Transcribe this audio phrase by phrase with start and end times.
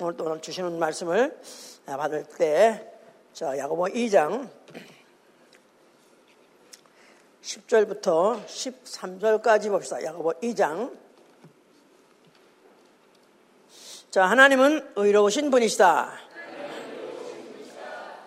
[0.00, 1.36] 오늘 또 주시는 말씀을
[1.84, 2.88] 받을 때,
[3.32, 4.48] 자, 야고보 2장
[7.42, 10.02] 10절부터 13절까지 봅시다.
[10.04, 10.96] 야고보 2장.
[14.10, 16.12] 자, 하나님은 의로우신 분이시다.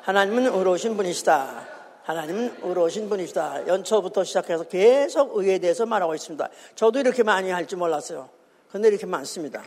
[0.01, 1.67] 하나님은 의로우신 분이시다.
[2.03, 3.67] 하나님은 의로우신 분이시다.
[3.67, 6.49] 연초부터 시작해서 계속 의에 대해서 말하고 있습니다.
[6.75, 8.29] 저도 이렇게 많이 할 줄 몰랐어요.
[8.71, 9.63] 근데 이렇게 많습니다.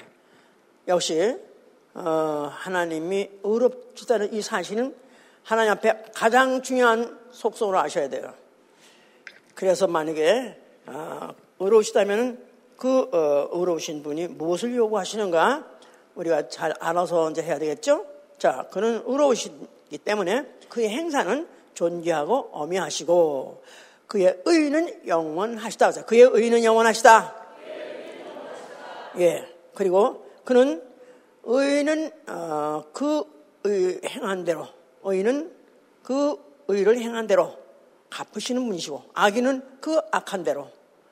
[0.86, 1.53] 역시
[1.94, 4.94] 어, 하나님이 의롭시다는 이 사실은
[5.42, 8.34] 하나님 앞에 가장 중요한 속성으로 아셔야 돼요.
[9.54, 11.30] 그래서 만약에 어,
[11.60, 12.38] 의로우시다면
[12.76, 15.64] 그 어, 의로우신 분이 무엇을 요구하시는가
[16.16, 18.06] 우리가 잘 알아서 이제 해야 되겠죠.
[18.38, 23.62] 자, 그는 의로우시기 때문에 그의 행사는 존귀하고 어미하시고
[24.06, 26.04] 그의 의는 영원하시다.
[26.04, 27.44] 그의 의는 영원하시다.
[29.18, 29.48] 예.
[29.74, 30.82] 그리고 그는
[31.44, 33.24] 의는 어, 그
[33.64, 34.66] 의, 행한 대로
[35.02, 35.54] 의는
[36.02, 36.36] 그
[36.68, 37.56] 의를 행한 대로
[38.10, 40.68] 갚으시는 분이시고 악인은 그 악한 대로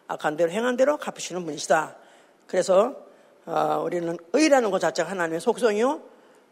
[0.07, 1.97] 악한 대로 행한 대로 갚으시는 분이시다.
[2.47, 2.95] 그래서
[3.47, 6.01] 어, 우리는 의라는 것 자체가 하나님의 속성이요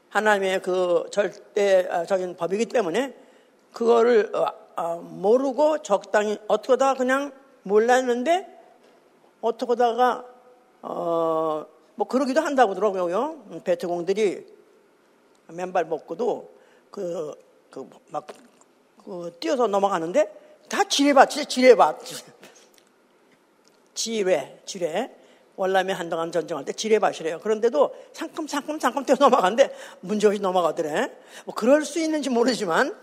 [0.09, 3.15] 하나님의 그 절대적인 법이기 때문에
[3.73, 8.47] 그거를 어, 어, 모르고 적당히 어떻게 하다가 그냥 몰랐는데
[9.41, 10.25] 어떻게 하다가
[10.83, 11.67] 어,
[12.01, 13.61] 뭐 그러기도 한다고 하더라고요.
[13.63, 14.47] 베트공들이
[15.49, 16.51] 맨발 먹고도
[16.91, 17.35] 그,
[17.71, 18.27] 그, 막,
[19.05, 22.01] 그, 뛰어서 넘어가는데 다 지뢰밭, 지뢰밭.
[23.93, 25.15] 지뢰, 지뢰.
[25.57, 27.39] 월남에 한동안 전쟁할 때 지뢰밭이래요.
[27.41, 31.13] 그런데도 상큼 상큼 상큼 뛰어 넘어가는데 문제없이 넘어가더래.
[31.45, 32.99] 뭐 그럴 수 있는지 모르지만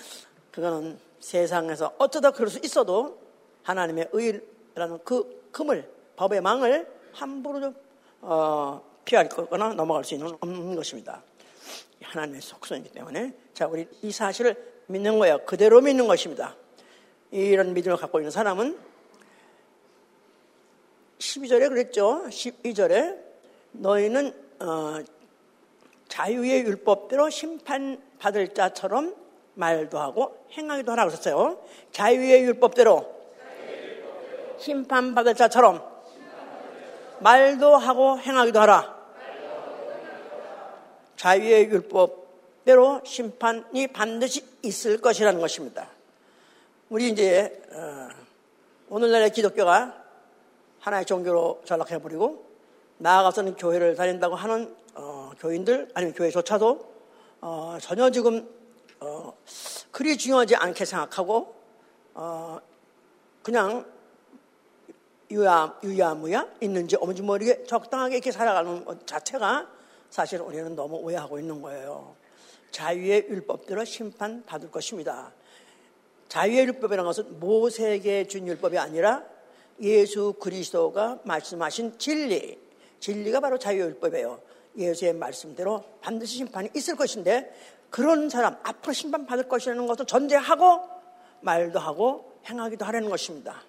[0.52, 3.18] 그거는 세상에서 어쩌다 그럴 수 있어도
[3.62, 7.83] 하나님의 의라는 그 금을, 법의 망을 함부로 좀,
[8.26, 11.22] 어, 피할 거거나 넘어갈 수 있는 없는 것입니다.
[12.02, 15.44] 하나님의 속성이기 때문에 자 우리 이 사실을 믿는 거예요.
[15.44, 16.56] 그대로 믿는 것입니다.
[17.30, 18.78] 이런 믿음을 갖고 있는 사람은
[21.18, 22.24] 12절에 그랬죠.
[22.28, 23.18] 12절에
[23.72, 25.00] 너희는 어,
[26.08, 29.14] 자유의 율법대로 심판받을 자처럼
[29.54, 31.62] 말도 하고 행하기도 하라 그랬어요.
[31.92, 33.14] 자유의 율법대로
[34.58, 35.93] 심판받을 자처럼
[37.20, 38.94] 말도 하고 행하기도 하라.
[41.16, 45.88] 자유의 율법대로 심판이 반드시 있을 것이라는 것입니다.
[46.90, 48.08] 우리 이제 어,
[48.90, 50.04] 오늘날의 기독교가
[50.80, 52.44] 하나의 종교로 전락해버리고
[52.98, 56.94] 나아가서는 교회를 다닌다고 하는 어, 교인들 아니면 교회조차도
[57.40, 58.48] 어, 전혀 지금
[59.00, 59.32] 어,
[59.90, 61.54] 그리 중요하지 않게 생각하고
[62.14, 62.58] 어,
[63.42, 63.86] 그냥
[65.34, 69.68] 유야, 유야무야 있는지 없는지 모르게 적당하게 이렇게 살아가는 것 자체가
[70.08, 72.14] 사실 우리는 너무 오해하고 있는 거예요.
[72.70, 75.32] 자유의 율법대로 심판받을 것입니다.
[76.28, 79.24] 자유의 율법이라는 것은 모세에게 준 율법이 아니라
[79.80, 82.58] 예수 그리스도가 말씀하신 진리,
[83.00, 84.40] 진리가 바로 자유의 율법이에요.
[84.76, 87.52] 예수의 말씀대로 반드시 심판이 있을 것인데
[87.90, 90.80] 그런 사람 앞으로 심판받을 것이라는 것을 전제하고
[91.40, 93.62] 말도 하고 행하기도 하라는 것입니다.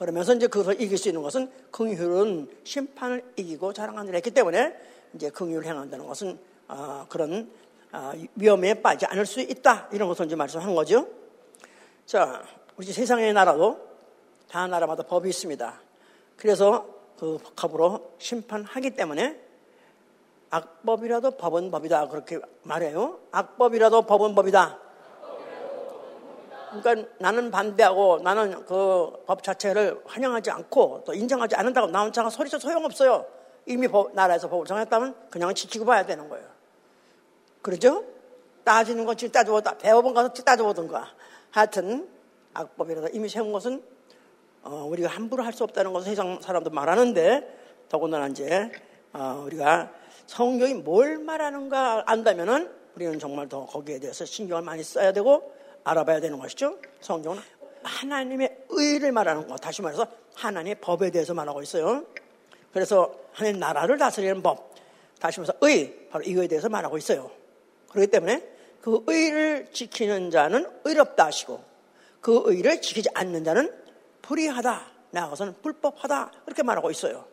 [0.00, 4.74] 그러면서 이제 그것을 이길 수 있는 것은 긍휼은 심판을 이기고 자랑하는 일했기 때문에
[5.12, 6.38] 이제 긍휼을 행한다는 것은
[6.68, 7.50] 어, 그런
[7.92, 11.06] 어, 위험에 빠지지 않을 수 있다 이런 것을 이제 말씀한 거죠.
[12.06, 12.42] 자,
[12.78, 13.78] 우리 세상의 나라도
[14.48, 15.78] 다 나라마다 법이 있습니다.
[16.38, 16.86] 그래서
[17.18, 19.38] 그 법으로 심판하기 때문에
[20.48, 23.20] 악법이라도 법은 법이다 그렇게 말해요.
[23.32, 24.78] 악법이라도 법은 법이다.
[26.72, 32.58] 그러니까 나는 반대하고 나는 그 법 자체를 환영하지 않고 또 인정하지 않는다고 나 혼자가 소리쳐
[32.58, 33.24] 소용없어요.
[33.66, 36.46] 이미 법, 나라에서 법을 정했다면 그냥 지키고 봐야 되는 거예요.
[37.62, 38.04] 그러죠?
[38.64, 41.12] 따지는 건 따져보다 배워본 가서 따져보든가.
[41.50, 42.08] 하여튼
[42.54, 43.82] 악법이라도 이미 세운 것은
[44.62, 48.70] 어, 우리가 함부로 할 수 없다는 것을 세상 사람도 말하는데 더군다나 이제
[49.12, 49.90] 어, 우리가
[50.26, 55.52] 성경이 뭘 말하는가 안다면은 우리는 정말 더 거기에 대해서 신경을 많이 써야 되고
[55.84, 56.78] 알아봐야 되는 것이죠.
[57.00, 57.40] 성경은
[57.82, 62.04] 하나님의 의를 말하는 것, 다시 말해서 하나님의 법에 대해서 말하고 있어요.
[62.72, 64.74] 그래서 하나님 나라를 다스리는 법,
[65.18, 67.30] 다시 말해서 의, 바로 이거에 대해서 말하고 있어요.
[67.90, 68.48] 그렇기 때문에
[68.80, 71.62] 그 의를 지키는 자는 의롭다 하시고
[72.20, 73.72] 그 의를 지키지 않는 자는
[74.22, 77.24] 불의하다, 나아가서는 불법하다 그렇게 말하고 있어요.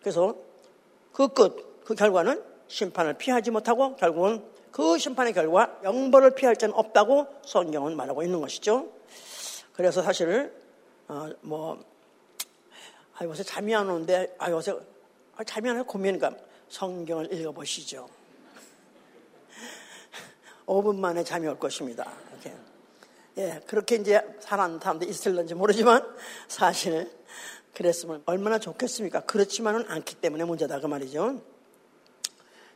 [0.00, 0.36] 그래서
[1.12, 7.28] 그 끝, 그 결과는 심판을 피하지 못하고 결국은 그 심판의 결과 영벌을 피할 자는 없다고
[7.46, 8.88] 성경은 말하고 있는 것이죠.
[9.72, 10.52] 그래서 사실
[11.06, 11.78] 어, 뭐
[13.16, 14.74] 아, 요새 잠이 안 오는데 아, 요새
[15.36, 16.32] 아, 잠이 안 와서 고민이니까
[16.68, 18.08] 성경을 읽어보시죠.
[20.66, 22.10] 5분 만에 잠이 올 것입니다.
[22.32, 22.52] 이렇게.
[23.36, 26.04] 예, 그렇게 이제 살아는 사람도 있을런지 모르지만
[26.48, 27.08] 사실
[27.74, 29.20] 그랬으면 얼마나 좋겠습니까?
[29.20, 31.40] 그렇지만은 않기 때문에 문제다 그 말이죠.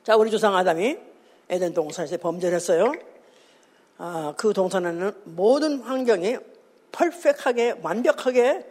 [0.05, 1.08] 자, 우리 조상 아담이
[1.49, 2.93] 에덴 동산에서 범죄를 했어요.
[3.97, 6.37] 아, 그 동산에는 모든 환경이
[6.93, 8.67] 퍼펙하게 완벽하게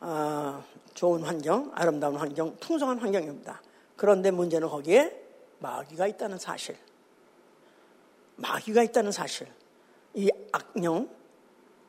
[0.00, 0.62] 아,
[0.94, 3.62] 좋은 환경, 아름다운 환경, 풍성한 환경입니다.
[3.96, 5.20] 그런데 문제는 거기에
[5.58, 6.76] 마귀가 있다는 사실.
[8.36, 9.46] 마귀가 있다는 사실.
[10.14, 11.08] 이 악령,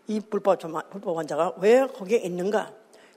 [0.07, 0.59] 이 불법,
[0.89, 2.73] 불법 환자가 왜 거기에 있는가?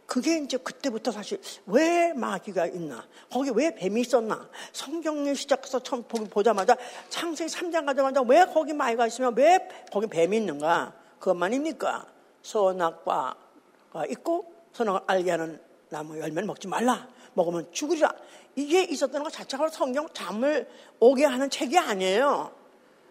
[0.08, 3.06] 그게 이제 그때부터 사실 왜 마귀가 있나?
[3.30, 4.48] 거기 왜 뱀이 있었나?
[4.72, 6.78] 성경을 시작해서 처음 보자마자
[7.10, 10.94] 창세기 3장 가자마자 왜 거기 마귀가 있으면 왜 거기 뱀이 있는가?
[11.18, 12.06] 그것만입니까?
[12.40, 15.60] 선악과가 있고 선악을 알게 하는
[15.90, 17.06] 나무 열매를 먹지 말라.
[17.34, 18.10] 먹으면 죽으리라.
[18.56, 20.66] 이게 있었다는 것 자체가 성경 잠을
[21.00, 22.50] 오게 하는 책이 아니에요.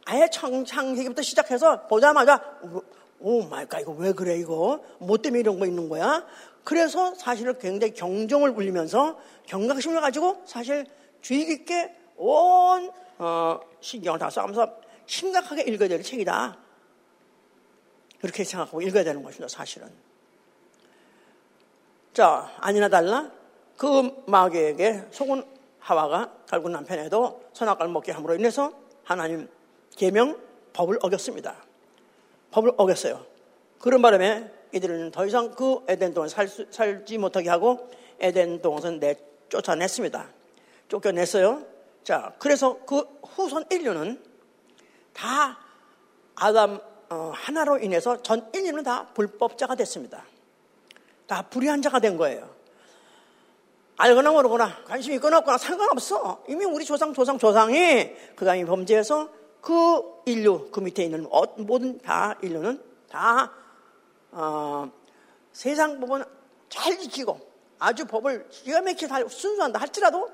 [0.05, 2.41] 아예 창세기부터 시작해서 보자마자
[3.19, 6.25] oh my God 이거 왜 그래 이거 뭐 때문에 이런 거 있는 거야?
[6.67, 10.85] 그래서 사실은 굉장히 경종을 울리면서 경각심을 가지고 사실
[11.21, 14.75] 주의 깊게 온 어, 신경을 다 써가면서
[15.05, 16.57] 심각하게 읽어야 될 책이다.
[18.19, 19.47] 그렇게 생각하고 읽어야 되는 것입니다.
[19.47, 19.89] 사실은.
[22.11, 23.31] 자 아니나 달라
[23.77, 25.45] 그 마귀에게 속은
[25.79, 28.73] 하와가 결국 남편에도 선악과를 먹게 함으로 인해서
[29.05, 29.47] 하나님
[29.95, 30.37] 계명
[30.73, 31.63] 법을 어겼습니다.
[32.51, 33.25] 법을 어겼어요.
[33.79, 37.89] 그런 바람에 이들은 더 이상 그 에덴 동안 살, 살지 못하게 하고
[38.19, 40.29] 에덴 동안은 내쫓아냈습니다.
[40.87, 41.65] 쫓겨냈어요.
[42.03, 44.23] 자, 그래서 그 후손 인류는
[45.13, 45.59] 다
[46.35, 46.79] 아담
[47.09, 50.23] 어, 하나로 인해서 전 인류는 다 불법자가 됐습니다.
[51.25, 52.49] 다 불의한 자가 된 거예요.
[53.97, 56.43] 알거나 모르거나 관심 있거나 없거나 상관없어.
[56.47, 61.27] 이미 우리 조상 조상 조상이 이미 범죄해서 그 인류 그 밑에 있는
[61.57, 63.51] 모든 다 인류는 다
[64.37, 64.91] 어,
[65.51, 66.23] 세상 법은
[66.69, 67.39] 잘 지키고
[67.79, 70.29] 아주 법을 기가 막히게 잘 순수한다 할지라도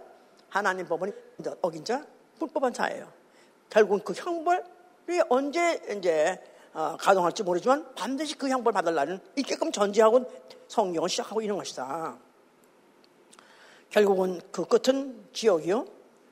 [0.49, 1.13] 하나님 법은
[1.61, 2.05] 어긴 자
[2.37, 3.09] 불법한 자예요.
[3.69, 6.37] 결국 그 형벌이 언제 이제
[6.73, 10.29] 어, 가동할지 모르지만 반드시 그 형벌 받을 날은 있게끔 전제하고
[10.67, 12.17] 성경을 시작하고 있는 것이다.
[13.89, 15.85] 결국은 그 끝은 지옥이요.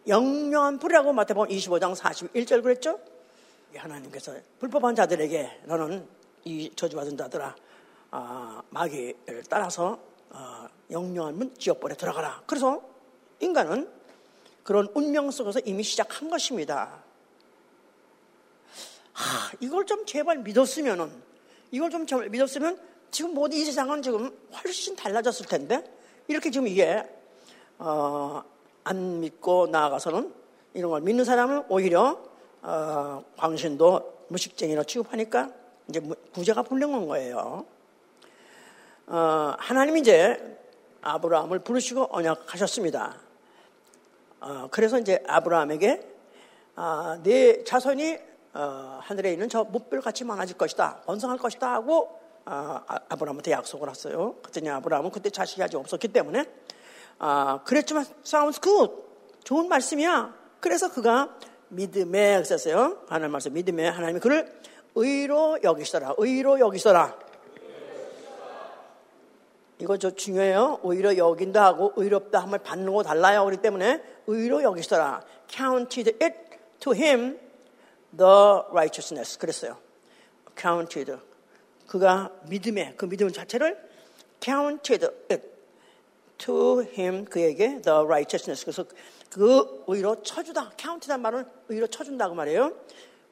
[0.07, 2.99] 영영한 불이라고 마태복음 25장 41절 그랬죠?
[3.73, 7.55] 하나님께서 불법한 자들에게 너는 이 저주받은 자들아
[8.11, 9.99] 아, 마귀를 따라서
[10.29, 12.43] 아, 영영한 문 지옥벌에 들어가라.
[12.45, 12.81] 그래서
[13.39, 13.89] 인간은
[14.63, 17.03] 그런 운명 속에서 이미 시작한 것입니다.
[19.13, 21.11] 하, 이걸 좀 제발 믿었으면은
[21.71, 22.79] 이걸 좀 제발 믿었으면
[23.11, 25.83] 지금 모든 이 세상은 지금 훨씬 달라졌을 텐데
[26.27, 27.03] 이렇게 지금 이게
[27.77, 28.43] 어,
[28.83, 30.33] 안 믿고 나아가서는
[30.73, 32.23] 이런 걸 믿는 사람은 오히려
[32.61, 35.60] 어, 광신도 무식쟁이로 취급하니까
[35.91, 36.01] 이제
[36.33, 37.65] 구제가 불능한 거예요.
[39.07, 40.57] 어, 하나님 이제
[41.01, 43.15] 아브라함을 부르시고 언약하셨습니다.
[44.39, 46.07] 어, 그래서 이제 아브라함에게
[46.75, 48.17] 아, 내 자손이
[48.53, 54.35] 어, 하늘에 있는 저 무별같이 많아질 것이다, 번성할 것이다 하고 아, 아 아브라함한테 약속을 했어요.
[54.41, 56.45] 그랬더니 아브라함은 그때 자식이 아직 없었기 때문에
[57.19, 58.93] 아, 그랬지만 sounds good.
[59.43, 60.33] 좋은 말씀이야.
[60.59, 61.35] 그래서 그가
[61.67, 63.03] 믿음에 썼어요.
[63.07, 64.51] 하나님 말씀 믿음에 하나님이 그를
[64.95, 66.15] 의로 여기시더라.
[66.17, 67.17] 의로 여기시더라.
[69.79, 70.79] 이거 저 중요해요.
[70.83, 73.43] 의로 여긴다 하고 의롭다 함을 받는 거 달라요.
[73.45, 75.23] 그렇기 때문에 의로 여기시더라.
[75.47, 76.35] counted it
[76.79, 77.39] to him
[78.15, 79.39] the righteousness.
[79.39, 79.77] 그랬어요.
[80.59, 81.17] counted.
[81.87, 83.77] 그가 믿음에 그 믿음 자체를
[84.39, 85.41] counted it
[86.37, 88.85] to him 그에게 the righteousness 그래서
[89.29, 92.73] 그 의로 쳐주다 count란 말은 의로 쳐준다고 말해요.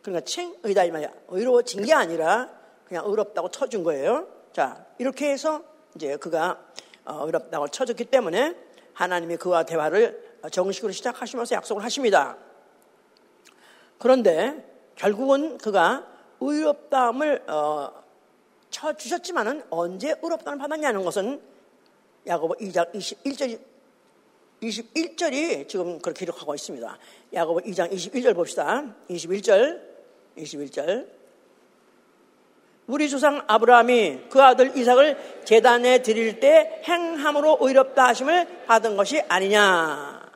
[0.02, 1.12] 그러니까 칭의다 이 말이야.
[1.30, 2.50] 의로워진 게 아니라
[2.86, 4.28] 그냥 의롭다고 쳐준 거예요.
[4.54, 5.64] 자 이렇게 해서
[5.96, 6.60] 이제 그가
[7.06, 8.56] 어, 의롭다고 쳐줬기 때문에
[8.94, 12.38] 하나님이 그와 대화를 정식으로 시작하시면서 약속을 하십니다.
[13.98, 14.66] 그런데
[14.96, 16.08] 결국은 그가
[16.40, 17.92] 의롭다함을 어,
[18.70, 21.42] 쳐 주셨지만은 언제 의롭다함을 받았냐는 것은
[22.28, 23.60] 야고보 2장 21절이
[24.62, 26.98] 21절이 지금 그렇게 기록하고 있습니다.
[27.34, 28.94] 야고보 2장 21절 봅시다.
[29.10, 29.82] 21절,
[30.44, 31.08] 21절.
[32.88, 40.28] 우리 조상 아브라함이 그 아들 이삭을 재단에 드릴 때 행함으로 의롭다 하심을 받은 것이 아니냐.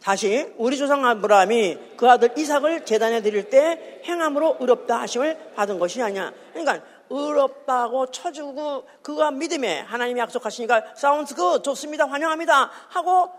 [0.00, 6.00] 다시 우리 조상 아브라함이 그 아들 이삭을 재단에 드릴 때 행함으로 의롭다 하심을 받은 것이
[6.00, 6.32] 아니냐.
[6.52, 13.30] 그러니까 의롭다고 쳐주고 그가 믿음에 하나님이 약속하시니까 사운드 그 좋습니다 환영합니다 하고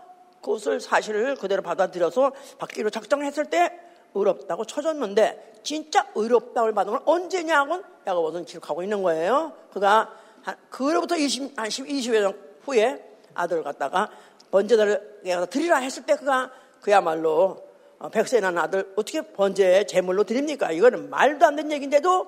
[0.42, 3.72] 그것을 사실을 그대로 받아들여서 받기로 작정했을 때
[4.14, 9.52] 의롭다고 쳐줬는데 진짜 의롭다고 받은 건 언제냐고 야고보는 기록하고 있는 거예요.
[9.72, 10.10] 그가
[10.42, 14.10] 한, 그로부터 20, 한 10, 20여 년 후에 아들을 갖다가
[14.50, 16.50] 번제를 드리라 했을 때 그가
[16.80, 17.64] 그야말로
[17.98, 20.72] 어, 백세 난 아들 어떻게 번제 제물로 드립니까?
[20.72, 22.26] 이거는 말도 안 되는 얘기인데도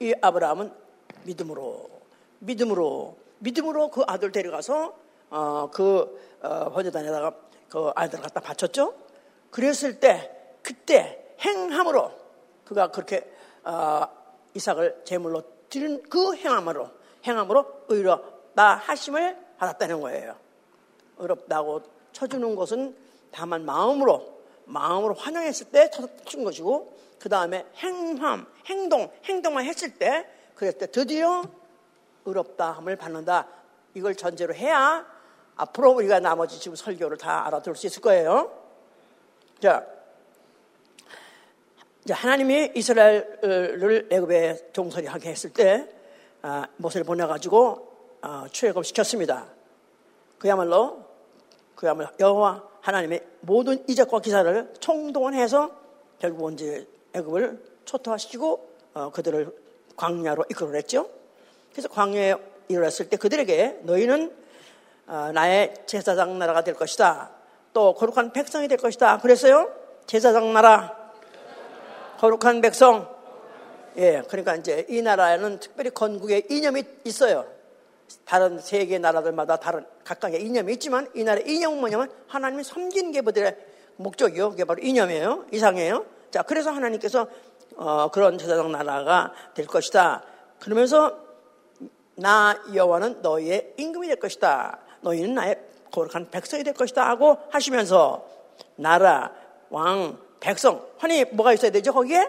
[0.00, 0.72] 이 아브라함은
[1.24, 1.90] 믿음으로
[2.38, 4.94] 믿음으로 믿음으로 그 아들 데려가서
[5.30, 7.34] 어, 그 어, 번제단에다가
[7.68, 8.94] 그 아이들을 갖다 바쳤죠.
[9.50, 12.12] 그랬을 때 그때 행함으로
[12.64, 13.30] 그가 그렇게
[13.64, 14.06] 어,
[14.54, 16.90] 이삭을 제물로 드린 그 행함으로
[17.24, 20.36] 행함으로 의롭다 하심을 받았다는 거예요.
[21.18, 22.96] 의롭다고 쳐주는 것은
[23.30, 30.78] 다만 마음으로 마음으로 환영했을 때 쳐준 것이고 그 다음에 행함 행동 행동만 했을 때 그랬을
[30.78, 31.42] 때 드디어
[32.24, 33.46] 의롭다함을 받는다.
[33.94, 35.06] 이걸 전제로 해야
[35.56, 38.50] 앞으로 우리가 나머지 지금 설교를 다 알아들을 수 있을 거예요.
[39.60, 39.86] 자,
[42.04, 45.88] 이제 하나님이 이스라엘을 애굽에 종살이하게 했을 때
[46.42, 47.88] 아, 모세를 보내가지고
[48.22, 49.46] 아, 출애굽 시켰습니다.
[50.38, 51.04] 그야말로
[51.76, 55.70] 그야말로 여호와 하나님의 모든 이적과 기사를 총동원해서
[56.18, 59.54] 결국 이제 애굽을 초토화시키고 어, 그들을
[59.96, 61.08] 광야로 이끌어냈죠.
[61.70, 62.34] 그래서 광야에
[62.68, 64.34] 이르렀을 때 그들에게 너희는
[65.06, 67.30] 어, 나의 제사장 나라가 될 것이다.
[67.72, 69.18] 또 거룩한 백성이 될 것이다.
[69.18, 69.70] 그랬어요.
[70.06, 71.01] 제사장 나라,
[72.22, 73.12] 거룩한 백성.
[73.96, 77.44] 예, 그러니까 이제 이 나라에는 특별히 건국의 이념이 있어요.
[78.24, 83.56] 다른 세계 나라들마다 다른 각각의 이념이 있지만 이 나라의 이념은 뭐냐면 하나님이 섬기는 게 그들의
[83.96, 84.50] 목적이요.
[84.50, 85.46] 그게 바로 이념이에요.
[85.50, 86.06] 이상이에요.
[86.30, 87.26] 자, 그래서 하나님께서
[87.74, 90.22] 어, 그런 제사장 나라가 될 것이다.
[90.60, 91.18] 그러면서
[92.14, 94.78] 나 여호와는 너희의 임금이 될 것이다.
[95.00, 95.58] 너희는 나의
[95.90, 98.24] 거룩한 백성이 될 것이다 하고 하시면서
[98.76, 99.32] 나라,
[99.70, 100.84] 왕, 백성.
[100.98, 101.92] 환히 뭐가 있어야 되죠?
[101.92, 102.26] 거기에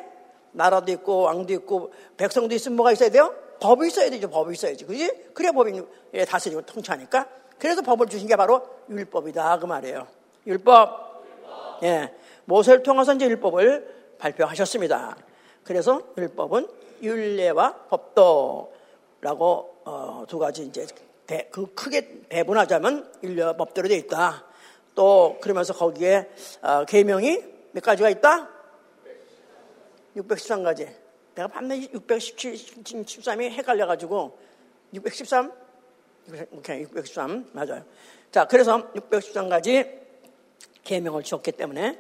[0.52, 3.34] 나라도 있고 왕도 있고 백성도 있으면 뭐가 있어야 돼요?
[3.60, 4.30] 법이 있어야 되죠.
[4.30, 4.86] 법이 있어야지.
[4.86, 5.32] 그지?
[5.34, 5.82] 그래야 법이
[6.30, 7.28] 다스리고 통치하니까.
[7.58, 9.58] 그래서 법을 주신 게 바로 율법이다.
[9.58, 10.08] 그 말이에요.
[10.46, 11.24] 율법.
[11.84, 12.14] 예.
[12.46, 15.18] 모세를 통해서 이제 율법을 발표하셨습니다.
[15.64, 16.68] 그래서 율법은
[17.02, 20.86] 율례와 법도라고 어, 두 가지 이제
[21.26, 24.44] 대, 그 크게 배분하자면 율례와 법대로 되어 있다.
[24.94, 26.30] 또 그러면서 거기에
[26.62, 28.50] 어, 계명이 몇 가지가 있다?
[30.16, 30.94] 613가지.
[31.34, 34.38] 내가 밤낮 617, 13이 헷갈려가지고
[34.94, 35.52] 613?
[36.62, 37.84] 613 맞아요.
[38.32, 40.02] 자, 그래서 613가지
[40.84, 42.00] 계명을 지었기 때문에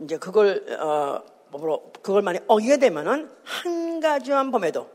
[0.00, 4.90] 이제 그걸 어, 법으로 그걸 만약 어기게 되면은 한 가지만 범해도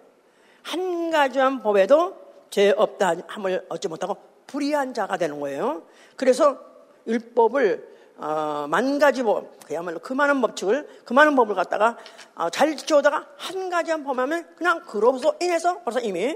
[0.63, 4.17] 한 가지만 범해도 죄 없다 함을 얻지 못하고
[4.47, 5.83] 불의한 자가 되는 거예요.
[6.17, 6.59] 그래서
[7.05, 11.97] 율법을 어, 만 가지 법, 그야말로 그 많은 법칙을, 그 많은 법을 갖다가
[12.35, 16.35] 어, 잘 지켜오다가 한 가지만 범하면 그냥 그로서 인해서 벌써 이미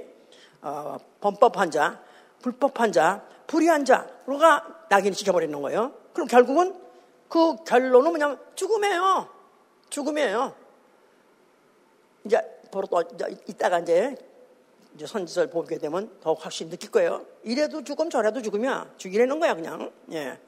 [0.61, 1.99] 어, 범법한 자,
[2.41, 5.93] 불법한 자, 불의한 자로가 낙인을 찍혀버리는 거예요.
[6.13, 6.79] 그럼 결국은
[7.27, 9.27] 그 결론은 뭐냐면 죽음이에요.
[9.89, 10.53] 죽음이에요.
[12.25, 12.39] 이제
[12.71, 13.03] 바로 또
[13.47, 14.15] 이따가 이제
[14.95, 17.25] 이제 선지서를 보게 되면 더욱 확실히 느낄 거예요.
[17.43, 18.93] 이래도 죽음 저래도 죽음이야.
[18.97, 19.91] 죽이려는 거야 그냥.
[20.11, 20.39] 예.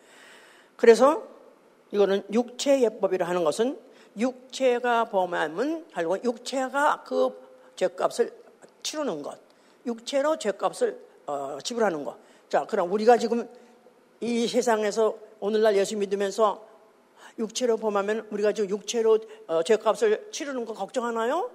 [0.76, 1.24] 그래서
[1.92, 3.80] 이거는 육체 예법이라 하는 것은
[4.18, 7.40] 육체가 범하면 결국 육체가 그
[7.76, 8.32] 죄값을
[8.82, 9.40] 치르는 것.
[9.86, 12.18] 육체로 죄값을 어, 지불하는 것.
[12.50, 13.48] 자, 그럼 우리가 지금
[14.20, 16.66] 이 세상에서 오늘날 예수 믿으면서
[17.40, 21.50] 육체로 범하면 우리가 지금 육체로 어, 죄값을 치르는 거 걱정하나요?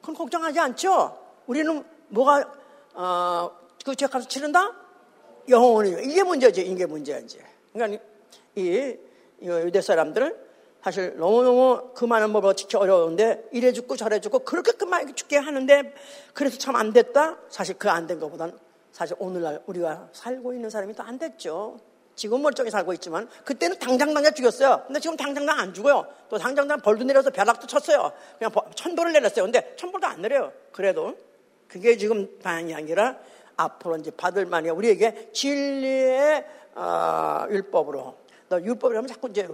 [0.00, 1.18] 그건 걱정하지 않죠.
[1.46, 2.52] 우리는 뭐가
[2.94, 3.50] 어,
[3.84, 4.72] 그 죄값을 치른다?
[5.48, 6.62] 영원히 이게 문제죠.
[6.62, 7.38] 이게 문제지.
[7.72, 8.02] 그러니까
[8.56, 8.96] 이,
[9.40, 10.36] 이 유대 사람들은
[10.82, 15.94] 사실 너무너무 그 많은 법을 지키 어려운데 이래 죽고 저래 죽고 그렇게 그만 죽게 하는데
[16.34, 17.38] 그래서 참 안 됐다?
[17.48, 18.56] 사실 그 안 된 것보다는
[18.92, 21.78] 사실 오늘날 우리가 살고 있는 사람이 더 안 됐죠.
[22.14, 24.84] 지금 멀쩡히 살고 있지만 그때는 당장 당장 죽였어요.
[24.86, 26.06] 근데 지금 당장 당안 죽어요.
[26.28, 28.12] 또 당장 당 벌도 내려서 벼락도 쳤어요.
[28.38, 29.44] 그냥 천벌을 내렸어요.
[29.46, 30.52] 근데 천벌도 안 내려요.
[30.70, 31.16] 그래도
[31.66, 33.16] 그게 지금 방향이 아니라
[33.56, 36.44] 앞으로 이제 받을 만이 우리에게 진리의
[36.76, 38.14] 어, 율법으로
[38.48, 39.48] 너 율법을 하면 자꾸 이제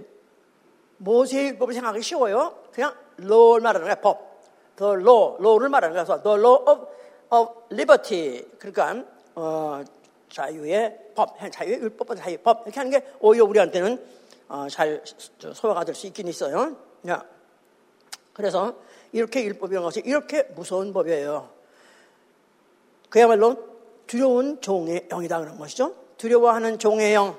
[0.97, 2.55] 모세의 율법을 생각하기 쉬워요.
[2.71, 4.41] 그냥 law를 말하는 거야, 법.
[4.75, 6.05] the law, law를 말하는 거야.
[6.05, 6.87] 그래서 the law of,
[7.29, 8.45] of liberty.
[8.59, 9.05] 그러니까
[9.35, 9.83] 어,
[10.29, 14.03] 자유의 법, 자유의 율법은 자유의 법 이렇게 하는 게 오히려 우리한테는
[14.49, 15.01] 어, 잘
[15.53, 16.75] 소화가 될 수 있긴 있어요.
[17.07, 17.25] 야,
[18.33, 18.75] 그래서
[19.11, 21.49] 이렇게 율법이라는 것이 이렇게 무서운 법이에요.
[23.09, 23.57] 그야말로
[24.07, 25.95] 두려운 종의 영이다 그런 것이죠.
[26.17, 27.37] 두려워하는 종의 영.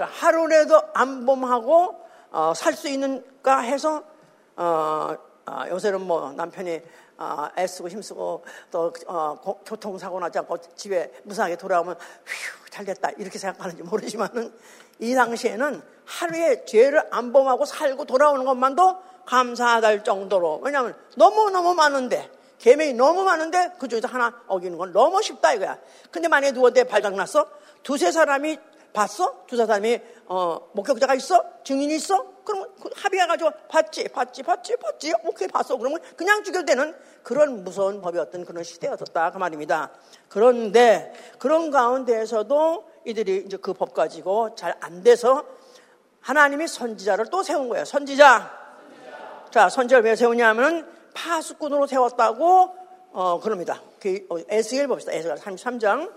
[0.00, 4.02] 그러니까 하루라도 안 범하고 어, 살 수 있는가 해서
[4.56, 5.14] 어,
[5.46, 6.80] 어, 요새는 뭐 남편이
[7.18, 13.10] 어, 애쓰고 힘쓰고 또 어, 고, 교통사고 나지 않고 집에 무사하게 돌아오면 휴, 잘 됐다
[13.18, 14.54] 이렇게 생각하는지 모르지만은
[15.00, 22.30] 이 당시에는 하루에 죄를 안 범하고 살고 돌아오는 것만도 감사할 정도로 왜냐하면 너무 너무 많은데
[22.58, 25.78] 개명이 너무 많은데 그 중에서 하나 어기는 건 너무 쉽다 이거야.
[26.10, 27.46] 근데 만약에 누구한테 발각났어?
[27.82, 28.58] 두세 사람이
[28.92, 29.44] 봤어?
[29.46, 31.44] 두세 사람이 어, 목격자가 있어?
[31.64, 32.24] 증인이 있어?
[32.44, 35.12] 그러면 그 합의해가지고 봤지, 봤지, 봤지, 봤지.
[35.24, 35.76] 오케이, 봤어.
[35.76, 39.30] 그러면 그냥 죽여도 되는 그런 무서운 법이었던 그런 시대였었다.
[39.30, 39.90] 그 말입니다.
[40.28, 45.44] 그런데 그런 가운데에서도 이들이 이제 그 법 가지고 잘 안 돼서
[46.20, 47.84] 하나님이 선지자를 또 세운 거예요.
[47.84, 48.50] 선지자.
[48.88, 49.50] 선지자.
[49.50, 52.76] 자, 선지자를 왜 세우냐면 파수꾼으로 세웠다고
[53.12, 53.80] 어, 그럽니다.
[54.00, 55.12] 그, 어, 에스겔 봅시다.
[55.12, 56.12] 에스겔 33장.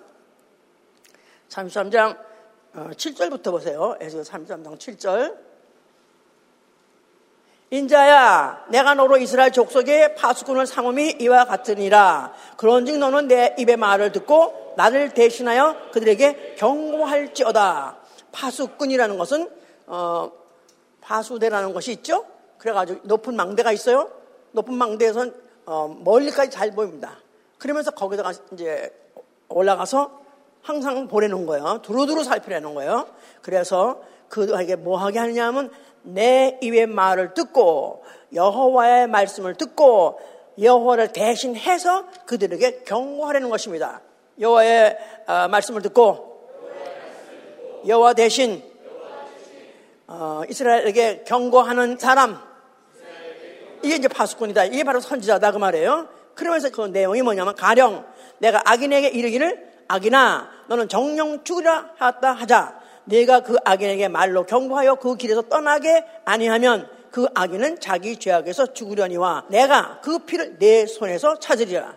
[1.50, 2.33] 33장 어,
[2.74, 3.96] 7절부터 보세요.
[4.00, 5.38] 에스겔 33장 7절.
[7.70, 12.34] 인자야, 내가 너로 이스라엘 족속의 파수꾼을 삼음이 이와 같으니라.
[12.58, 17.98] 그런즉 너는 내 입의 말을 듣고 나를 대신하여 그들에게 경고할지어다.
[18.32, 19.50] 파수꾼이라는 것은
[19.88, 20.32] 어,
[21.02, 22.26] 파수대라는 것이 있죠.
[22.60, 24.12] 그래가지고 높은 망대가 있어요.
[24.52, 25.34] 높은 망대에선
[25.66, 27.18] 어, 멀리까지 잘 보입니다.
[27.58, 28.92] 그러면서 거기다가 이제
[29.48, 30.23] 올라가서
[30.64, 31.82] 항상 보내는 거예요.
[31.84, 33.08] 두루두루 살피려는 거예요.
[33.42, 35.70] 그래서 그에게 뭐 하게 하느냐면
[36.02, 38.04] 내 입의 말을 듣고
[38.34, 40.20] 여호와의 말씀을 듣고
[40.60, 44.02] 여호와를 대신해서 그들에게 경고하려는 것입니다.
[44.40, 46.50] 여호와의 어, 말씀을 듣고
[47.86, 48.64] 여호와 대신
[50.08, 52.40] 어, 이스라엘에게 경고하는 사람
[53.84, 54.66] 이게 이제 파수꾼이다.
[54.66, 56.08] 이게 바로 선지자다 그 말이에요.
[56.36, 58.06] 그러면서 그 내용이 뭐냐면 가령
[58.40, 62.82] 내가 악인에게 이르기를 악이나 너는 정령 죽으라 하다 하자.
[63.06, 70.00] 내가 그 악인에게 말로 경고하여 그 길에서 떠나게 아니하면 그 악인은 자기 죄악에서 죽으려니와 내가
[70.02, 71.94] 그 피를 내 손에서 찾으리라.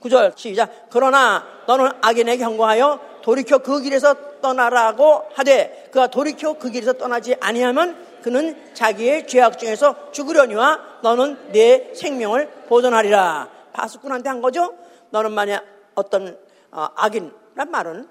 [0.00, 0.88] 구절 시작.
[0.90, 7.96] 그러나 너는 악인에게 경고하여 돌이켜 그 길에서 떠나라고 하되 그가 돌이켜 그 길에서 떠나지 아니하면
[8.22, 13.48] 그는 자기의 죄악 중에서 죽으려니와 너는 내 생명을 보존하리라.
[13.72, 14.74] 파수꾼한테 한 거죠.
[15.10, 15.64] 너는 만약
[15.94, 16.36] 어떤
[16.72, 18.08] 어, 악인 란 말은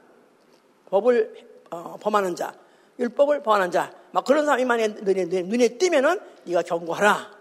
[0.92, 2.54] 법을 어, 범하는 자,
[3.00, 7.32] 율법을 범하는 자, 막 그런 사람이 만약 눈에, 눈에 띄면은 네가 경고하라.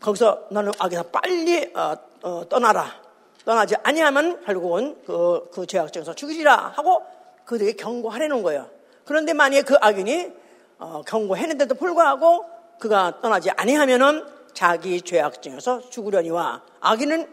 [0.00, 2.92] 거기서 너는 악에서 빨리 어, 어, 떠나라.
[3.44, 7.02] 떠나지 아니하면 결국은 그, 그 죄악 중에서 죽이리라 하고
[7.44, 8.70] 그들에게 경고하려는 거예요.
[9.04, 10.32] 그런데 만약에 그 악인이
[10.78, 12.44] 어, 경고했는데도 불구하고
[12.78, 17.28] 그가 떠나지 아니하면은 자기 죄악 중에서 죽으려니와 악인은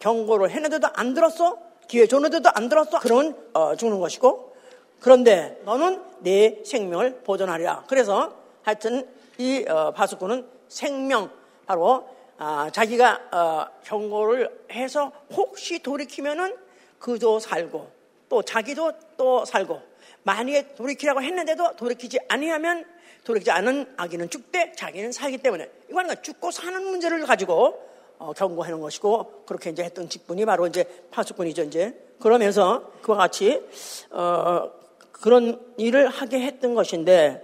[0.00, 1.65] 경고를 했는데도 안 들었어?
[1.88, 2.98] 기회 줬는데도 안 들었어?
[3.00, 4.56] 그러면 어, 죽는 것이고
[5.00, 7.84] 그런데 너는 내 생명을 보존하리라.
[7.88, 11.30] 그래서 하여튼 이 어, 바수꾼은 생명
[11.66, 16.56] 바로 아, 자기가 어, 경고를 해서 혹시 돌이키면은
[16.98, 17.90] 그도 살고
[18.28, 19.80] 또 자기도 또 살고
[20.22, 22.84] 만약에 돌이키라고 했는데도 돌이키지 아니하면
[23.24, 27.80] 돌이키지 않은 아기는 죽되 자기는 살기 때문에 이거는 죽고 사는 문제를 가지고
[28.18, 31.94] 어, 경고하는 것이고 그렇게 이제 했던 직분이 바로 이제 파수꾼이죠 이제.
[32.20, 33.62] 그러면서 그와 같이
[34.10, 34.70] 어,
[35.12, 37.42] 그런 일을 하게 했던 것인데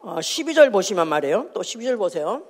[0.00, 1.48] 어, 12절 보시면 말이에요.
[1.54, 2.42] 또 12절 보세요.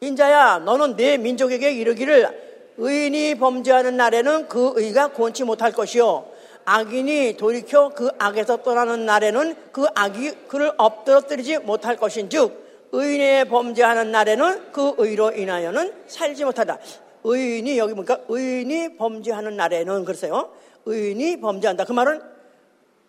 [0.00, 2.44] 인자야 너는 내 민족에게 이르기를
[2.76, 6.26] 의인이 범죄하는 날에는 그 의가 권치 못할 것이요.
[6.66, 12.63] 악인이 돌이켜 그 악에서 떠나는 날에는 그 악이 그를 엎드러뜨리지 못할 것인즉
[12.94, 16.78] 의인의 범죄하는 날에는 그 의로 인하여는 살지 못하다.
[17.24, 20.52] 의인이 여기 보니까 의인이 범죄하는 날에는 그랬어요.
[20.86, 21.86] 의인이 범죄한다.
[21.86, 22.22] 그 말은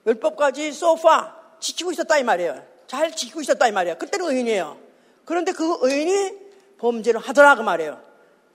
[0.08, 2.64] 율법까지 소파 지키고 있었다 이 말이에요.
[2.88, 3.98] 잘 지키고 있었다 이 말이에요.
[4.00, 4.78] 그때는 의인이에요.
[5.24, 6.34] 그런데 그 의인이
[6.80, 8.02] 범죄를 하더라 그 말이에요.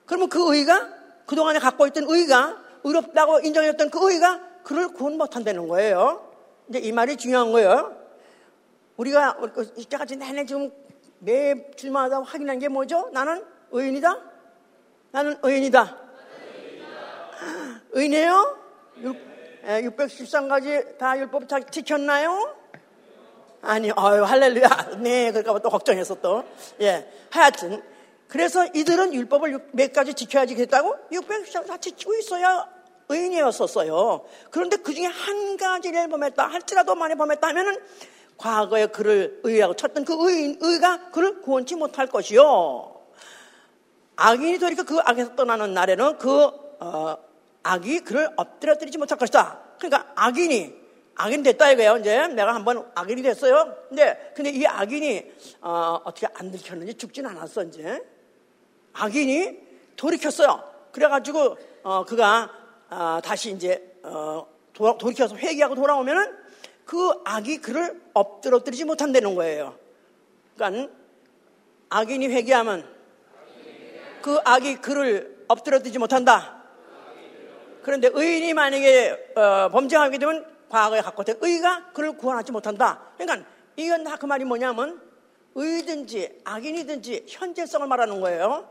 [0.07, 0.89] 그러면 그 의가
[1.27, 6.29] 그동안에 갖고 있던 의가 의롭다고 인정했던 그 의가 그를 구원 못한다는 거예요.
[6.69, 7.95] 이제 이 말이 중요한 거예요.
[8.97, 9.39] 우리가
[9.77, 10.73] 이때까지 내내 지금
[11.21, 13.11] 매 주마다 확인한 게 뭐죠?
[13.13, 14.19] 나는 의인이다?
[15.13, 15.99] 나는 의인이다.
[17.93, 18.59] 의인이에요?
[19.65, 22.57] 613가지 다 율법 잘 지켰나요?
[23.63, 24.69] 아니, 어유 할렐루야.
[25.01, 26.45] 네, 그럴까봐 또 걱정했어, 또.
[26.81, 27.11] 예.
[27.31, 27.83] 하여튼,
[28.27, 30.97] 그래서 이들은 율법을 몇 가지 지켜야지 그랬다고?
[31.13, 32.67] 613 다 지키고 있어야
[33.11, 34.25] 의인이었었어요.
[34.51, 37.77] 그런데 그 중에 한 가지를 범했다 할지라도 많이 범했다 하면은
[38.41, 42.99] 과거에 그를 의라고 쳤던 그 의인, 의가 그를 구원치 못할 것이요.
[44.17, 46.45] 악인이 되니까 그 악에서 떠나는 날에는 그,
[46.81, 47.19] 어,
[47.63, 49.61] 악이 그를 엎드려뜨리지 못할 것이다.
[49.79, 50.75] 그러니까 악인이
[51.17, 51.99] 악인 됐다 이거예요.
[51.99, 53.77] 이제 내가 한번 악인이 됐어요.
[53.91, 58.03] 근데 근데 이 악인이 어, 어떻게 안 들켰는지 죽진 않았어 이제.
[58.95, 59.59] 악인이
[59.97, 60.65] 돌이켰어요.
[60.93, 62.51] 그래가지고 어, 그가
[62.89, 66.40] 어, 다시 이제 어, 도, 돌이켜서 회개하고 돌아오면은
[66.91, 69.77] 그 악이 그를 엎드러뜨리지 못한다는 거예요.
[70.57, 70.93] 그러니까
[71.89, 72.85] 악인이 회개하면
[74.21, 76.65] 그 악이 그를 엎드러뜨리지 못한다.
[77.85, 83.13] 그런데 의인이 만약에 어, 범죄하게 되면 과거에 갖고 있던 의가 그를 구원하지 못한다.
[83.17, 85.01] 그러니까 이건 다 그 말이 뭐냐면
[85.55, 88.69] 의든지 악인이든지 현재성을 말하는 거예요.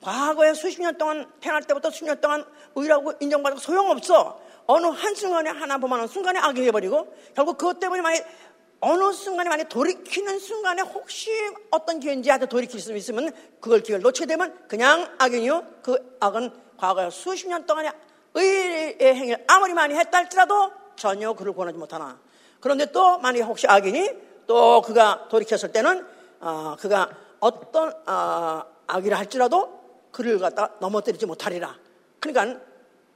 [0.00, 2.44] 과거에 수십 년 동안 태어날 때부터 수십 년 동안
[2.74, 4.41] 의라고 인정받고 소용없어.
[4.66, 8.24] 어느 한순간에 하나 보면 순간에 악이 되어버리고 결국 그것 때문에 만약
[8.80, 11.30] 어느 순간에 만약 돌이키는 순간에 혹시
[11.70, 15.64] 어떤 기회인지 하여 돌이킬 수 있으면 그걸 기회를 놓치게 되면 그냥 악인이요.
[15.82, 17.92] 그 악은 과거에 수십 년 동안에
[18.34, 22.18] 의의 행위를 아무리 많이 했다 할지라도 전혀 그를 권하지 못하나.
[22.58, 24.10] 그런데 또 만약 혹시 악인이
[24.48, 26.04] 또 그가 돌이켰을 때는
[26.40, 31.76] 어, 그가 어떤 어, 악이라 할지라도 그를 갖다 넘어뜨리지 못하리라.
[32.18, 32.60] 그러니까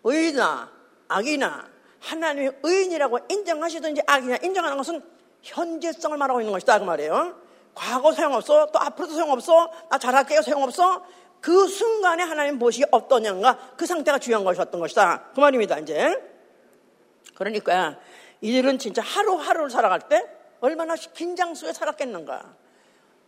[0.05, 0.76] 의나
[1.09, 1.69] 악이나
[2.01, 5.03] 하나님의 의인이라고 인정하시든지 악이냐 인정하는 것은
[5.43, 7.41] 현재성을 말하고 있는 것이다 그 말이에요.
[7.75, 11.05] 과거 소용없어 또 앞으로도 소용없어 나 잘할게요 소용없어.
[11.41, 15.31] 그 순간에 하나님 무엇이 어떠냐가 그 상태가 중요한 것이었던 것이다.
[15.35, 16.11] 그 말입니다 이제.
[17.35, 17.99] 그러니까
[18.41, 20.25] 이들은 진짜 하루하루를 살아갈 때
[20.61, 22.55] 얼마나 긴장 속에 살았겠는가.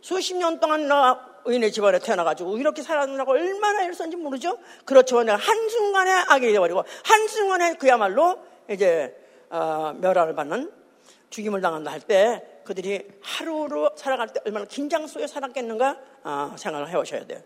[0.01, 4.57] 수십 년 동안 나 의인의 집안에 태어나가지고 이렇게 살았느라고 얼마나 썼는지 모르죠?
[4.85, 5.23] 그렇죠.
[5.23, 9.15] 내가 한순간에 악이 되어버리고, 한순간에 그야말로 이제,
[9.49, 10.71] 어, 멸함을 받는
[11.29, 16.95] 죽임을 당한다 할 때 그들이 하루로 살아갈 때 얼마나 긴장 속에 살았겠는가 어, 생각을 해
[16.95, 17.41] 오셔야 돼요.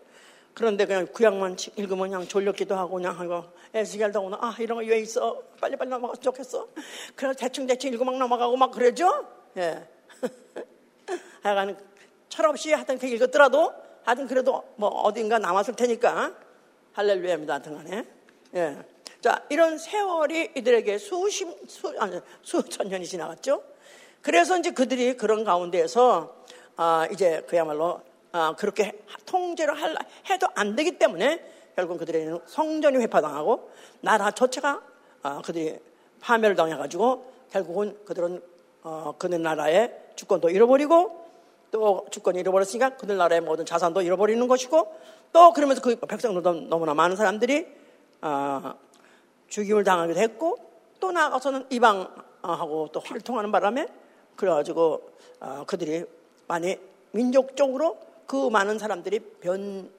[0.52, 5.00] 그런데 그냥 구약만 읽으면 그냥 졸렸기도 하고 그냥 하고 에스겔도 오나 아 이런 거 왜
[5.00, 6.68] 있어 빨리빨리 넘어갔으면 좋겠어
[7.16, 9.26] 그래서 대충 대충 읽고 막 넘어가고 막 그러죠
[9.56, 9.82] 예
[11.42, 11.76] 하여간
[12.34, 16.34] 철없이 하여튼 그 읽었더라도 하여튼 그래도 뭐 어딘가 남았을 테니까.
[16.92, 18.04] 할렐루야입니다 하여튼 간에.
[18.56, 18.76] 예.
[19.20, 23.62] 자 이런 세월이 이들에게 수십 수, 아니, 수천 년이 지나갔죠.
[24.20, 26.34] 그래서 이제 그들이 그런 가운데에서
[26.76, 28.00] 아, 이제 그야말로
[28.32, 31.40] 아, 그렇게 통제를 할라 해도 안 되기 때문에
[31.76, 33.70] 결국 그들의 성전이 회파당하고
[34.00, 34.82] 나라 전체가
[35.22, 35.78] 아, 그들이
[36.20, 38.42] 파멸을 당해가지고 결국은 그들은
[38.82, 41.23] 어, 그들 나라의 주권도 잃어버리고
[41.74, 44.94] 또 주권이 잃어버렸으니까 그들 나라의 모든 자산도 잃어버리는 것이고
[45.32, 47.66] 또 그러면서 그 백성들도 너무나 많은 사람들이
[48.22, 48.74] 어,
[49.48, 50.56] 죽임을 당하기도 했고
[51.00, 53.88] 또 나아가서는 이방하고 또 활동하는 바람에
[54.36, 55.02] 그래가지고
[55.40, 56.04] 어, 그들이
[56.46, 56.78] 많이
[57.10, 59.90] 민족적으로 그 많은 사람들이 변,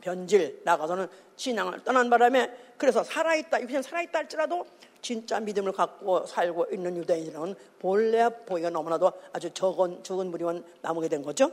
[0.00, 4.66] 변질 나가서는 신앙을 떠난 바람에 그래서 살아있다 이편 살아있다 할지라도
[5.00, 11.22] 진짜 믿음을 갖고 살고 있는 유대인들은 본래 보기가 너무나도 아주 적은 적은 무리만 남게 된
[11.22, 11.50] 거죠.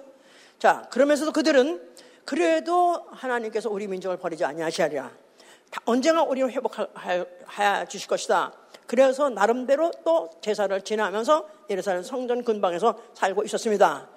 [0.60, 1.94] 자 그러면서도 그들은
[2.26, 5.12] 그래도 하나님께서 우리 민족을 버리지 아니하시리라.
[5.86, 7.26] 언젠가 우리를 회복하여
[7.88, 8.54] 주실 것이다.
[8.86, 14.10] 그래서 나름대로 또 제사를 지나면서 예루살렘 성전 근방에서 살고 있었습니다.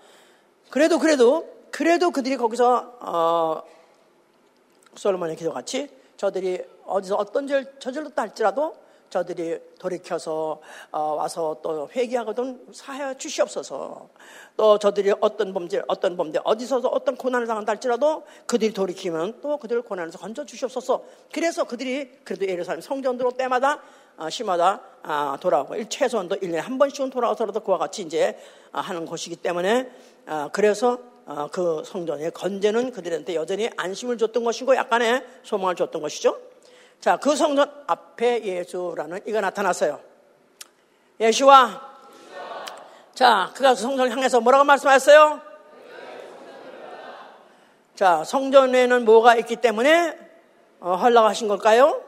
[0.70, 3.62] 그래도 그래도 그래도 그들이 거기서 어,
[4.94, 8.74] 솔로몬의 기도 같이 저들이 어디서 어떤 죄를 저질렀다 할지라도
[9.12, 10.58] 저들이 돌이켜서
[10.90, 14.08] 어, 와서 또 회개하거든 사하여 주시옵소서.
[14.56, 19.82] 또 저들이 어떤 범죄, 어떤 범죄, 어디서도 어떤 고난을 당한다 할지라도 그들이 돌이키면 또 그들을
[19.82, 21.04] 고난에서 건져 주시옵소서.
[21.30, 23.82] 그래서 그들이 그래도 예루살렘 성전으로 때마다
[24.16, 28.38] 어, 시마다 아, 돌아오고 최소한도 1년에 한 번씩은 돌아와서라도 그와 같이 이제
[28.72, 29.90] 아, 하는 곳이기 때문에
[30.24, 30.98] 아, 그래서
[31.52, 36.38] 그 성전의 건재는 그들한테 여전히 안심을 줬던 것이고 약간의 소망을 줬던 것이죠.
[37.00, 40.00] 자, 그 성전 앞에 예수라는 이가 나타났어요.
[41.20, 41.92] 예수와
[43.14, 45.40] 자, 그가 성전을 향해서 뭐라고 말씀하셨어요?
[47.94, 50.18] 자, 성전에는 뭐가 있기 때문에
[50.80, 52.02] 어, 허락하신 걸까요?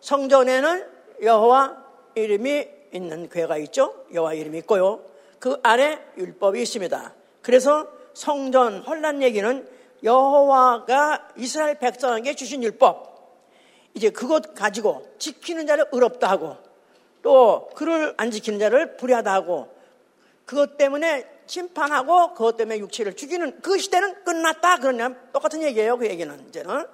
[0.00, 0.86] 성전에는
[1.22, 1.76] 여호와
[2.14, 4.04] 이름이 있는 괴가 있죠.
[4.12, 5.00] 여호와 이름이 있고요.
[5.38, 7.14] 그 안에 율법이 있습니다.
[7.42, 9.68] 그래서 성전 혼란 얘기는
[10.02, 13.14] 여호와가 이스라엘 백성에게 주신 율법.
[13.92, 16.56] 이제 그것 가지고 지키는 자를 의롭다 하고
[17.20, 19.68] 또 그를 안 지키는 자를 불의하다 하고
[20.46, 24.78] 그것 때문에 심판하고 그것 때문에 육체를 죽이는 그 시대는 끝났다.
[24.78, 26.48] 그러냐 똑같은 얘기예요 그 얘기는.
[26.48, 26.86] 이제는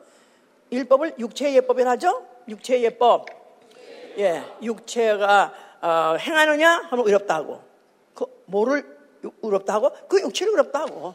[0.73, 2.27] 율법을 육체의 예법이라 하죠?
[2.49, 3.27] 육체의 예법.
[4.19, 6.89] 예, 육체가 어, 행하느냐?
[6.91, 7.63] 하면 의롭다 하고
[8.13, 9.02] 그 뭐를
[9.43, 11.15] 의롭다 하고 그 육체를 의롭다 하고.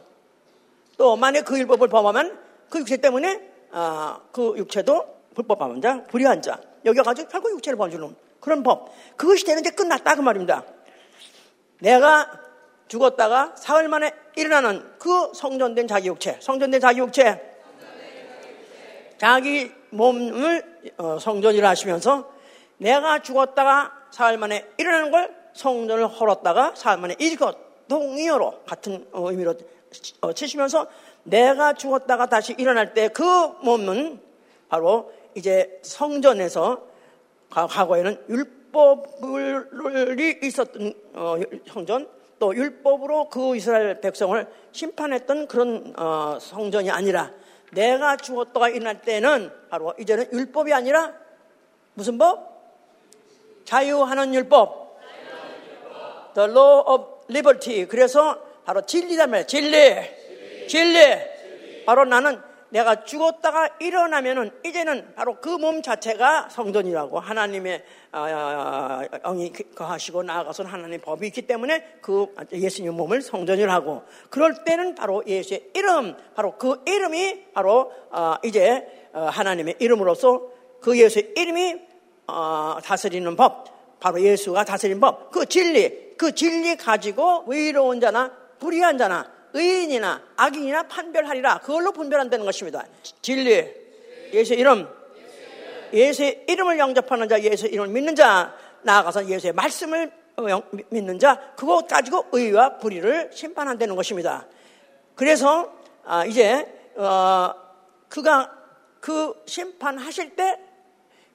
[0.96, 3.40] 또 만약 그 율법을 범하면 그 육체 때문에
[3.70, 6.60] 어, 그 육체도 불법한 자, 불의한 자.
[6.84, 10.64] 여기 가지고 결국 육체를 범주는 그런 법 그것이 되는 데 끝났다 그 말입니다.
[11.80, 12.30] 내가
[12.88, 17.56] 죽었다가 사흘 만에 일어나는 그 성전된 자기 육체, 성전된 자기 육체,
[19.18, 22.32] 자기 몸을 어, 성전이라 하시면서
[22.78, 29.54] 내가 죽었다가 사흘 만에 일어나는 걸 성전을 헐었다가 사흘 만에 일것 동의어로 같은 어, 의미로
[30.20, 30.86] 어, 치시면서
[31.24, 33.24] 내가 죽었다가 다시 일어날 때 그
[33.62, 34.20] 몸은
[34.68, 36.82] 바로 이제 성전에서
[37.50, 40.92] 과거에는 율법이 있었던
[41.66, 45.94] 성전 또 율법으로 그 이스라엘 백성을 심판했던 그런
[46.40, 47.32] 성전이 아니라
[47.72, 51.14] 내가 죽었다가 일어날 때는 바로 이제는 율법이 아니라
[51.94, 52.58] 무슨 법?
[53.64, 54.88] 자유하는 율법.
[56.34, 57.86] The law of liberty.
[57.86, 59.46] 그래서 바로 진리란 말이에요.
[59.46, 60.66] 진리.
[60.68, 61.84] 진리.
[61.86, 70.22] 바로 나는 내가 죽었다가 일어나면은 이제는 바로 그 몸 자체가 성전이라고 하나님의 아, 영이 거하시고
[70.22, 76.16] 나아가서 하나님의 법이 있기 때문에 그 예수님 몸을 성전을 하고 그럴 때는 바로 예수의 이름
[76.34, 80.42] 바로 그 이름이 바로 어, 이제 어, 하나님의 이름으로서
[80.80, 81.76] 그 예수의 이름이
[82.28, 89.30] 어, 다스리는 법 바로 예수가 다스리는 법그 진리 그 진리 가지고 의로운 자나 불의한 자나
[89.54, 91.58] 의인이나 악인이나 판별하리라.
[91.58, 92.84] 그걸로 분별한다는 것입니다.
[93.22, 93.64] 진리,
[94.32, 94.88] 예수의 이름,
[95.92, 100.12] 예수의 이름을 영접하는 자, 예수의 이름을 믿는 자, 나아가서 예수의 말씀을
[100.90, 104.46] 믿는 자, 그거 가지고 의와 불의를 심판한다는 것입니다.
[105.14, 105.72] 그래서
[106.04, 107.54] 아, 이제 어,
[108.08, 108.52] 그가
[109.00, 110.58] 그 심판하실 때,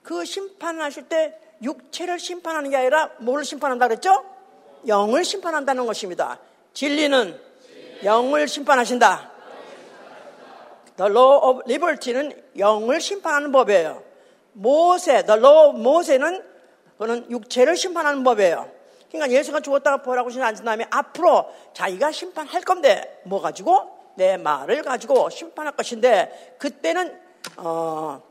[0.03, 4.32] 그 심판하실 때 육체를 심판하는 게 아니라 뭐를 심판한다 그랬죠?
[4.87, 6.39] 영을 심판한다는 것입니다.
[6.73, 7.39] 진리는
[8.03, 9.31] 영을 심판하신다.
[10.97, 14.03] The law of liberty는 영을 심판하는 법이에요.
[14.53, 16.43] 모세, the law of 모세는
[16.97, 18.69] 그는 육체를 심판하는 법이에요.
[19.11, 25.29] 그러니까 예수가 죽었다가 보라고 신하신 다음에 앞으로 자기가 심판할 건데 뭐 가지고 내 말을 가지고
[25.29, 27.19] 심판할 것인데 그때는
[27.57, 28.21] 어,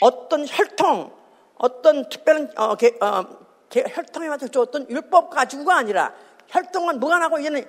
[0.00, 1.12] 어떤 혈통,
[1.56, 3.34] 어떤 특별한 어, 게, 어, 게,
[3.72, 6.12] 혈통에 맞춰 줬던 율법 가지고가 아니라
[6.48, 7.64] 혈통은 무관하고 이제는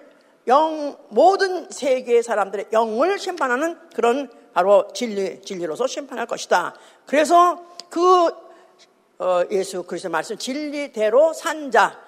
[0.47, 6.73] 영, 모든 세계의 사람들의 영을 심판하는 그런 바로 진리, 진리로서 심판할 것이다.
[7.05, 8.27] 그래서 그,
[9.19, 11.99] 어, 예수 그리스도 말씀, 진리대로 산 자,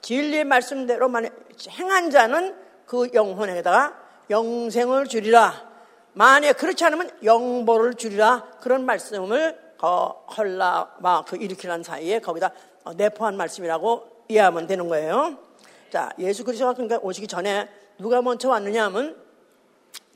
[0.00, 1.28] 진리 말씀대로만
[1.68, 3.94] 행한 자는 그 영혼에다가
[4.30, 5.70] 영생을 주리라.
[6.14, 8.46] 만약 그렇지 않으면 영보를 주리라.
[8.60, 12.52] 그런 말씀을 어, 헐라, 막, 그 일으키는 사이에 거기다
[12.96, 15.38] 내포한 말씀이라고 이해하면 되는 거예요.
[15.90, 17.68] 자, 예수 그리스도가 그러니까 오시기 전에
[17.98, 19.16] 누가 먼저 왔느냐 하면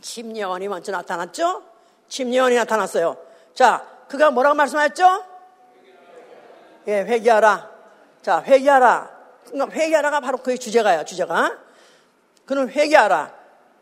[0.00, 1.62] 침례원이 먼저 나타났죠?
[2.08, 3.16] 침례원이 나타났어요.
[3.54, 5.24] 자, 그가 뭐라고 말씀하셨죠?
[6.88, 7.70] 예, 회개하라.
[8.22, 9.16] 자, 회개하라.
[9.46, 11.58] 그러니까 회개하라가 바로 그의 주제가요, 주제가.
[12.44, 13.34] 그는 회개하라.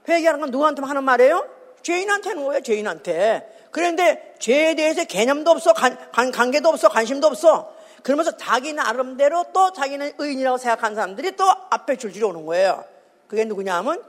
[0.08, 1.48] 회개하는 건 누구한테 하는 말이에요?
[1.82, 3.68] 죄인한테 하는 거예요, 죄인한테.
[3.70, 5.96] 그런데 죄에 대해서 개념도 없어, 관,
[6.32, 7.73] 관계도 없어, 관심도 없어.
[8.04, 12.84] 그러면서 자기 나름대로 또 자기는 의인이라고 생각하는 사람들이 또 앞에 줄줄이 오는 거예요.
[13.26, 14.04] 그게 누구냐 하면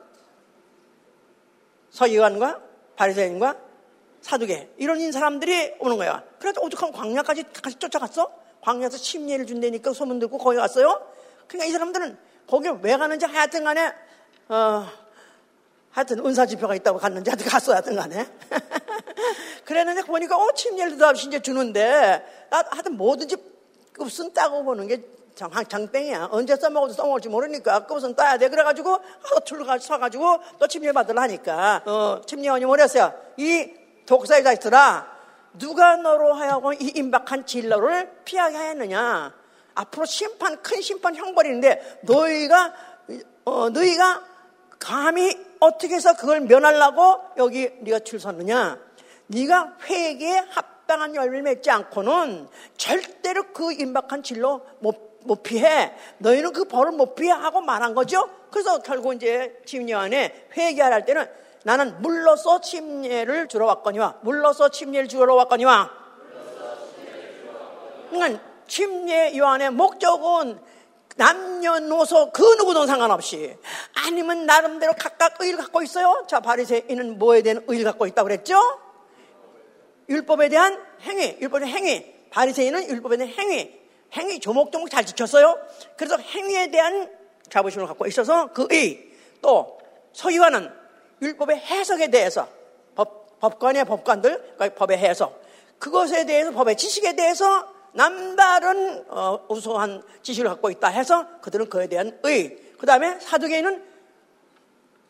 [1.92, 2.60] 서기관과
[2.98, 3.56] 바리새인과
[4.20, 6.22] 사두개 이런 사람들이 오는 거야.
[6.40, 8.30] 그래서 오죽하면 광야까지 같이 쫓아갔어?
[8.60, 11.02] 광야에서 침례를 준다니까 소문 듣고 거기 갔어요.
[11.48, 13.94] 그러니까 이 사람들은 거기 왜 가는지 하여튼 간에
[14.50, 14.86] 어,
[15.92, 18.28] 하여튼 은사지표가 있다고 갔는지 하여튼 갔어 하여튼 간에
[19.64, 23.55] 그랬는데 보니까 어 침례를 도 없이 이제 주는데 나 하여튼 뭐든지
[23.96, 25.02] 급순 따고 보는 게
[25.36, 26.30] 장, 장땡이야.
[26.32, 28.50] 언제 써먹어도 써먹을지 모르니까 그것은 따야 돼.
[28.50, 29.00] 그래가지고
[29.32, 33.14] 허툴로 어, 서가지고 또 침례 받으려니까 어, 침례원이 뭐랬어요?
[33.38, 33.70] 이
[34.06, 35.16] 독사의 자식들아
[35.58, 39.34] 누가 너로 하여금 이 임박한 진로를 피하게 하였느냐?
[39.76, 42.74] 앞으로 심판 큰 심판 형벌이는데 너희가
[43.46, 44.24] 어, 너희가
[44.80, 48.80] 감히 어떻게 해서 그걸 면하려고 여기 네가 줄 섰느냐?
[49.28, 55.94] 네가 회개에 합 당한 열매를 맺지 않고는 절대로 그 임박한 진로 못 못 피해.
[56.20, 58.30] 너희는 그 벌을 못 피해 하고 말한 거죠.
[58.52, 61.28] 그래서 결국 이제 침례 안에 회개할 때는
[61.64, 65.90] 나는 물로써 침례를 주러 왔거니와 물로써 침례를 주러 왔거니와
[68.10, 70.60] 그러니까 침례 요한의 목적은
[71.18, 73.58] 남녀노소 그 누구든 상관없이
[74.06, 76.26] 아니면 나름대로 각각 의를 갖고 있어요.
[76.28, 78.60] 자 바리새인은 뭐에 대한 의를 갖고 있다고 그랬죠?
[80.10, 82.16] 율법에 대한 행위, 율법의 행위.
[82.30, 83.80] 바리새인은 율법에 대한 행위.
[84.14, 85.58] 행위 조목조목 잘 지켰어요.
[85.98, 87.10] 그래서 행위에 대한
[87.50, 89.12] 자부심을 갖고 있어서 그 의.
[89.42, 89.78] 또
[90.14, 90.72] 서기관은
[91.22, 92.48] 율법의 해석에 대해서
[92.96, 95.42] 법, 법관의 법관들, 그러니까 법의 해석.
[95.80, 102.18] 그것에 대해서 법의 지식에 대해서 남다른 어, 우수한 지식을 갖고 있다 해서 그들은 그에 대한
[102.24, 102.58] 의.
[102.78, 103.84] 그 다음에 사두개인은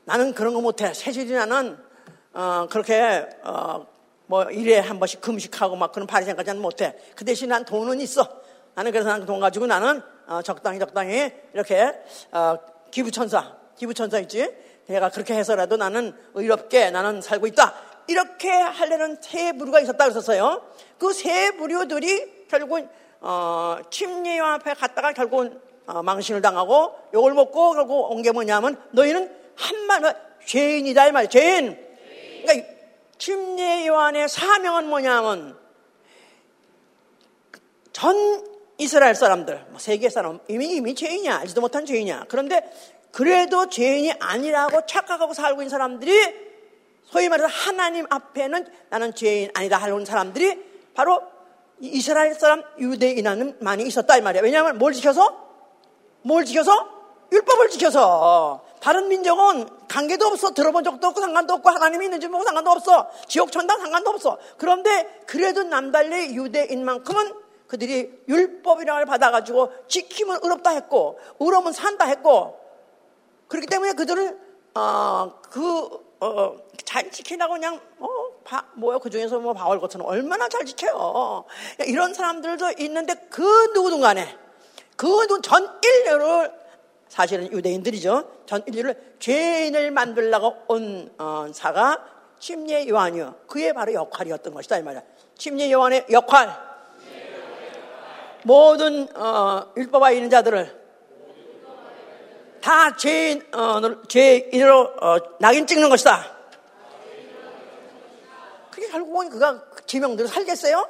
[0.06, 0.94] 나는 그런 거 못해.
[0.94, 1.78] 세질이 나는
[2.34, 3.88] 어, 그렇게 어,
[4.28, 6.96] 뭐 일에 한 번씩 금식하고 막 그런 바리새까지는 못해.
[7.16, 8.28] 그 대신 난 돈은 있어.
[8.74, 11.92] 나는 그래서 난 돈 가지고 나는 어, 적당히 적당히 이렇게
[12.32, 12.58] 어,
[12.92, 14.50] 기부천사, 기부천사 있지?
[14.88, 17.74] 내가 그렇게 해서라도 나는 의롭게 나는 살고 있다.
[18.08, 20.62] 이렇게 하려는 세 부류가 있었다 그랬었어요.
[21.00, 22.88] 그 세 부류들이 결국
[23.22, 29.32] 어, 침례와 앞에 갔다가 결국은 어, 망신을 당하고 욕을 먹고 결국 온 게 뭐냐면 너희는
[29.56, 31.30] 한마디 죄인이다 이 말이야.
[31.30, 31.78] 죄인.
[32.44, 32.75] 그러니까
[33.18, 35.58] 침례 요한의 사명은 뭐냐면
[37.92, 38.16] 전
[38.78, 42.26] 이스라엘 사람들, 뭐 세계 사람 이미 이미 죄인이야 알지도 못한 죄인이야.
[42.28, 42.62] 그런데
[43.12, 46.46] 그래도 죄인이 아니라고 착각하고 살고 있는 사람들이
[47.06, 50.62] 소위 말해서 하나님 앞에는 나는 죄인 아니다 하는 사람들이
[50.94, 51.22] 바로
[51.80, 54.42] 이스라엘 사람 유대인은 많이 있었다 이 말이야.
[54.42, 55.46] 왜냐하면 뭘 지켜서?
[56.24, 56.74] 뭘 지켜서?
[57.32, 58.66] 율법을 지켜서.
[58.86, 60.54] 다른 민족은 관계도 없어.
[60.54, 63.10] 들어본 적도 없고 상관도 없고 하나님이 있는지 모르고 상관도 없어.
[63.28, 64.38] 지옥 천당 상관도 없어.
[64.60, 67.34] 그런데 그래도 남달리 유대인만큼은
[67.66, 72.60] 그들이 율법이라는 걸 받아가지고 지키면 의롭다 했고 의로우면 산다 했고
[73.48, 74.40] 그렇기 때문에 그들은
[74.76, 78.08] 어, 그 어, 잘 지키라고 그냥 어,
[78.44, 81.46] 바, 뭐야 그 중에서 뭐 바울 같은 얼마나 잘 지켜요.
[81.88, 83.42] 이런 사람들도 있는데 그
[83.74, 84.38] 누구든 간에
[84.96, 85.06] 그
[85.42, 86.65] 전 인류를
[87.08, 88.44] 사실은 유대인들이죠.
[88.46, 92.04] 전 인류를 죄인을 만들라고 온 어, 사가
[92.40, 93.36] 침례 요한이요.
[93.48, 95.02] 그의 바로 역할이었던 것이다 이 말이야.
[95.38, 96.66] 침례 요한의 역할.
[98.44, 100.86] 모든 어, 율법에 있는 자들을
[102.62, 106.36] 다 죄인, 어, 죄인으로 어, 낙인 찍는 것이다.
[108.72, 110.88] 그게 결국은 그가 제명대로 살겠어요?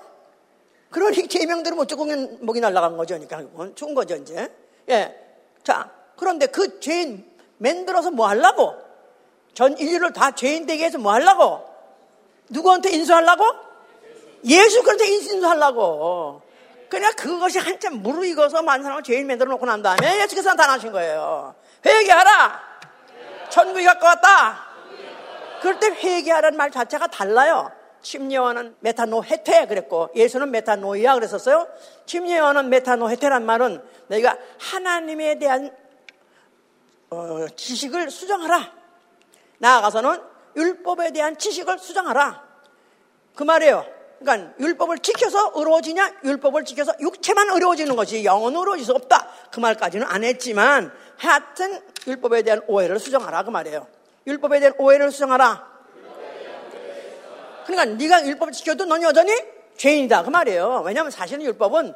[0.89, 2.06] 그러니 제명대로 못 죽고
[2.39, 3.15] 목이 날아간 거죠.
[3.15, 4.51] 그러니까 결국은 죽은 거죠, 이제.
[4.89, 5.15] 예.
[5.63, 7.25] 자, 그런데 그 죄인
[7.58, 8.75] 만들어서 뭐 하려고?
[9.54, 11.65] 전 인류를 다 죄인 되게 해서 뭐 하려고?
[12.49, 13.43] 누구한테 인수하려고?
[14.45, 16.41] 예수 그한테 인수하려고.
[16.89, 21.56] 그냥 그것이 한참 무르익어서 많은 사람을 죄인 만들어 놓고 난 다음에 예수께서 나타나신 거예요.
[21.86, 22.62] 회개하라!
[23.49, 24.65] 천국이 가까웠다!
[25.62, 27.71] 그럴 때 회개하라는 말 자체가 달라요.
[28.01, 31.67] 침례 요한은 μετανοεῖτε 그랬고 예수는 μετάνοια 그랬었어요.
[32.06, 35.75] 침례 요한은 μετανοεῖτε란 말은 너희가 하나님에 대한
[37.10, 38.72] 어, 지식을 수정하라.
[39.60, 40.22] 나아가서는
[40.56, 42.44] 율법에 대한 지식을 수정하라.
[43.36, 43.86] 그 말이에요.
[44.20, 46.15] 그러니까 율법을 지켜서 의로워지냐?
[46.24, 49.28] 율법을 지켜서 육체만 의로워지는 것이 영은 의로워질 수 없다.
[49.52, 53.88] 그 말까지는 안 했지만 하여튼 율법에 대한 오해를 수정하라 그 말이에요.
[54.26, 55.76] 율법에 대한 오해를 수정하라.
[57.65, 59.34] 그러니까 네가 율법을 지켜도 넌 여전히
[59.78, 60.84] 죄인이다 그 말이에요.
[60.86, 61.94] 왜냐하면 사실은 율법은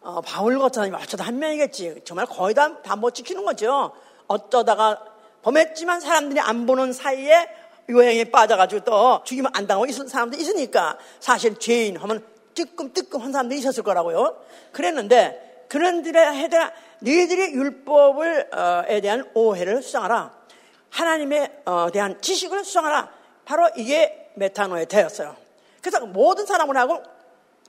[0.00, 2.02] 어, 바울 같은 사람이 어쩌다 한 명이겠지.
[2.04, 3.92] 정말 거의 다 다 못 지키는 거죠.
[4.28, 5.02] 어쩌다가
[5.42, 7.48] 범했지만 사람들이 안 보는 사이에
[7.90, 13.82] 요행에 빠져가지고 또 죽이면 안 당하고 있는 사람도 있으니까 사실 죄인 하면 뜨끔뜨끔한 사람들이 있었을
[13.82, 14.36] 거라고요.
[14.72, 20.36] 그랬는데 그런들에 해대라 너희들이 율법을에 어, 대한 오해를 수정하라.
[20.90, 23.10] 하나님에 어, 대한 지식을 수정하라.
[23.44, 25.36] 바로 이게 메타노에 되었어요.
[25.80, 27.02] 그래서 모든 사람을 하고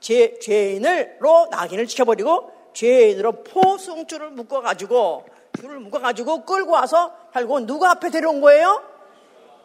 [0.00, 8.40] 죄, 죄인을로 낙인을 지켜버리고 죄인으로 포승줄을 묶어가지고 줄을 묶어가지고 끌고 와서 결국은 누구 앞에 데려온
[8.40, 8.82] 거예요?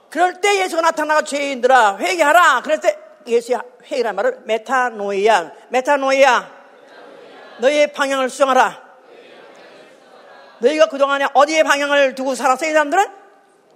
[0.10, 2.62] 그럴 때 예수가 나타나가 죄인들아 회개하라.
[2.62, 3.60] 그럴 때 예수의
[3.92, 5.52] 회개란 말을 메타노이야.
[5.70, 6.56] 메타노이야.
[7.60, 8.84] 너희의 방향을 수정하라.
[10.60, 12.66] 너희가 그동안에 어디에 방향을 두고 살았어?
[12.66, 13.06] 이 사람들은?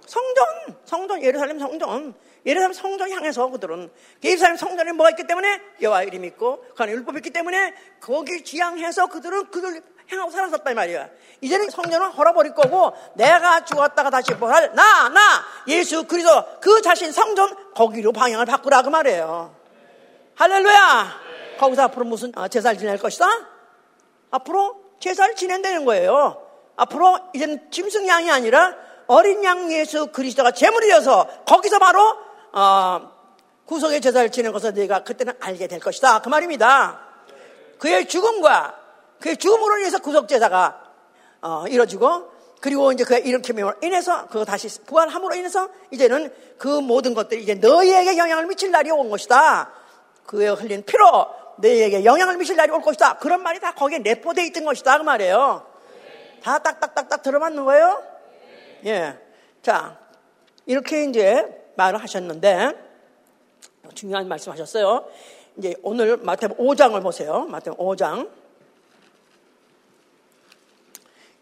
[0.06, 0.44] 성전.
[0.84, 1.22] 성전.
[1.22, 2.14] 예루살렘 성전.
[2.46, 3.90] 예루살렘 성전 향해서 그들은
[4.24, 9.08] 예루살렘 성전에 뭐가 있기 때문에 여호와 이름이 있고 그 안에 율법이 있기 때문에 거기 지향해서
[9.08, 11.08] 그들은 그들 향하고 살았었단 말이야.
[11.40, 15.20] 이제는 성전은 헐어버릴 거고 내가 죽었다가 다시 부활 나, 나
[15.68, 19.54] 예수 그리스도 그 자신 성전 거기로 방향을 바꾸라 그 말이에요.
[20.34, 21.20] 할렐루야.
[21.58, 23.26] 거기서 앞으로 무슨 어, 제사를 지낼 것이다?
[24.30, 26.46] 앞으로 제사를 지낸다는 거예요.
[26.76, 28.74] 앞으로 이제는 짐승 양이 아니라
[29.06, 32.16] 어린 양 예수 그리스도가 제물이 되어서 거기서 바로
[32.52, 33.12] 어,
[33.66, 36.20] 구속의 제사를 지낸 것을 네가 그때는 알게 될 것이다.
[36.22, 37.00] 그 말입니다.
[37.78, 38.79] 그의 죽음과
[39.20, 40.82] 그의 죽음으로 인해서 구속 제사가
[41.42, 47.42] 어, 이루어지고 그리고 이제 그의 일으킴으로 인해서 그 다시 부활함으로 인해서 이제는 그 모든 것들이
[47.42, 49.72] 이제 너희에게 영향을 미칠 날이 온 것이다.
[50.26, 51.26] 그의 흘린 피로
[51.58, 53.18] 너희에게 영향을 미칠 날이 올 것이다.
[53.18, 54.98] 그런 말이 다 거기에 내포되어 있던 것이다.
[54.98, 55.66] 그 말이에요.
[56.42, 58.02] 다 딱딱딱딱 들어맞는 거예요?
[58.86, 59.18] 예.
[59.62, 59.98] 자,
[60.66, 61.44] 이렇게 이제
[61.76, 62.72] 말을 하셨는데,
[63.94, 65.06] 중요한 말씀 하셨어요.
[65.58, 67.46] 이제 오늘 마태복음 5장을 보세요.
[67.46, 68.39] 마태복음 5장.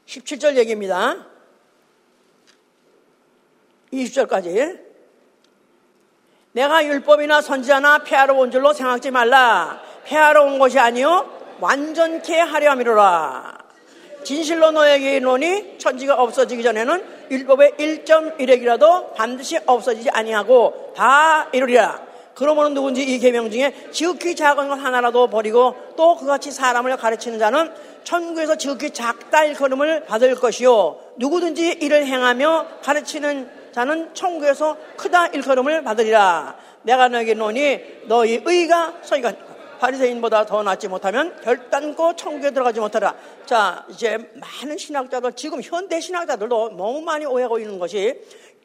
[0.08, 1.26] 17절 얘기입니다.
[3.92, 4.80] 20절까지.
[6.52, 9.82] 내가 율법이나 선지자나 폐하러 온 줄로 생각지 말라.
[10.04, 11.30] 폐하러 온 것이 아니요
[11.60, 13.58] 완전케 하려 함이로라.
[14.24, 22.08] 진실로 너에게 이르노니 천지가 없어지기 전에는 율법의 1.1핵이라도 반드시 없어지지 아니하고 다 이루리라.
[22.34, 27.72] 그러므로 누군지 이 계명 중에 지극히 작은 것 하나라도 버리고 또 그같이 사람을 가르치는 자는
[28.04, 36.56] 천국에서 지극히 작다 일컬음을 받을 것이요 누구든지 이를 행하며 가르치는 자는 천국에서 크다 일컬음을 받으리라.
[36.82, 39.32] 내가 너에게 노니 너희 의가 서기가
[39.78, 43.14] 바리새인보다 더 낫지 못하면 결단코 천국에 들어가지 못하라.
[43.46, 48.20] 자, 이제 많은 신학자들 지금 현대 신학자들도 너무 많이 오해하고 있는 것이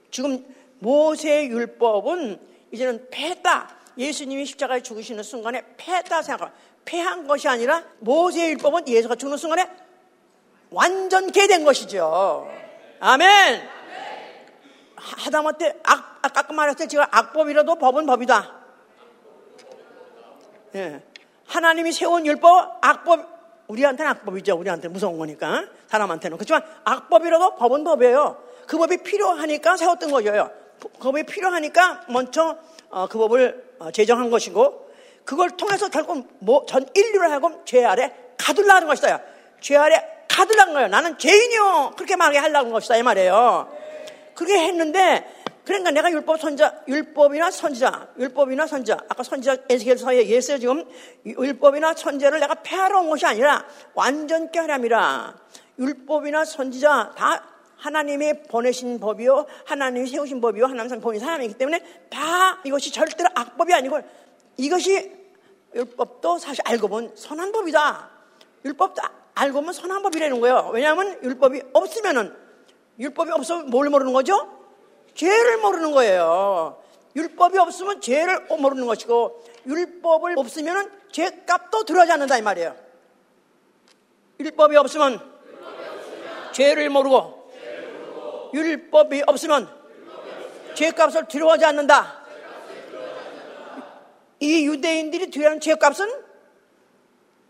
[0.09, 0.43] 지금
[0.79, 2.39] 모세 율법은
[2.71, 3.69] 이제는 패다.
[3.97, 6.51] 예수님이 십자가에 죽으시는 순간에 패다 생각.
[6.85, 9.69] 패한 것이 아니라 모세 율법은 예수가 죽는 순간에
[10.69, 12.47] 완전케 된 것이죠.
[12.99, 13.69] 아멘.
[14.95, 18.51] 하다못해 악, 아까 말했을 때 제가 악법이라도 법은 법이다.
[20.75, 21.03] 예.
[21.45, 23.33] 하나님이 세운 율법, 악법,
[23.67, 24.55] 우리한테는 악법이죠.
[24.55, 25.65] 우리한테는 무서운 거니까.
[25.87, 26.37] 사람한테는.
[26.37, 28.41] 그렇지만 악법이라도 법은 법이에요.
[28.65, 30.49] 그 법이 필요하니까 세웠던 거예요.
[30.79, 32.57] 그 법이 필요하니까 먼저
[32.89, 34.82] 어, 그 법을 어, 제정한 것이고
[35.25, 39.21] 그걸 통해서 결국 뭐, 전 인류를 하여금 죄 아래 가둘라는 것이다.
[39.61, 40.87] 죄 아래 가둘라는 거예요.
[40.87, 41.93] 나는 죄인이요.
[41.95, 42.97] 그렇게 말하게 하려는 것이다.
[42.97, 43.73] 이 말이에요.
[44.33, 50.57] 그렇게 했는데 그러니까 내가 율법 선자, 율법이나 선지자, 율법이나 선지자, 아까 선지자 에스겔서에 얘기했어요.
[50.57, 50.83] 지금
[51.25, 55.35] 율법이나 선지자를 내가 폐하러 온 것이 아니라 완전케 하람이라.
[55.79, 57.43] 율법이나 선지자 다
[57.77, 64.01] 하나님이 보내신 법이요, 하나님이 세우신 법이요, 하나님 보낸 사람이기 때문에 다 이것이 절대로 악법이 아니고
[64.57, 65.11] 이것이
[65.75, 68.09] 율법도 사실 알고 보면 선한 법이다.
[68.65, 69.01] 율법도
[69.35, 70.69] 알고 보면 선한 법이라는 거예요.
[70.73, 72.35] 왜냐하면 율법이 없으면은
[72.99, 74.49] 율법이 없으면 뭘 모르는 거죠?
[75.15, 76.81] 죄를 모르는 거예요.
[77.15, 82.83] 율법이 없으면 죄를 모르는 것이고 율법을 없으면 죄값도 들어가지 않는다 이 말이에요.
[84.39, 85.21] 율법이 없으면,
[86.53, 87.51] 죄를 모르고,
[88.53, 89.69] 율법이 없으면
[90.75, 92.22] 죄값을 들어가지 않는다.
[94.43, 96.11] 이 유대인들이 들여는 죄값은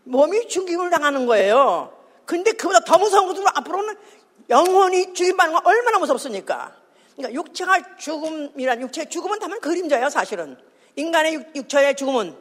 [0.04, 1.92] 몸이 죽임을 당하는 거예요.
[2.24, 3.96] 근데 그보다 더 무서운 것은 앞으로는
[4.48, 6.72] 영혼이 죽임받는 건 얼마나 무섭습니까?
[7.16, 10.56] 그러니까 육체가 죽음이란 육체의 죽음은 다만 그림자예요, 사실은.
[10.94, 12.36] 인간의 육, 육체의 죽음은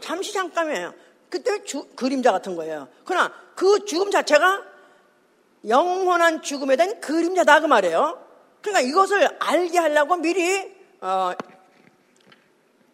[0.00, 0.94] 잠시 잠깐이에요.
[1.28, 2.88] 그때 주, 그림자 같은 거예요.
[3.04, 4.62] 그러나 그 죽음 자체가
[5.68, 8.18] 영원한 죽음에 대한 그림자다 그 말이에요.
[8.62, 11.32] 그러니까 이것을 알게 하려고 미리 어,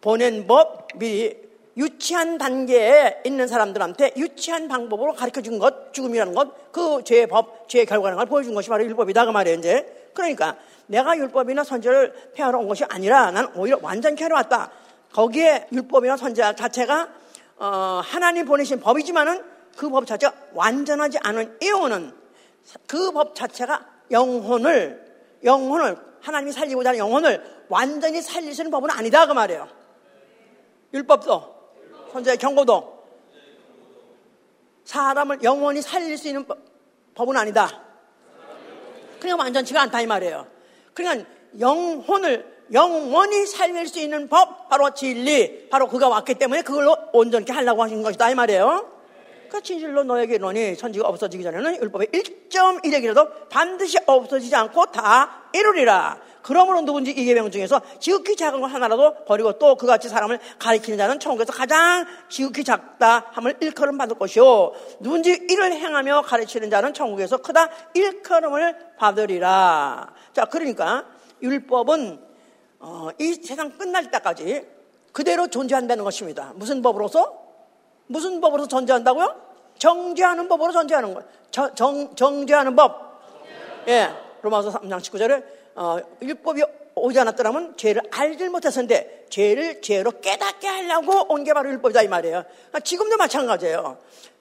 [0.01, 1.37] 보낸 법, 미리
[1.77, 7.85] 유치한 단계에 있는 사람들한테 유치한 방법으로 가르쳐 준 것, 죽음이라는 것, 그 죄의 법, 죄의
[7.85, 10.09] 결과라는 걸 보여준 것이 바로 율법이다 그 말이에요, 이제.
[10.13, 14.69] 그러니까 내가 율법이나 선제를 폐하러 온 것이 아니라 난 오히려 완전히 하러 왔다.
[15.13, 17.09] 거기에 율법이나 선제 자체가
[17.57, 19.43] 어, 하나님 보내신 법이지만은
[19.77, 22.11] 그 법 자체가 완전하지 않은 이유는
[22.87, 25.05] 그 법 자체가 영혼을
[25.43, 29.67] 영혼을 하나님이 살리고자 하는 영혼을 완전히 살리시는 법은 아니다 그 말이에요.
[30.93, 31.55] 율법도
[32.11, 33.01] 선제 경고도
[34.83, 36.45] 사람을 영원히 살릴 수 있는
[37.15, 37.81] 법은 아니다.
[39.19, 40.47] 그냥 완전치가 않다 이 말이에요.
[40.93, 41.29] 그러니까
[41.59, 47.83] 영혼을 영원히 살릴 수 있는 법, 바로 진리, 바로 그가 왔기 때문에 그걸로 온전케 하려고
[47.83, 48.89] 하신 것이다 이 말이에요.
[49.49, 56.17] 그 진실로 너에게 이르니 천지가 없어지기 전에는 율법의 1.1액이라도 반드시 없어지지 않고 다 이루리라.
[56.41, 61.19] 그러므로 누군지 이 계명 중에서 지극히 작은 것 하나라도 버리고 또 그같이 사람을 가리키는 자는
[61.19, 67.69] 천국에서 가장 지극히 작다 함을 일컬음 받을 것이요 누군지 이를 행하며 가르치는 자는 천국에서 크다
[67.93, 70.13] 일컬음을 받으리라.
[70.33, 71.05] 자, 그러니까
[71.41, 72.19] 율법은
[72.79, 74.65] 어, 이 세상 끝날 때까지
[75.11, 76.53] 그대로 존재한다는 것입니다.
[76.55, 77.39] 무슨 법으로서?
[78.07, 79.51] 무슨 법으로 존재한다고요?
[79.77, 81.29] 정죄하는 법으로 존재하는 거예요.
[81.49, 83.21] 정, 정, 정죄하는 법.
[83.87, 84.09] 예.
[84.41, 85.43] 로마서 3장 19절에
[85.75, 86.63] 어, 율법이
[86.95, 92.43] 오지 않았더라면 죄를 알질 못했었는데 죄를 죄로 깨닫게 하려고 온 게 바로 율법이다 이 말이에요.
[92.43, 93.97] 그러니까 지금도 마찬가지예요.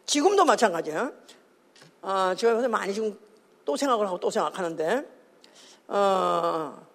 [0.07, 1.13] 지금도 마찬가지예요.
[2.03, 3.19] 어, 제가 요새 많이 지금
[3.65, 5.05] 또 생각을 하고 또 생각하는데
[5.89, 6.87] 어,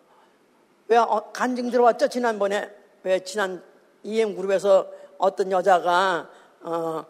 [0.88, 2.10] 왜 어, 간증 들어왔죠?
[2.10, 2.70] 지난번에
[3.04, 3.64] 왜 지난
[4.04, 6.30] EM 그룹에서 어떤 여자가
[6.62, 7.06] 어,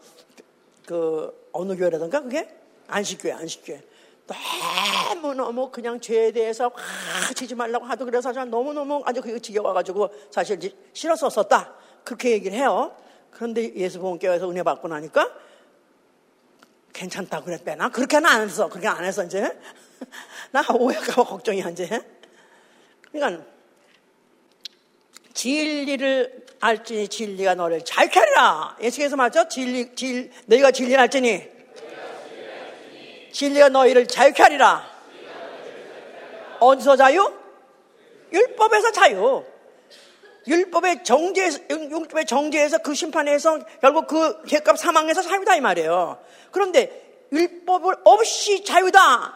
[0.86, 2.48] 그 어느 교회라던가 그게
[2.88, 3.82] 안식교회 안식교회
[4.28, 10.60] 너무너무 그냥 죄에 대해서 화 치지 말라고 하도 그래서 너무너무 아주 그게 지겨워가지고 사실
[10.94, 11.76] 싫었었다.
[12.04, 12.96] 그렇게 얘기를 해요.
[13.32, 15.30] 그런데 예수 보험교회에서 은혜 받고 나니까
[16.94, 17.76] 괜찮다고 그랬대.
[17.76, 18.70] 나 그렇게는 안 했어.
[18.70, 19.44] 그렇게 안 했어, 이제.
[20.52, 21.90] 나 오해할까봐 걱정이야, 이제.
[23.12, 23.44] 그러니까,
[25.34, 28.78] 진리를 알지니 진리가 너를 자유케 하리라.
[28.82, 29.50] 예수께서 말죠?
[29.50, 31.55] 진리, 진, 너희가 진리를 알지니
[33.36, 34.90] 진리가 너희를 자유케 하리라.
[36.62, 37.34] 어디서 자유?
[38.32, 39.44] 율법에서 자유.
[40.48, 46.18] 율법의 정죄에서, 율법의 정죄에서 그 심판에서 결국 그 죄값 사망에서 자유다 이 말이에요.
[46.52, 49.36] 그런데 율법을 없이 자유다.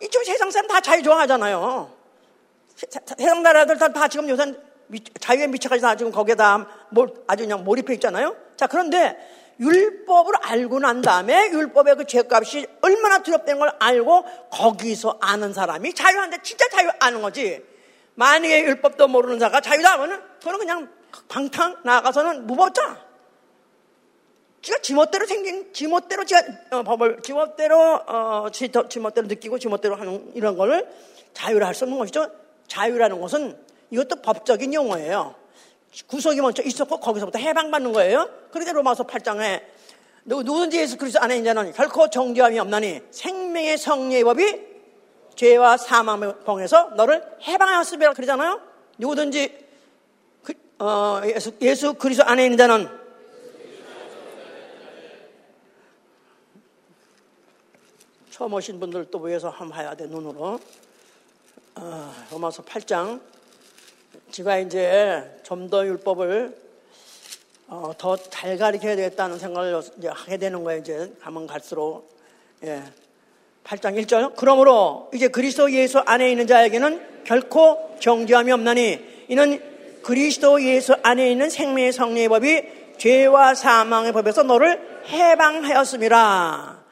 [0.00, 1.92] 이쪽 세상 사람 다 자유 좋아하잖아요.
[3.18, 4.54] 세상 나라들 다, 다 지금 요새
[5.20, 6.66] 자유에 미쳐가지고 다 지금 거기에다
[7.26, 8.36] 아주 그냥 몰입해 있잖아요.
[8.56, 9.16] 자, 그런데
[9.60, 16.38] 율법을 알고 난 다음에 율법의 그 죄값이 얼마나 두렵다는 걸 알고 거기서 아는 사람이 자유한데
[16.42, 17.62] 진짜 자유 아는 거지.
[18.14, 20.88] 만약에 율법도 모르는 자가 자유다 하면은 그는 그냥
[21.28, 23.04] 방탕 나가서는 무법자.
[24.62, 27.76] 지가 지멋대로 생긴 지멋대로 지가 어, 법을 지멋대로
[28.06, 30.88] 어, 지, 지멋대로 느끼고 지멋대로 하는 이런 거를
[31.34, 32.30] 자유라 할 수 없는 것이죠.
[32.66, 33.58] 자유라는 것은
[33.90, 35.34] 이것도 법적인 용어예요.
[36.06, 38.28] 구속이 먼저 있었고 거기서부터 해방받는 거예요.
[38.50, 39.62] 그러니까 로마서 8장에
[40.24, 44.74] 누구든지 예수 그리스도 안에 있는 결코 정죄함이 없나니 생명의 성례의 법이
[45.36, 48.60] 죄와 사망의 봉에서 너를 해방하였으리라 그러잖아요.
[48.98, 49.64] 누구든지
[50.42, 52.88] 그, 어, 예수, 예수 그리스도 안에 있는 자는
[58.30, 60.58] 처음 오신 분들 또 위해서 한번 봐야 돼 눈으로
[61.76, 63.20] 어, 로마서 8장
[64.34, 66.56] 제가 이제 좀 더 율법을
[67.68, 70.80] 어, 더 잘 가르쳐야 되겠다는 생각을 이제 하게 되는 거예요.
[70.80, 72.08] 이제 가면 갈수록
[72.64, 72.82] 예.
[73.62, 80.96] 8장 1절 그러므로 이제 그리스도 예수 안에 있는 자에게는 결코 정죄함이 없나니 이는 그리스도 예수
[81.04, 82.62] 안에 있는 생명의 성례의 법이
[82.98, 86.84] 죄와 사망의 법에서 너를 해방하였습니다.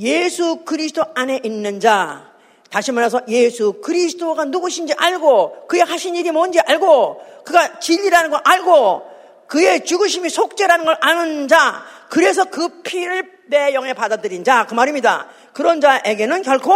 [0.00, 2.35] 예수 그리스도 안에 있는 자
[2.70, 9.02] 다시 말해서 예수 그리스도가 누구신지 알고 그의 하신 일이 뭔지 알고 그가 진리라는 걸 알고
[9.46, 15.28] 그의 죽으심이 속죄라는 걸 아는 자 그래서 그 피를 내 영에 받아들인 자 그 말입니다.
[15.52, 16.74] 그런 자에게는 결코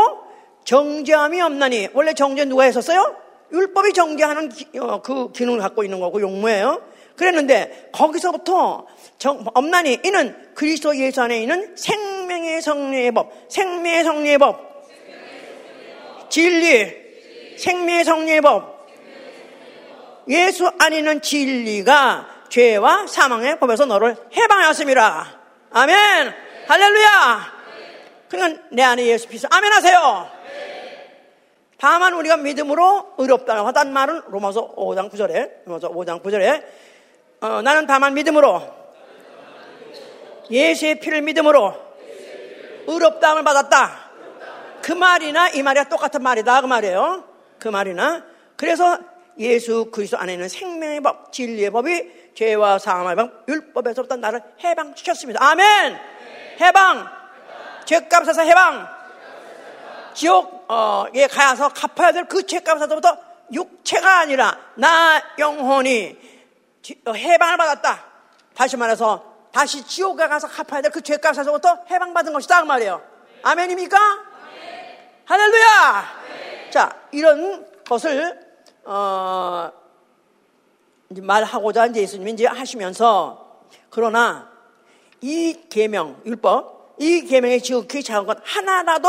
[0.64, 3.16] 정죄함이 없나니 원래 정죄 누가 했었어요?
[3.52, 6.80] 율법이 정죄하는 기, 어, 그 기능을 갖고 있는 거고 용무예요.
[7.16, 8.86] 그랬는데 거기서부터
[9.18, 14.69] 정, 없나니 이는 그리스도 예수 안에 있는 생명의 성례의 법, 생명의 성례의 법,
[16.30, 18.88] 진리, 생명의 성례의 법,
[20.28, 25.40] 예수 안에 있는 진리가 죄와 사망의 법에서 너를 해방하였습니다.
[25.72, 26.34] 아멘.
[26.68, 27.60] 할렐루야.
[28.28, 30.30] 그러니까 내 안에 예수 피서 아멘 하세요.
[31.78, 36.62] 다만 우리가 믿음으로 의롭다고 하단 말은 로마서 5장 9절에 로마서 5장 9절에
[37.40, 38.62] 어, 나는 다만 믿음으로
[40.50, 41.74] 예수의 피를 믿음으로
[42.86, 44.09] 의롭다함을 받았다.
[44.90, 47.22] 그 말이나 이 말이야 똑같은 말이다 그 말이에요.
[47.60, 48.24] 그 말이나
[48.56, 48.98] 그래서
[49.38, 55.44] 예수 그리스도 안에 있는 생명의 법, 진리의 법이 죄와 사함의 법, 율법에서부터 나를 해방시켰습니다.
[55.44, 55.96] 아멘.
[56.60, 57.08] 해방.
[57.84, 58.88] 죄값에서 해방.
[60.14, 63.16] 지옥에 가서 갚아야 될 그 죄값에서부터
[63.52, 66.18] 육체가 아니라 나 영혼이
[67.06, 68.04] 어, 해방을 받았다.
[68.56, 72.62] 다시 말해서 다시 지옥에 가서 갚아야 될 그 죄값에서부터 해방받은 것이다.
[72.62, 73.00] 그 말이에요.
[73.44, 74.29] 아멘입니까?
[75.30, 76.70] 할렐루야!
[76.70, 78.36] 자, 이런 것을,
[78.84, 79.70] 어,
[81.08, 84.50] 말하고자 이제 예수님이 이제 하시면서 그러나
[85.20, 89.08] 이 계명, 율법, 이 계명에 지극히 작은 것 하나라도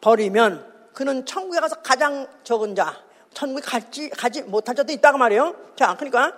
[0.00, 2.98] 버리면 그는 천국에 가서 가장 적은 자,
[3.34, 5.54] 천국에 가지, 가지 못할 자도 있다고 말이에요.
[5.76, 6.32] 자, 그러니까,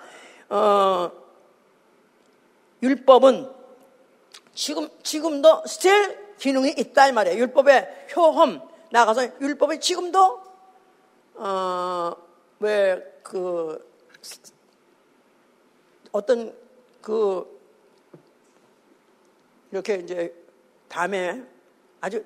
[0.49, 1.09] 어,
[2.83, 3.49] 율법은
[4.53, 7.39] 지금, 지금도 still 기능이 있다, 이 말이에요.
[7.39, 8.61] 율법의 효험,
[8.91, 10.41] 나가서 율법이 지금도,
[11.35, 12.15] 어,
[12.59, 13.93] 왜, 그,
[16.11, 16.55] 어떤
[17.01, 17.59] 그
[19.71, 20.33] 이렇게 이제
[20.87, 21.43] 밤에
[21.99, 22.23] 아주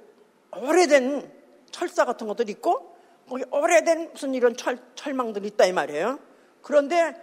[0.56, 1.32] 오래된
[1.72, 2.96] 철사 같은 것들이 있고
[3.28, 6.20] 거기 오래된 무슨 이런 철, 철망들이 있다 이 말이에요.
[6.62, 7.16] 그런데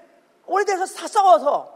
[0.46, 1.72] 오래돼서 다 썩어서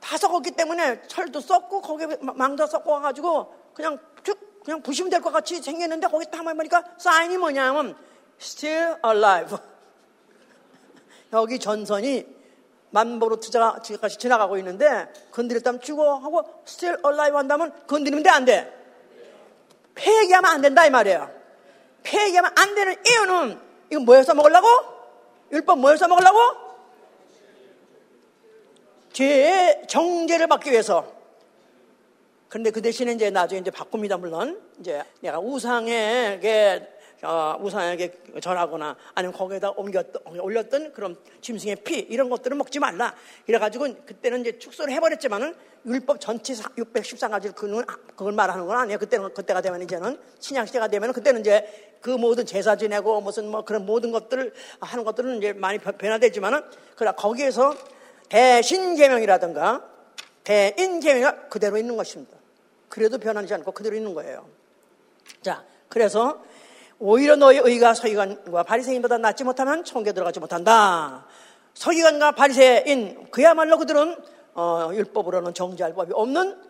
[0.00, 5.30] 다 썩었기 때문에 철도 썩고 거기 망도 썩고 가지고 그냥 쭉 그냥 부시면 될 것
[5.32, 7.96] 같이 생겼는데 거기 딱 한번 보니까 사인이 뭐냐면
[8.40, 9.56] still alive.
[11.32, 12.26] 여기 전선이
[12.90, 18.78] 만보로 투자가 지금까지 지나가고 있는데 건드렸다면 죽어 하고 still alive 한다면 건드리면 돼 안 돼?
[19.94, 21.30] 폐기하면 안 된다 이 말이에요.
[22.02, 23.60] 폐기하면 안 되는 이유는
[23.90, 24.66] 이거 뭐에서 먹으려고?
[25.52, 26.38] 율법 뭐에서 먹으려고?
[29.12, 31.21] 죄의 정죄를 받기 위해서.
[32.52, 34.60] 그런데 그 대신에 이제 나중에 이제 바꿉니다, 물론.
[34.78, 36.86] 이제 내가 우상에게,
[37.22, 43.14] 어, 우상에게 절하거나 아니면 거기에다 옮겼던, 올렸던 그런 짐승의 피, 이런 것들을 먹지 말라.
[43.46, 45.54] 이래가지고 그때는 이제 축소를 해버렸지만은
[45.86, 48.98] 율법 전체 613가지를 그는, 그걸 말하는 건 아니에요.
[48.98, 53.64] 그때는, 그때가 되면 이제는 신약 시대가 되면 그때는 이제 그 모든 제사 지내고 무슨 뭐
[53.64, 56.60] 그런 모든 것들을 하는 것들은 이제 많이 변화되지만은
[56.96, 57.74] 그러나 거기에서
[58.28, 59.88] 대신 계명이라든가
[60.44, 62.41] 대인 계명이 그대로 있는 것입니다.
[62.92, 64.46] 그래도 변하지 않고 그대로 있는 거예요.
[65.40, 66.42] 자, 그래서
[66.98, 71.24] 오히려 너희 의가 서기관과 바리새인보다 낫지 못하면 천국에 들어가지 못한다.
[71.72, 74.14] 서기관과 바리새인 그야말로 그들은
[74.52, 76.60] 어, 율법으로는 정지할 법이 없는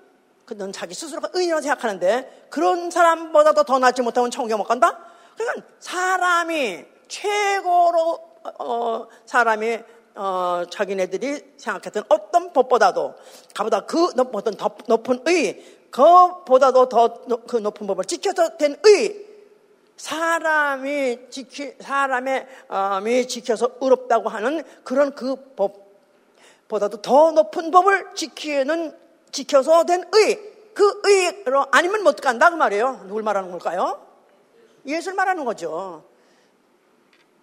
[0.45, 5.05] 그들은 자기 스스로가 의인이라고 생각하는데 그런 사람보다도 더 낫지 못하면 천국에 못 간다?
[5.37, 8.21] 그러니까 사람이 최고로
[8.61, 9.81] 어, 사람이
[10.15, 13.15] 어, 자기네들이 생각했던 어떤 법보다도
[13.55, 19.27] 가보다 그 어떤 더 높은 의, 그보다도 더 그 높은 법을 지켜서 된 의,
[19.97, 22.47] 사람이 지키 사람의
[23.07, 28.97] 이 지켜서 의롭다고 하는 그런 그 법보다도 더 높은 법을 지키는
[29.31, 33.05] 지켜서 된 의, 그 의로 아니면 못 간다 그 말이에요.
[33.07, 34.05] 누굴 말하는 걸까요?
[34.87, 36.05] 예수를 말하는 거죠.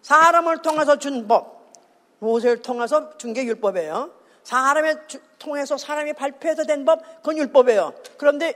[0.02, 1.72] 사람을 통해서 준 법,
[2.20, 4.19] 모세를 통해서 준 게 율법이에요.
[4.50, 5.06] 사람을
[5.38, 7.94] 통해서 사람이 발표해서 된 법, 그건 율법이에요.
[8.18, 8.56] 그런데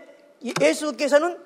[0.59, 1.39] 예수께서는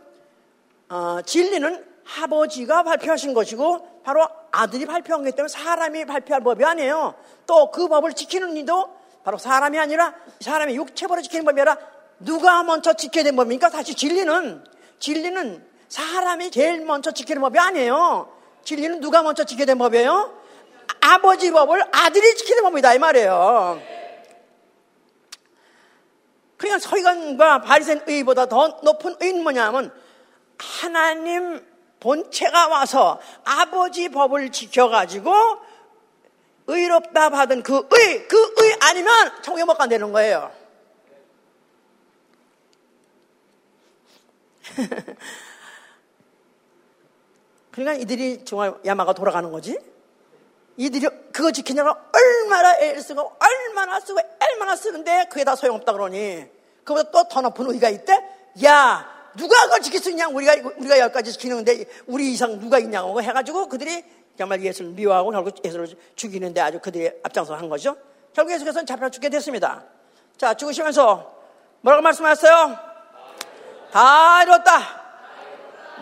[0.87, 1.85] 어, 진리는
[2.21, 7.15] 아버지가 발표하신 것이고 바로 아들이 발표한 거기 때문에 사람이 발표할 법이 아니에요.
[7.45, 8.95] 또 그 법을 지키는 이도
[9.25, 11.77] 바로 사람이 아니라 사람의 육체벌을 지키는 법이 아니라
[12.21, 13.69] 누가 먼저 지켜야 되는 법입니까?
[13.69, 14.63] 사실 진리는
[14.99, 18.31] 진리는 사람이 제일 먼저 지키는 법이 아니에요.
[18.63, 20.33] 진리는 누가 먼저 지켜야 되는 법이에요?
[21.01, 23.97] 아버지 법을 아들이 지키는 법이다 이 말이에요.
[26.57, 29.93] 그러니까 서기관과 바리새인 의보다 더 높은 의는 뭐냐면
[30.57, 31.65] 하나님
[31.99, 35.31] 본체가 와서 아버지 법을 지켜가지고
[36.67, 40.51] 의롭다 받은 그 의, 그 의 아니면 천국에 못 간다는 거예요.
[47.71, 49.77] 그러니까 이들이 정말 야마가 돌아가는 거지.
[50.77, 56.45] 이들이 그거 지키냐고 얼마나 애를 쓰고 얼마나 쓰고 얼마나 쓰는데 그게 다 소용없다 그러니
[56.83, 58.13] 그보다 또 더 높은 의가 있대?
[58.63, 59.05] 야
[59.35, 64.03] 누가 그걸 지킬 수 있냐 우리가 우리가 여기까지 지키는데 우리 이상 누가 있냐고 해가지고 그들이
[64.37, 67.97] 정말 예수를 미워하고 결국 예수를 죽이는데 아주 그들이 앞장서 한 거죠.
[68.33, 69.83] 결국 예수께서는 잡혀 죽게 됐습니다.
[70.37, 71.35] 자 죽으시면서
[71.81, 72.77] 뭐라고 말씀하셨어요?
[73.91, 74.79] 다 이뤘다.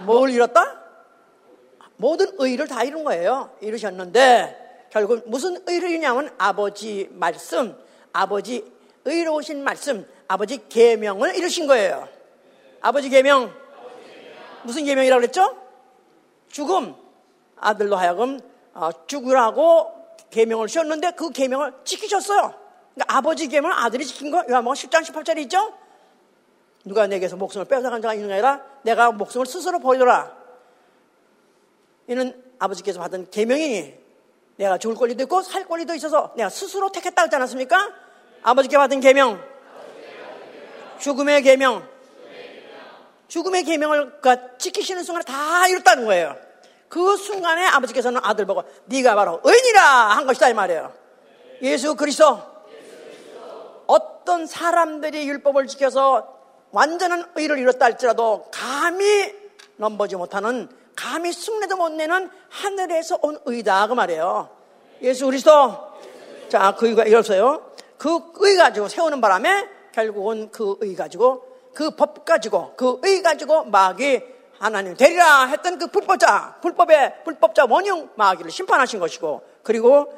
[0.05, 0.81] 뭘 이뤘다?
[1.97, 3.51] 모든 의를 다 이룬 거예요.
[3.61, 4.64] 이루셨는데
[4.95, 7.77] 결국 무슨 의를 이루냐면 아버지 말씀,
[8.13, 8.63] 아버지
[9.03, 12.07] 의로우신 말씀, 아버지 계명을 이루신 거예요.
[12.79, 13.53] 아버지 계명
[14.63, 15.57] 무슨 계명이라고 그랬죠?
[16.47, 16.95] 죽음
[17.57, 18.39] 아들로 하여금
[18.73, 19.91] 어, 죽으라고
[20.29, 22.55] 계명을 씌웠는데 그 계명을 지키셨어요.
[22.93, 25.73] 그러니까 아버지 계명을 아들이 지킨 거 요한복음 10장 18절에 있죠?
[26.85, 30.33] 누가 내게서 목숨을 뺏어간 자가 있는 게 아니라 내가 목숨을 스스로 보이더라.
[32.07, 34.04] 이는 아버지께서 받은 계명이니
[34.57, 37.93] 내가 죽을 권리도 있고 살 권리도 있어서 내가 스스로 택했다 그러지 않았습니까?
[38.43, 39.41] 아버지께 받은 계명,
[40.99, 41.87] 죽음의 계명,
[43.27, 44.19] 죽음의 계명을
[44.57, 46.37] 지키시는 순간에 다 이뤘다는 거예요.
[46.87, 50.93] 그 순간에 아버지께서는 아들 보고 네가 바로 의인이라 한 것이다 이 말이에요.
[51.61, 52.39] 예수 그리스도
[53.87, 56.35] 어떤 사람들이 율법을 지켜서
[56.71, 59.33] 완전한 의를 이뤘다 할지라도 감히
[59.77, 64.49] 넘보지 못하는 감히 숭례도 못 내는 하늘에서 온 의다 그 말이에요.
[65.01, 65.51] 예수 그리스도.
[66.49, 67.71] 자, 그 의가 이렇어요.
[67.97, 71.43] 그 의 가지고 세우는 바람에 결국은 그 의 가지고
[71.73, 74.21] 그 법 가지고 그 의 가지고 마귀
[74.59, 80.13] 하나님 되리라 했던 그 불법자, 불법의 불법자 원형 마귀를 심판하신 것이고 그리고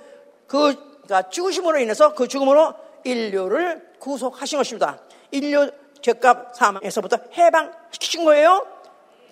[0.47, 0.75] 그
[1.07, 2.73] 그러니까 죽으심으로 인해서 그 죽음으로
[3.03, 4.99] 인류를 구속하신 것입니다.
[5.31, 5.71] 인류
[6.01, 8.65] 죄값 사망에서부터 해방시킨 거예요.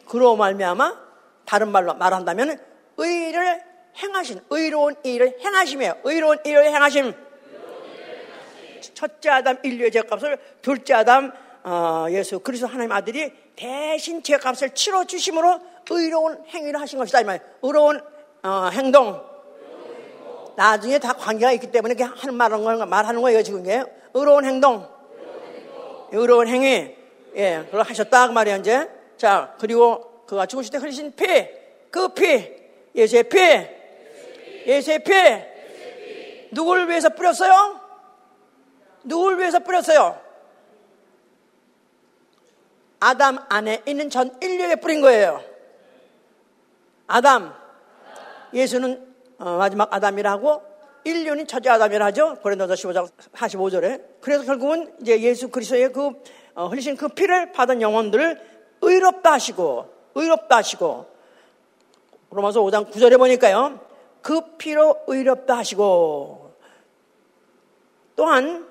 [0.07, 1.04] 그로 말미암아
[1.45, 2.59] 다른 말로 말한다면
[2.97, 3.61] 의를
[3.97, 5.97] 행하신 의로운 일을 행하심이에요.
[6.03, 7.13] 의로운 일을 행하심.
[8.93, 11.31] 첫째 아담 인류의 죄값을 둘째 아담
[11.63, 17.39] 어, 예수 그리스도 하나님 아들이 대신 죄값을 치러 주심으로 의로운 행위를 하신 것이다 이 말.
[17.61, 18.01] 의로운
[18.43, 19.35] 어, 행동.
[20.55, 23.83] 나중에 다 관계가 있기 때문에 하는 말하는 거 말하는 거예요 지금 이게
[24.13, 24.87] 의로운 행동,
[26.11, 26.95] 의로운 행위,
[27.35, 28.89] 예, 그걸 하셨다 그 말이에요 이제.
[29.17, 31.25] 자 그리고 그가 죽으실 때 흘리신 피,
[31.91, 32.53] 그 피,
[32.95, 33.37] 예수의 피,
[34.65, 35.11] 예수의 피,
[36.51, 37.81] 누구를 위해서 뿌렸어요?
[39.03, 40.19] 누굴 위해서 뿌렸어요?
[42.99, 45.43] 아담 안에 있는 전 인류에 뿌린 거예요.
[47.07, 47.53] 아담.
[48.53, 50.63] 예수는 어, 마지막 아담이라고
[51.03, 52.35] 인류는 첫째 아담이라 하죠.
[52.41, 54.21] 고린도서 15장 45절에.
[54.21, 56.11] 그래서 결국은 이제 예수 그리스도의 그
[56.55, 58.41] 어, 흘리신 그 피를 받은 영혼들을
[58.81, 61.13] 의롭다 하시고 의롭다 하시고
[62.31, 63.79] 로마서 5장 9절에 보니까요.
[64.21, 66.53] 그 피로 의롭다 하시고
[68.15, 68.67] 또한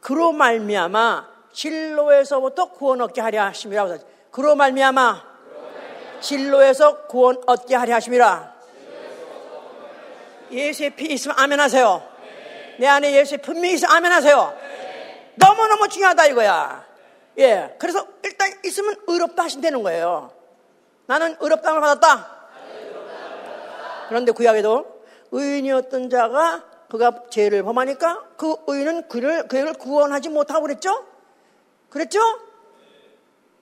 [0.00, 3.98] 그로 말미암아 진로에서부터 구원 얻게 하려 하심이라.
[4.30, 5.24] 그로 말미암아
[6.20, 8.58] 진로에서 구원 얻게 하려 하심이라.
[10.50, 12.02] 예수의 피 있으면 아멘 하세요.
[12.78, 14.56] 내 안에 예수의 분명히 있으면 아멘 하세요.
[15.36, 16.86] 너무너무 중요하다 이거야.
[17.38, 17.76] 예.
[17.78, 20.37] 그래서 일단 있으면 의롭다 하신다는 거예요.
[21.08, 22.36] 나는 의롭다을 받았다.
[24.08, 25.02] 그런데 구약에도
[25.32, 31.06] 의인이었던 자가 그가 죄를 범하니까 그 의인은 그를, 그를 구원하지 못하고 그랬죠?
[31.88, 32.20] 그랬죠?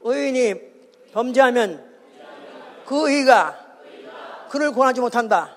[0.01, 0.61] 의인이
[1.13, 1.89] 범죄하면
[2.85, 3.57] 그 의가
[4.51, 5.57] 그를 구원하지 못한다.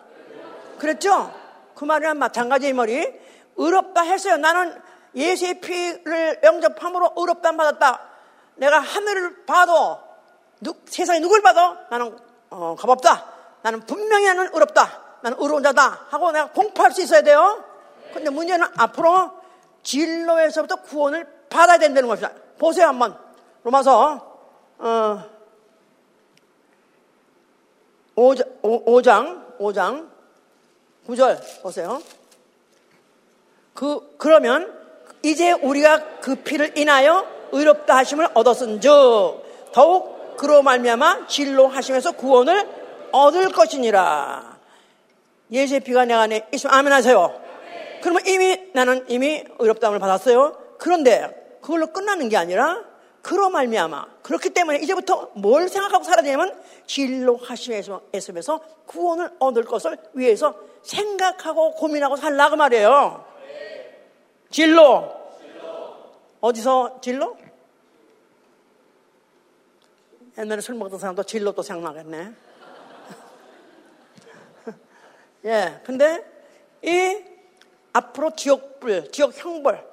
[0.77, 1.33] 그랬죠?
[1.73, 3.13] 그 말이랑 마찬가지의 말이
[3.55, 4.37] 의롭다 했어요.
[4.37, 4.79] 나는
[5.15, 8.09] 예수의 피를 영접함으로 의롭다 받았다.
[8.57, 10.09] 내가 하늘을 봐도
[10.62, 12.18] 누, 세상에 누굴 봐도 나는
[12.49, 13.26] 어, 겁없다.
[13.62, 15.01] 나는 분명히 나는 의롭다.
[15.22, 16.07] 나는 의로운 자다.
[16.10, 17.64] 하고 내가 공포할 수 있어야 돼요.
[18.14, 19.32] 근데 문제는 앞으로
[19.84, 22.34] 진로에서부터 구원을 받아야 된다는 것입니다.
[22.57, 23.18] 보세요 한번
[23.64, 24.28] 로마서
[24.80, 25.24] 어,
[28.16, 30.10] 5장, 5장 5장
[31.07, 32.01] 9절 보세요.
[33.74, 34.78] 그 그러면
[35.24, 38.91] 이제 우리가 그 피를 인하여 의롭다 하심을 얻었은 즉
[39.72, 42.65] 더욱 그로 말미암아 진로 하심에서 구원을
[43.11, 44.57] 얻을 것이니라.
[45.51, 47.41] 예수의 피가 내 안에 있으면 아멘 하세요.
[48.01, 50.57] 그러면 이미 나는 이미 의롭다함을 받았어요.
[50.77, 52.81] 그런데 그걸로 끝나는 게 아니라
[53.21, 60.55] 그로 말미암아 그렇기 때문에 이제부터 뭘 생각하고 살아야 되냐면 진로 하심에서 구원을 얻을 것을 위해서
[60.83, 63.25] 생각하고 고민하고 살라 그 말이에요.
[64.49, 65.11] 진로
[66.39, 67.35] 어디서 진로?
[70.39, 72.33] 옛날에 술 먹던 사람도 진로 또 생각나겠네.
[75.45, 76.23] 예, 근데
[76.81, 77.21] 이
[77.91, 79.85] 앞으로 지옥불, 지옥 형벌,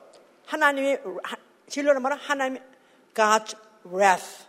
[0.46, 0.98] 하나님이
[1.68, 2.62] 진로란 말은 하나님
[3.12, 4.44] God's wrath,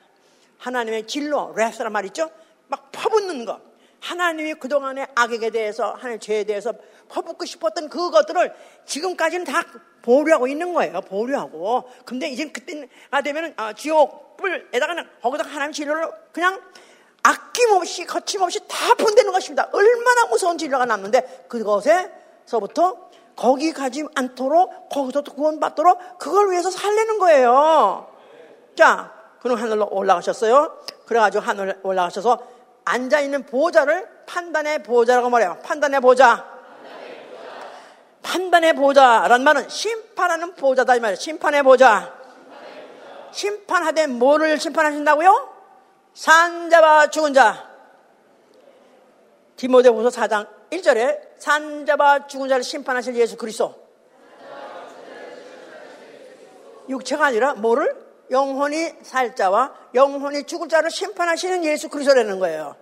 [0.59, 2.29] 하나님의 진로, wrath란 말 있죠?
[2.67, 3.66] 막 퍼붓는 것.
[3.99, 6.73] 하나님이 그동안의 악에게 대해서, 하나님의 죄에 대해서
[7.09, 8.53] 퍼붓고 싶었던 그것들을
[8.85, 9.63] 지금까지는 다
[10.01, 11.01] 보류하고 있는 거예요.
[11.01, 11.89] 보류하고.
[12.05, 16.61] 근데 이제 그때가 되면은 어, 지옥 뿔에다가 거기다 하나님 진로를 그냥
[17.23, 19.69] 아낌없이 거침없이 다 분대는 것입니다.
[19.73, 28.07] 얼마나 무서운 진로가 남는데 그것에서부터 거기 가지 않도록 거기서 구원받도록 그걸 위해서 살려는 거예요.
[28.75, 30.81] 자, 그럼 하늘로 올라가셨어요.
[31.05, 32.56] 그래가지고 하늘 올라가셔서
[32.87, 35.59] 앉아 있는 보좌를 판단의 보좌라고 말해요.
[35.63, 36.57] 판단의 보좌.
[38.21, 41.15] 판단의 보좌란 말은 심판하는 보좌다 이 말이에요.
[41.15, 42.13] 심판의 보좌.
[43.31, 45.53] 심판하되 뭐를 심판하신다고요?
[46.13, 47.67] 산자와 죽은 자.
[49.57, 53.75] 디모데후서 4장 1절에 산자와 죽은 자를 심판하실 예수 그리스도.
[56.89, 58.06] 육체가 아니라 뭐를?
[58.31, 62.75] 영혼이 살 자와 영혼이 죽을 자를 심판하시는 예수 그리스도라는 거예요.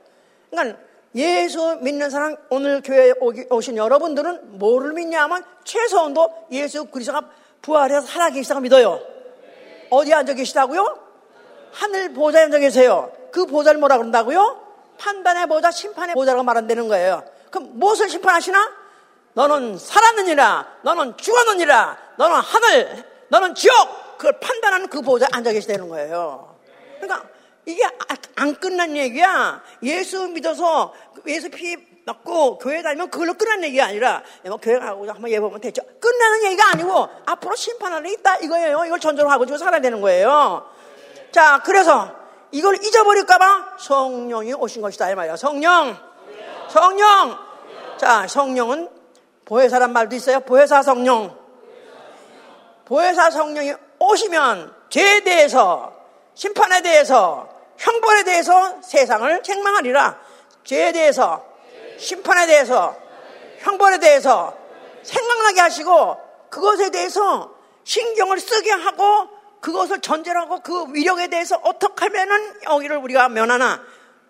[0.49, 0.79] 그러니까
[1.15, 3.13] 예수 믿는 사람 오늘 교회에
[3.49, 7.29] 오신 여러분들은 뭐를 믿냐면 최소한도 예수 그리스도가
[7.61, 8.99] 부활해서 살아계시다고 믿어요.
[9.89, 10.99] 어디 앉아 계시다고요?
[11.71, 13.11] 하늘 보좌에 앉아 계세요.
[13.31, 14.61] 그 보좌를 뭐라 그런다고요?
[14.97, 17.23] 판단의 보좌, 심판의 보좌라고 말한다는 거예요.
[17.49, 18.85] 그럼 무엇을 심판하시나?
[19.33, 26.57] 너는 살았느니라, 너는 죽었느니라, 너는 하늘, 너는 지옥, 그걸 판단하는 그 보좌에 앉아 계시다는 거예요.
[26.99, 27.27] 그러니까
[27.65, 27.83] 이게
[28.35, 29.61] 안 끝난 얘기야.
[29.83, 30.93] 예수 믿어서
[31.27, 35.81] 예수 피 맞고 교회 다니면 그걸로 끝난 얘기가 아니라 뭐 교회 가고 한번 예보면 됐죠.
[35.99, 38.85] 끝나는 얘기가 아니고 앞으로 심판하는 있다 이거예요.
[38.85, 40.69] 이걸 전제로 하고 지금 살아야 되는 거예요.
[41.31, 42.15] 자, 그래서
[42.51, 45.35] 이걸 잊어버릴까봐 성령이 오신 것이다 이 말이야.
[45.35, 45.97] 성령,
[46.69, 47.37] 성령.
[47.97, 48.89] 자, 성령은
[49.45, 50.41] 보혜사란 말도 있어요.
[50.41, 51.35] 보혜사 성령.
[52.85, 55.93] 보혜사 성령이 오시면 죄에 대해서
[56.33, 60.19] 심판에 대해서 형벌에 대해서 세상을 책망하리라.
[60.63, 61.45] 죄에 대해서,
[61.97, 62.95] 심판에 대해서,
[63.59, 64.55] 형벌에 대해서
[65.03, 66.17] 생각나게 하시고
[66.49, 69.29] 그것에 대해서 신경을 쓰게 하고
[69.59, 73.81] 그것을 전제하고 그 위력에 대해서 어떻게 하면은 여기를 우리가 면하나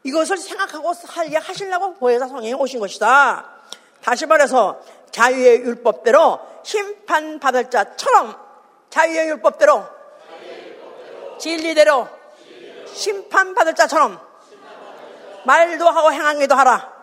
[0.04, 3.46] 이것을 생각하고 살게 하시려고 보혜사 성령이 오신 것이다.
[4.02, 4.80] 다시 말해서
[5.12, 8.45] 자유의 율법대로 심판받을 자처럼
[8.96, 9.84] 자유의 율법대로
[11.38, 12.08] 진리대로
[12.94, 14.18] 심판받을 자처럼
[15.44, 16.96] 말도 하고 행하기도 하라.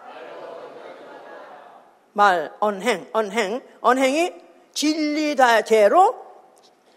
[2.14, 4.32] 말, 언행, 언행, 언행이
[4.72, 6.16] 진리대로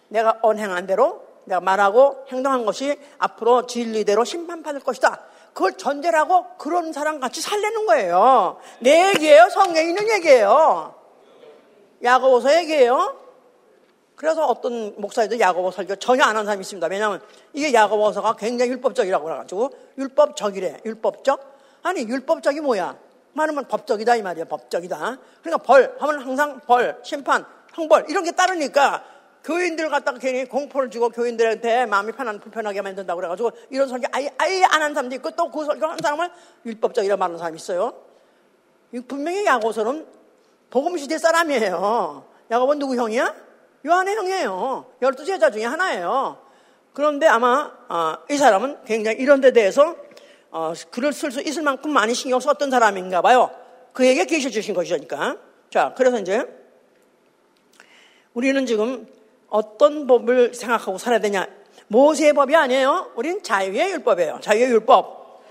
[0.08, 5.20] 내가 언행한 대로 내가 말하고 행동한 것이 앞으로 진리대로 심판받을 것이다.
[5.54, 8.62] 그걸 전제로 하고 그런 사람 같이 살려는 거예요.
[8.80, 9.50] 내 얘기예요.
[9.50, 10.96] 성경에 있는 얘기예요.
[12.02, 13.25] 야고보서 얘기예요.
[14.16, 16.88] 그래서 어떤 목사님도 야고보 설교 전혀 안 한 사람이 있습니다.
[16.88, 17.22] 왜냐하면
[17.54, 20.82] 이게 야고보서가 굉장히 율법적이라고 그래가지고 율법적이래.
[20.86, 21.56] 율법적?
[21.84, 22.98] 아니 율법적이 뭐야?
[23.34, 24.46] 말하면 법적이다 이 말이야.
[24.46, 25.18] 법적이다.
[25.42, 29.04] 그러니까 벌 하면 항상 벌, 심판, 형벌 이런 게 따르니까
[29.44, 34.64] 교인들 갖다가 괜히 공포를 주고 교인들한테 마음이 편안, 불편하게 만든다고 그래가지고 이런 설교 아예, 아예
[34.64, 36.32] 안 한 사람도 있고 또 그 설교 한 사람을
[36.66, 37.94] 율법적이라 말하는 사람이 있어요.
[39.08, 40.08] 분명히 야고서는
[40.70, 42.26] 복음 시대 사람이에요.
[42.50, 43.45] 야고보는 누구 형이야?
[43.86, 44.86] 요한의 형이에요.
[45.02, 46.40] 열두 제자 중에 하나예요.
[46.94, 49.96] 그런데 아마 어, 이 사람은 굉장히 이런 데 대해서
[50.50, 53.52] 어, 글을 쓸 수 있을 만큼 많이 신경 썼던 사람인가 봐요.
[53.94, 55.38] 그에게 계셔 주신 것이니까.
[55.70, 56.46] 자, 그래서 이제
[58.34, 59.08] 우리는 지금
[59.50, 61.48] 어떤 법을 생각하고 살아야 되냐?
[61.88, 63.12] 모세의 법이 아니에요.
[63.16, 64.40] 우리는 자유의 율법이에요.
[64.42, 65.44] 자유의 율법.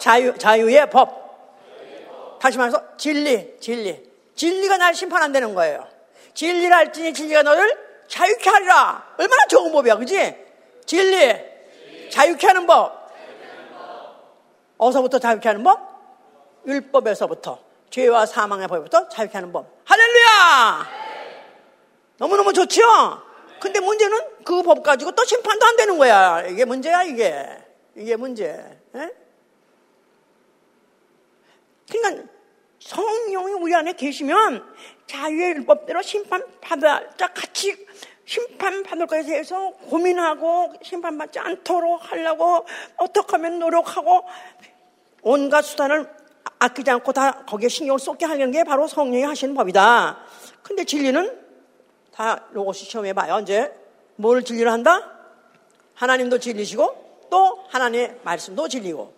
[0.00, 2.38] 자유, 자유의 법.
[2.40, 4.02] 다시 말해서 진리, 진리.
[4.34, 5.93] 진리가 날 심판한다는 거예요.
[6.34, 7.78] 진리를 알지니 진리가 너를
[8.08, 9.14] 자유케 하리라.
[9.18, 10.36] 얼마나 좋은 법이야, 그지?
[10.84, 13.04] 진리, 자유케 하는 법.
[14.76, 15.80] 어서부터 자유케 하는 법?
[16.66, 17.58] 율법에서부터.
[17.90, 19.66] 죄와 사망의 법부터 자유케 하는 법.
[19.84, 20.86] 할렐루야!
[22.18, 22.82] 너무너무 좋죠?
[23.60, 26.42] 근데 문제는 그 법 가지고 또 심판도 안 되는 거야.
[26.46, 27.46] 이게 문제야, 이게.
[27.96, 28.44] 이게 문제.
[28.94, 29.10] 에?
[31.90, 32.24] 그러니까
[32.80, 34.74] 성령이 우리 안에 계시면
[35.06, 37.76] 자유의 율법대로 심판받아, 자, 같이
[38.24, 42.64] 심판받을 것에 대해서 고민하고 심판받지 않도록 하려고
[42.96, 44.24] 어떻게 하면 노력하고
[45.22, 46.08] 온갖 수단을
[46.58, 50.18] 아끼지 않고 다 거기에 신경을 쏟게 하는 게 바로 성령이 하시는 법이다.
[50.62, 51.38] 근데 진리는
[52.12, 53.40] 다 로고스 시험해 봐요.
[53.42, 53.72] 이제
[54.16, 55.10] 뭘 진리를 한다?
[55.94, 59.12] 하나님도 진리시고 또 하나님의 말씀도 진리고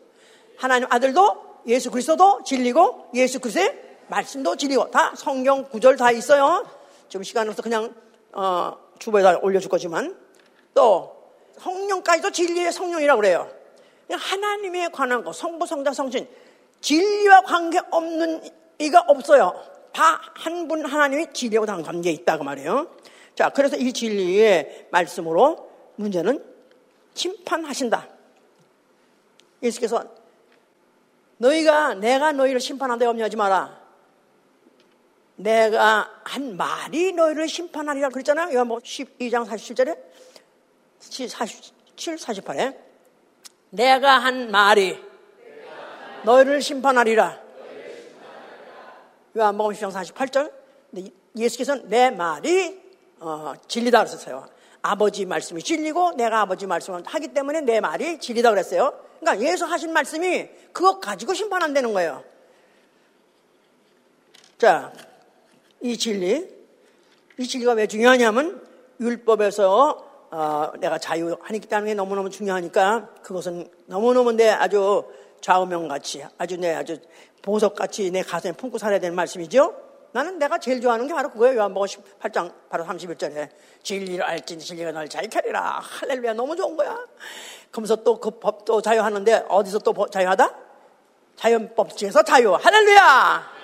[0.57, 6.69] 하나님 아들도 예수 그리스도도 진리고 예수 그리스도의 말씀도 진리고 다 성경 구절 다 있어요.
[7.09, 7.95] 지금 시간 없어 그냥
[8.33, 10.17] 어, 주보에다 올려줄 거지만
[10.75, 11.17] 또
[11.59, 13.51] 성령까지도 진리의 성령이라고 그래요.
[14.11, 16.29] 하나님에 관한 거 성부 성자 성신
[16.81, 18.43] 진리와 관계 없는
[18.79, 19.55] 이가 없어요.
[19.93, 22.89] 다 한 분 하나님이 진리하고 다 관계에 있다고 말이에요.
[23.35, 26.45] 자, 그래서 이 진리의 말씀으로 문제는
[27.15, 28.07] 심판하신다.
[29.63, 30.05] 예수께서
[31.39, 33.86] 너희가 내가 너희를 심판한다 염려하지 마라.
[35.37, 38.51] 내가 한 말이 너희를 심판하리라 그랬잖아요.
[38.51, 39.99] 이거 뭐 12장 47절에
[40.99, 42.77] 47, 48에
[43.71, 44.99] 내가 한 말이
[46.25, 47.41] 너희를 심판하리라.
[49.37, 50.53] 요한복음 10장 48절.
[51.37, 52.81] 예수께서는 내 말이
[53.21, 54.49] 어, 진리다 그랬어요.
[54.81, 58.99] 아버지 말씀이 진리고 내가 아버지 말씀을 하기 때문에 내 말이 진리다 그랬어요.
[59.21, 62.25] 그러니까 예수 하신 말씀이 그거 가지고 심판 안 되는 거예요.
[64.59, 64.93] 자,
[65.87, 66.49] 이 진리,
[67.39, 68.61] 이 진리가 왜 중요하냐면
[68.99, 75.05] 율법에서 어, 내가 자유하기 때문에 너무너무 중요하니까 그것은 너무너무 내 아주
[75.41, 76.99] 좌우명같이 아주 내 아주
[77.43, 79.75] 보석같이 내 가슴에 품고 살아야 되는 말씀이죠.
[80.11, 81.57] 나는 내가 제일 좋아하는 게 바로 그거예요.
[81.59, 83.51] 요한복음 18장 바로 31절에
[83.85, 85.79] 진리를 알지 진리가 널 자유케리라.
[85.83, 86.99] 할렐루야 너무 좋은 거야.
[87.71, 90.53] 그러면서 또 그 법도 자유하는데 어디서 또 자유하다?
[91.37, 92.55] 자연법칙에서 자유.
[92.55, 93.56] 할렐루야.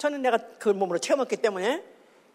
[0.00, 1.84] 저는 내가 그 몸으로 체험했기 때문에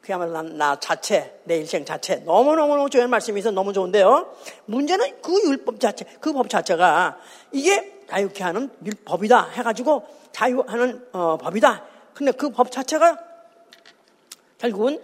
[0.01, 4.35] 그야말로 난, 나 자체, 내 인생 자체 너무너무 좋은 말씀이 있어 너무 좋은데요.
[4.67, 7.17] 문제는 그 율법 자체, 그 법 자체가
[7.51, 8.69] 이게 자유케 하는
[9.03, 11.83] 법이다 해가지고 자유하는 어, 법이다.
[12.13, 13.17] 근데 그 법 자체가
[14.59, 15.01] 결국은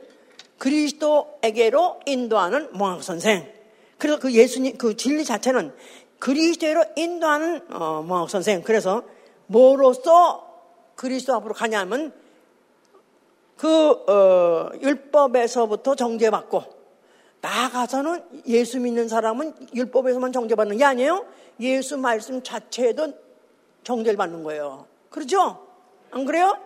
[0.60, 3.52] 그리스도에게로 인도하는 몽학 선생.
[3.98, 5.74] 그래서 그 예수님 그 진리 자체는
[6.20, 8.62] 그리스도로 인도하는 어, 몽학 선생.
[8.62, 9.02] 그래서
[9.48, 10.48] 뭐로써
[10.94, 12.21] 그리스도 앞으로 가냐면
[13.62, 16.64] 그 어, 율법에서부터 정죄받고
[17.42, 21.28] 나가서는 예수 믿는 사람은 율법에서만 정죄받는 게 아니에요.
[21.60, 23.14] 예수 말씀 자체에도
[23.84, 24.88] 정죄를 받는 거예요.
[25.12, 25.68] 그렇죠?
[26.10, 26.58] 안 그래요?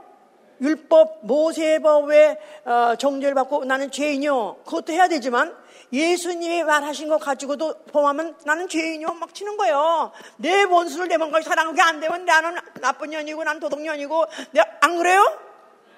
[0.62, 4.60] 율법, 모세법에 어, 정죄를 받고 나는 죄인이요.
[4.64, 5.54] 그것도 해야 되지만
[5.92, 9.16] 예수님이 말하신 거 가지고도 범하면 나는 죄인이요.
[9.16, 10.14] 막 치는 거예요.
[10.38, 15.22] 내 원수를 내 몸까지 사랑하게 안 되면 나는 나쁜 년이고 난 도덕년이고 내가 안 그래요?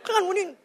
[0.01, 0.55] 그러니까 우리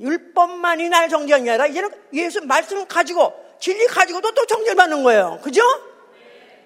[0.00, 5.38] 율법만이 날 정죄한 게 아니라 이제는 예수 말씀 가지고 진리 가지고도 또 정죄받는 거예요.
[5.42, 5.62] 그죠?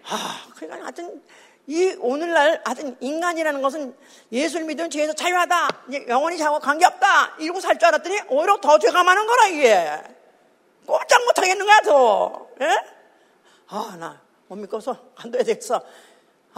[0.09, 1.23] 아, 그러니까 하여튼
[1.67, 3.95] 이 오늘날 하여튼 인간이라는 것은
[4.31, 5.69] 예수를 믿으면 죄에서 자유하다.
[6.09, 7.37] 영원히 자고 관계없다.
[7.39, 10.03] 이러고 살 줄 알았더니 오히려 더 죄가 많은 거라 이게.
[10.87, 12.49] 꼼짝 못 하겠는 거야 더.
[12.61, 12.67] 예?
[13.69, 15.83] 아, 나 못 믿고서 간도야 되겠어.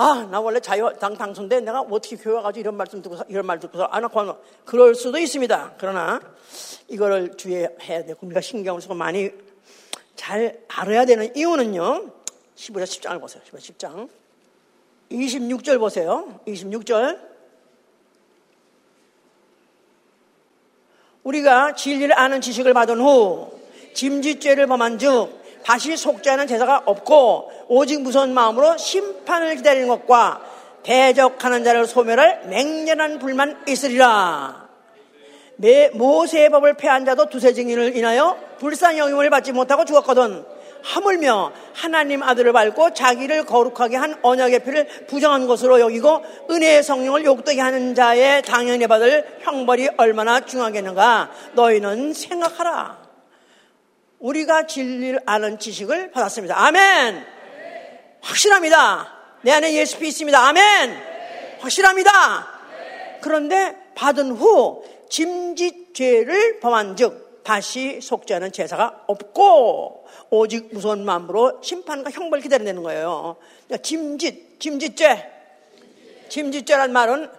[0.00, 3.82] 아, 나 원래 자유당 당선돼 내가 어떻게 교회 가지고 이런 말씀 듣고서 이런 말 듣고서
[3.86, 5.74] 안 하고 그럴 수도 있습니다.
[5.76, 6.20] 그러나
[6.86, 8.14] 이거를 주의해야 돼.
[8.20, 9.32] 우리가 신경을 쓰고 많이
[10.14, 12.12] 잘 알아야 되는 이유는요.
[12.54, 13.42] 15절 10장을 보세요.
[13.50, 14.08] 15절 10장.
[15.10, 16.40] 26절 보세요.
[16.46, 17.18] 26절.
[21.24, 23.52] 우리가 진리를 아는 지식을 받은 후
[23.94, 30.40] 짐짓죄를 범한 즉 다시 속죄하는 제사가 없고 오직 무서운 마음으로 심판을 기다리는 것과
[30.82, 34.68] 대적하는 자를 소멸할 맹렬한 불만 있으리라.
[35.94, 40.44] 모세의 법을 폐한 자도 두세 증인을 인하여 불쌍 영임을 받지 못하고 죽었거든.
[40.82, 47.60] 하물며 하나님 아들을 밟고 자기를 거룩하게 한 언약의 피를 부정한 것으로 여기고 은혜의 성령을 욕되게
[47.60, 53.07] 하는 자의 당연히 받을 형벌이 얼마나 중하겠는가 너희는 생각하라.
[54.18, 56.58] 우리가 진리를 아는 지식을 받았습니다.
[56.58, 57.24] 아멘.
[58.20, 59.14] 확실합니다.
[59.42, 60.38] 내 안에 예수 피 있습니다.
[60.38, 60.96] 아멘.
[61.60, 62.10] 확실합니다.
[63.20, 72.82] 그런데 받은 후 짐짓죄를 범한즉 다시 속죄하는 제사가 없고 오직 무서운 마음으로 심판과 형벌 기다려내는
[72.82, 73.36] 거예요.
[73.66, 75.32] 그러니까 짐짓, 짐짓죄.
[76.28, 77.30] 짐짓죄란 말은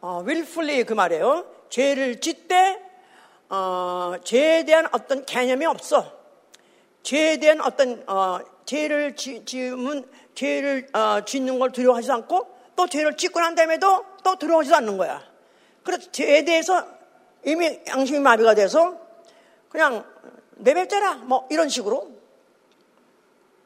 [0.00, 1.44] 어, willfully 그 말이에요.
[1.68, 2.78] 죄를 짓되
[3.50, 6.17] 어, 죄에 대한 어떤 개념이 없어.
[7.02, 13.16] 죄에 대한 어떤 어, 죄를 지, 지으면 죄를 어, 짓는 걸 두려워하지 않고 또 죄를
[13.16, 15.22] 짓고 난 다음에도 또 두려워하지 않는 거야.
[15.82, 16.86] 그래서 죄에 대해서
[17.44, 19.00] 이미 양심이 마비가 돼서
[19.68, 20.04] 그냥
[20.56, 22.10] 내뱉자라 뭐 이런 식으로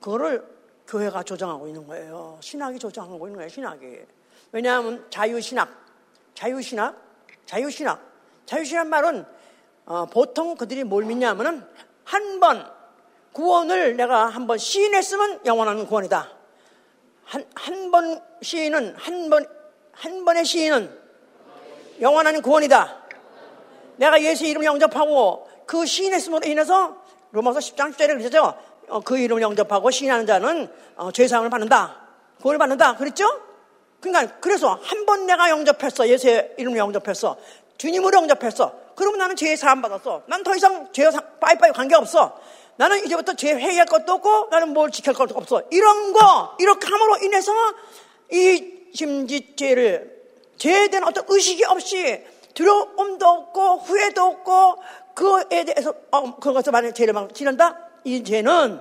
[0.01, 0.47] 그거를
[0.87, 2.39] 교회가 조정하고 있는 거예요.
[2.41, 3.49] 신학이 조정하고 있는 거예요.
[3.49, 3.87] 신학이.
[4.53, 5.68] 왜냐하면 자유신학,
[6.35, 6.97] 자유신학,
[7.47, 8.12] 자유신학,
[8.47, 9.24] 자유신학 말은
[9.87, 11.66] 어, 보통 그들이 뭘 믿냐면은
[12.05, 12.72] 한 번
[13.33, 16.28] 구원을 내가 한 번 시인했으면 영원한 구원이다.
[17.24, 19.47] 한, 한 번 시인은, 한 번,
[19.93, 20.99] 한 번의 시인은
[22.01, 23.03] 영원한 구원이다.
[23.97, 26.97] 내가 예수 이름 영접하고 그 시인했음으로 인해서
[27.30, 28.55] 로마서 10장 10절에 그러죠.
[28.89, 31.97] 어, 그 이름을 영접하고 시인하는 자는 어, 죄사함을 받는다.
[32.41, 32.97] 구원을 받는다.
[32.97, 33.24] 그랬죠?
[34.01, 36.09] 그러니까 그래서 한 번 내가 영접했어.
[36.09, 37.37] 예수의 이름을 영접했어.
[37.78, 38.74] 주님으로 영접했어.
[38.97, 40.22] 그러면 나는 죄 사함 받았어.
[40.26, 42.39] 난 더 이상 죄와 빠이빠이 관계없어.
[42.77, 45.62] 나는 이제부터 죄 회개할 것도 없고 나는 뭘 지킬 것도 없어.
[45.70, 47.53] 이런 거 이렇게 함으로 인해서
[48.31, 50.23] 이 심지죄를
[50.57, 54.83] 죄에 대한 어떤 의식이 없이 두려움도 없고 후회도 없고
[55.14, 58.81] 그에 대해서 어, 그것을 만약 죄를 막 지른다 이 죄는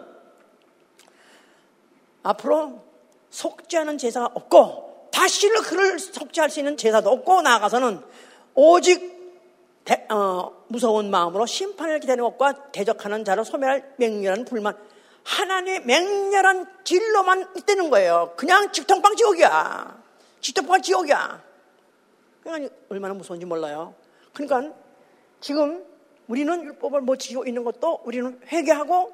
[2.24, 2.84] 앞으로
[3.30, 8.02] 속죄하는 제사가 없고 다시는 그를 속죄할 수 있는 제사도 없고 나아가서는
[8.54, 9.12] 오직
[9.84, 14.78] 대, 어, 무서운 마음으로 심판을 기다리는 것과 대적하는 자로 소멸할 맹렬한 불만
[15.24, 18.34] 하나님의 맹렬한 진로만 있다는 거예요.
[18.38, 20.02] 그냥 직통방 지옥이야.
[20.40, 21.44] 직통방 지옥이야.
[22.42, 23.94] 그러니까 얼마나 무서운지 몰라요.
[24.34, 24.74] 그러니까
[25.42, 25.86] 지금
[26.28, 29.12] 우리는 율법을 못 지키고 있는 것도 우리는 회개하고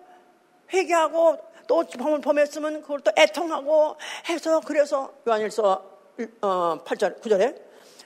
[0.71, 1.37] 회개하고
[1.67, 1.83] 또
[2.21, 3.97] 범했으면 그걸 또 애통하고
[4.29, 5.83] 해서 그래서 요한일서
[6.17, 7.61] 8절 어, 9절에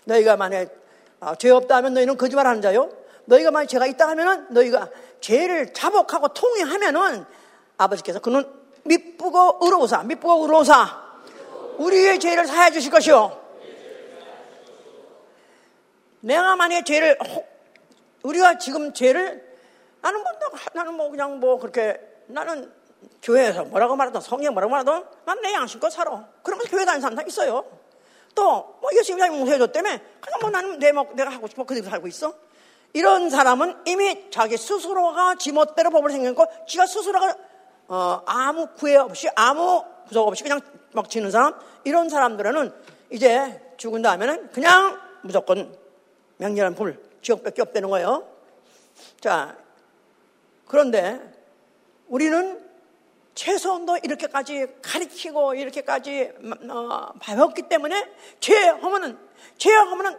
[0.05, 0.73] 너희가 만약
[1.19, 2.89] 아, 죄 없다 하면 너희는 거짓말하는 자요.
[3.25, 7.25] 너희가 만약 죄가 있다 하면은 너희가 죄를 자복하고 통회하면은
[7.77, 8.43] 아버지께서 그는
[8.83, 11.01] 미쁘고 의로우사 미쁘고 의로우사
[11.77, 13.39] 우리의 죄를 사해 주실 것이요.
[16.21, 17.17] 내가 만약에 죄를
[18.23, 19.49] 우리가 지금 죄를
[20.01, 20.31] 나는 뭐
[20.73, 22.71] 나는 뭐 그냥 뭐 그렇게 나는
[23.23, 26.27] 교회에서 뭐라고 말하든 성경 뭐라고 말하든 난 내 양심껏 살아.
[26.43, 27.65] 그러면서 교회 다니는 사람 다 있어요.
[28.35, 29.89] 또 뭐 예수님이 용서해줬다며
[30.21, 32.33] 그냥 뭐 나는 내 뭐, 내가 하고 싶어 그대로 살고 있어.
[32.93, 37.35] 이런 사람은 이미 자기 스스로가 지멋대로 법을 생겼고 지가 스스로가
[37.87, 40.61] 어, 아무 구애 없이 아무 구속 없이 그냥
[40.93, 42.73] 막 지는 사람 이런 사람들은
[43.09, 45.77] 이제 죽은 다음에는 그냥 무조건
[46.37, 48.27] 명렬한 불 지옥밖에 없다는 거예요.
[49.19, 49.55] 자,
[50.67, 51.19] 그런데
[52.07, 52.61] 우리는
[53.35, 56.31] 최소한도 이렇게까지 가르치고 이렇게까지
[56.69, 59.17] 어, 배웠기 때문에 죄 하면은
[59.57, 60.17] 죄 하면은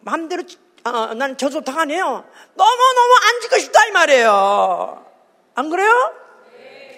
[0.00, 0.42] 마음대로
[0.88, 2.24] 어, 나는 저도 당하네요.
[2.54, 5.06] 너무너무 안 짓고 싶다 이 말이에요.
[5.54, 5.90] 안 그래요?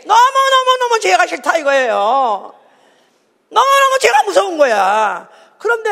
[0.07, 2.55] 너무너무너무 죄가 싫다 이거예요.
[3.51, 5.28] 너무너무 죄가 무서운 거야.
[5.59, 5.91] 그런데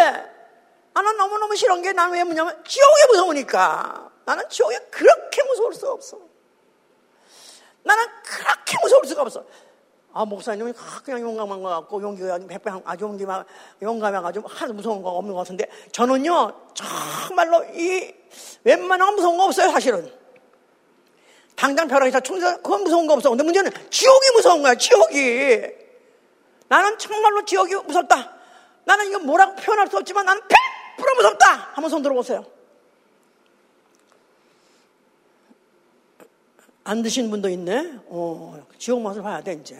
[0.94, 4.10] 나는 너무너무 싫은 게 나는 왜 뭐냐면 지옥이 무서우니까.
[4.24, 6.18] 나는 지옥이 그렇게 무서울 수가 없어.
[7.82, 9.44] 나는 그렇게 무서울 수가 없어.
[10.18, 13.44] 아, 목사님은 그냥 용감한 것 같고, 용기가 백배 아주 용기가
[13.80, 18.12] 용감해가지고 하나도 무서운 거 없는 것 같은데, 저는요, 정말로 이,
[18.64, 20.12] 웬만한 거 무서운 거 없어요, 사실은.
[21.54, 23.30] 당장 벼락에서 총사, 그건 무서운 거 없어.
[23.30, 25.60] 근데 문제는 지옥이 무서운 거야, 지옥이.
[26.66, 28.32] 나는 정말로 지옥이 무섭다.
[28.86, 31.70] 나는 이거 뭐라고 표현할 수 없지만 나는 100% 무섭다!
[31.74, 32.44] 한번 손 들어보세요.
[36.88, 37.98] 안 드신 분도 있네?
[38.06, 39.76] 어, 지옥 맛을 봐야 돼, 이제.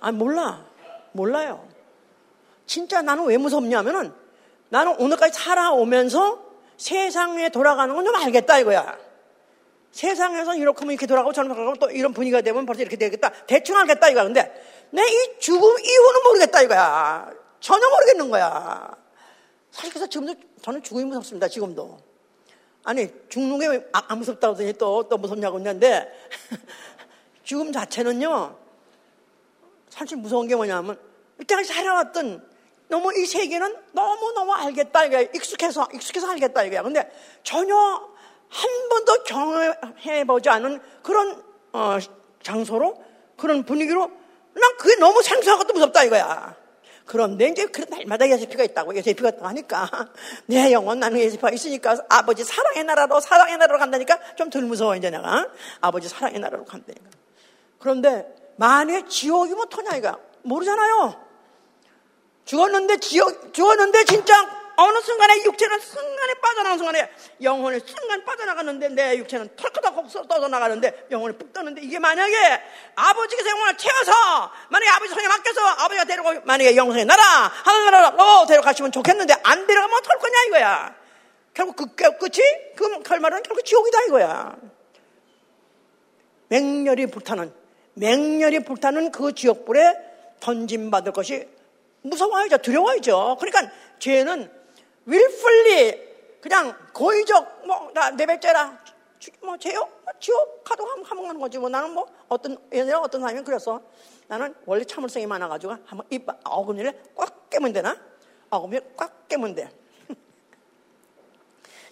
[0.00, 0.66] 아, 몰라.
[1.12, 1.64] 몰라요.
[2.66, 4.12] 진짜 나는 왜 무섭냐면은
[4.68, 6.42] 나는 오늘까지 살아오면서
[6.76, 8.98] 세상에 돌아가는 건 좀 알겠다 이거야.
[9.92, 13.30] 세상에서 이렇게 하면 이렇게 돌아가고 저런 돌아가고 또 이런 분위기가 되면 벌써 이렇게 되겠다.
[13.46, 14.24] 대충 알겠다 이거야.
[14.24, 14.42] 근데
[14.90, 17.30] 내 이 죽음 이후는 모르겠다 이거야.
[17.60, 18.90] 전혀 모르겠는 거야.
[19.70, 21.46] 사실 그래서 지금도 저는 죽음이 무섭습니다.
[21.46, 22.09] 지금도.
[22.84, 26.12] 아니 죽는 게 안 무섭다고 하더니 또, 또 무섭냐고 했는데
[27.44, 28.56] 죽음 자체는요
[29.88, 30.98] 사실 무서운 게 뭐냐면
[31.40, 32.48] 이때까지 살아왔던
[32.88, 35.20] 너무 이 세계는 너무너무 알겠다 이거야.
[35.20, 36.82] 익숙해서 익숙해서 알겠다 이거야.
[36.82, 37.10] 근데
[37.44, 41.98] 전혀 한 번도 경험해보지 않은 그런 어,
[42.42, 43.00] 장소로
[43.36, 44.10] 그런 분위기로
[44.54, 46.56] 난 그게 너무 생소하고 또 무섭다 이거야
[47.10, 48.94] 그런데 이제 그 날마다 예수피가 있다고.
[48.94, 49.90] 예수피가 있다고 하니까
[50.46, 55.10] 내 영혼 나는 예수피가 있으니까 아버지 사랑의 나라로 사랑의 나라로 간다니까 좀 덜 무서워 이제
[55.10, 55.48] 내가.
[55.80, 57.10] 아버지 사랑의 나라로 간다니까.
[57.80, 61.20] 그런데 만약에 지옥이면 터냐 이가 모르잖아요.
[62.44, 67.10] 죽었는데 지옥 죽었는데 진짜 어느 순간에 육체는 순간에 빠져나가는 순간에
[67.42, 72.34] 영혼이 순간 빠져나가는데 내 육체는 털커덕 떠져나가는데 영혼이 푹 떠는데 이게 만약에
[72.94, 79.34] 아버지께서 영혼을 채워서 만약에 아버지 손에 맡겨서 아버지가 데리고 만약에 영성의 나라 하늘나라로 데려가시면 좋겠는데
[79.42, 80.94] 안 데려가면 어떡할 거냐 이거야.
[81.52, 82.40] 결국 그 끝이?
[82.74, 84.56] 그 결말은 결국 지옥이다 이거야.
[86.48, 87.52] 맹렬히 불타는
[87.94, 89.94] 맹렬히 불타는 그 지옥불에
[90.40, 91.46] 던짐받을 것이
[92.00, 92.58] 무서워야죠.
[92.58, 93.36] 두려워야죠.
[93.38, 94.59] 그러니까 죄는
[95.06, 98.78] willfully 그냥 고의적 뭐나 내뱉자라
[99.42, 99.80] 뭐 죄요?
[99.80, 101.58] 뭐 지옥 가도 한번 하는 거지.
[101.58, 103.82] 뭐 나는 뭐 어떤 예전에 어떤 사람이 그랬어
[104.28, 107.96] 나는 원래 참을성이 많아가지고 한번 입 어금니를 꽉 깨면 되나?
[108.48, 109.68] 어금니를 꽉 깨면 돼.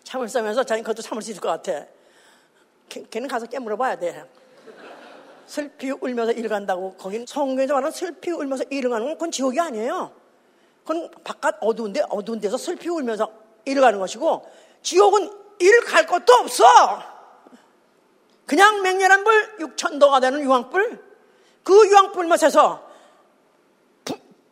[0.05, 1.87] 참을성에서 자기 그것도 참을 수 있을 것 같아.
[2.89, 4.25] 걔, 걔는 가서 깨물어 봐야 돼.
[5.47, 6.95] 슬피 울면서 일간다고.
[6.95, 10.13] 거긴 성경에서 말하는 슬피 울면서 일어가는 건 그건 지옥이 아니에요
[10.89, 13.31] 그건 바깥 어두운데 어두운 데서 슬피 울면서
[13.67, 16.65] 일을 가는 것이고 지옥은 일갈 것도 없어.
[18.47, 21.05] 그냥 맹렬한 불 6천도가 되는 유황불
[21.63, 22.89] 그 유황불 맛에서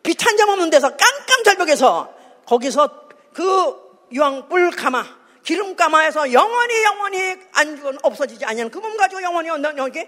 [0.03, 2.13] 빛한점 없는 데서 깜깜 절벽에서
[2.45, 5.07] 거기서 그 유황불 가마
[5.43, 7.19] 기름 가마에서 영원히 영원히
[7.55, 10.07] 안 죽은 없어지지 아니하는 그 몸 가지고 영원히 여기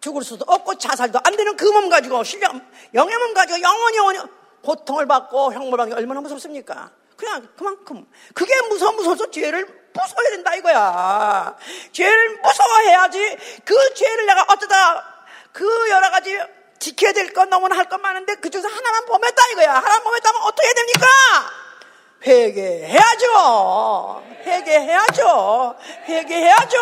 [0.00, 2.56] 죽을 수도 없고 자살도 안 되는 그 몸 가지고 실력
[2.92, 6.90] 영의 몸 가지고 영원히 영원히 고통을 받고 형벌받는 게 얼마나 무섭습니까?
[7.16, 11.56] 그냥 그만큼 그게 무서워 무서워서 죄를 무서워야 된다 이거야.
[11.92, 16.38] 죄를 무서워해야지 그 죄를 내가 어쩌다 그 여러 가지
[16.78, 19.74] 지켜야 될건 너무나 할 것 많은데 그 중에서 하나만 범했다 이거야.
[19.74, 21.06] 하나만 범했다면 어떻게 해야 됩니까?
[22.90, 24.22] 회개해야죠.
[24.44, 25.76] 회개해야죠.
[26.06, 26.78] 회개해야죠.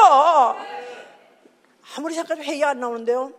[1.97, 3.33] 아무리 생각해도 회개 안 나오는데요.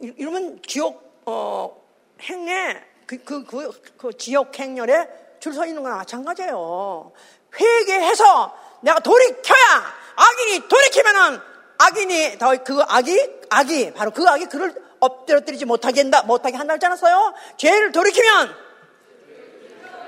[0.00, 1.82] 이러면 지옥 어,
[2.22, 5.08] 행에 그, 그, 그, 그 지역 행렬에
[5.40, 7.12] 줄 서 있는 거나 마찬가지예요.
[7.58, 11.40] 회개해서 내가 돌이켜야 악인이 돌이키면은
[11.78, 17.34] 악인이 그 악이 악이 바로 그 악이 그를 엎드려뜨리지 못하게 한다 못하게 한다 했잖아요.
[17.58, 18.56] 죄를 돌이키면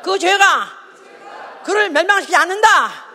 [0.03, 0.69] 그 죄가
[1.65, 3.09] 그를 멸망시키지 않는다.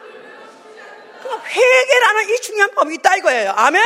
[1.45, 3.51] 회개라는 이 중요한 법이 있다 이거예요.
[3.55, 3.83] 아멘.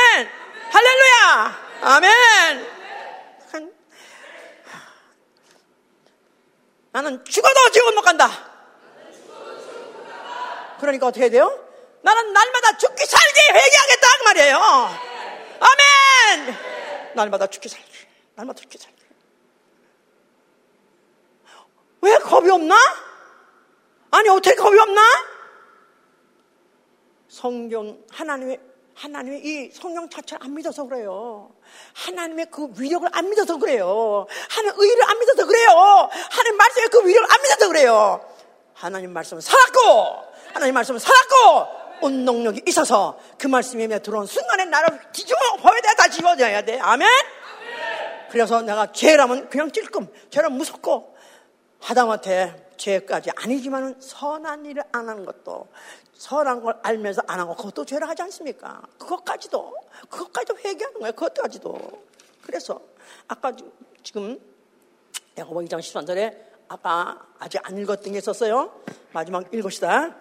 [0.70, 1.58] 할렐루야.
[1.82, 2.77] 아멘.
[6.92, 8.28] 나는 죽어도 지옥은 못 간다.
[10.80, 11.64] 그러니까 어떻게 돼요?
[12.02, 14.58] 나는 날마다 죽기 살기 회개하겠다 그 말이에요.
[15.60, 16.56] 아멘.
[17.14, 17.90] 날마다 죽기 살기.
[18.34, 18.98] 날마다 죽기 살기.
[22.00, 22.76] 왜 겁이 없나?
[24.10, 25.02] 아니 어떻게 겁이 없나?
[27.28, 28.60] 성경 하나님의
[28.94, 31.54] 하나님의 이 성령 자체를 안 믿어서 그래요.
[31.94, 34.26] 하나님의 그 위력을 안 믿어서 그래요.
[34.48, 36.08] 하나님 의를 안 믿어서 그래요.
[36.30, 38.28] 하나님 말씀의 그 위력을 안 믿어서 그래요.
[38.74, 40.24] 하나님 말씀은 살았고,
[40.54, 45.94] 하나님 말씀은 살았고, 운동력이 있어서 그 말씀이 내 들어온 순간에 나를 뒤집어 버려야 돼.
[45.96, 46.78] 다 집어져야 돼.
[46.78, 47.08] 아멘?
[48.30, 51.16] 그래서 내가 죄라면 그냥 찔끔, 죄는 무섭고,
[51.80, 55.68] 하다못해 죄까지 아니지만은 선한 일을 안 하는 것도
[56.18, 58.82] 선한 걸 알면서 안 하고 그것도 죄를 하지 않습니까?
[58.98, 59.74] 그것까지도
[60.10, 61.12] 그것까지도 회개하는 거예요.
[61.12, 62.02] 그것까지도.
[62.42, 62.80] 그래서
[63.28, 63.52] 아까
[64.02, 64.38] 지금
[65.38, 66.36] 야고보 2장 13절에
[66.66, 68.82] 아까 아직 안 읽었던 게 있었어요.
[69.12, 70.16] 마지막 읽읍시다.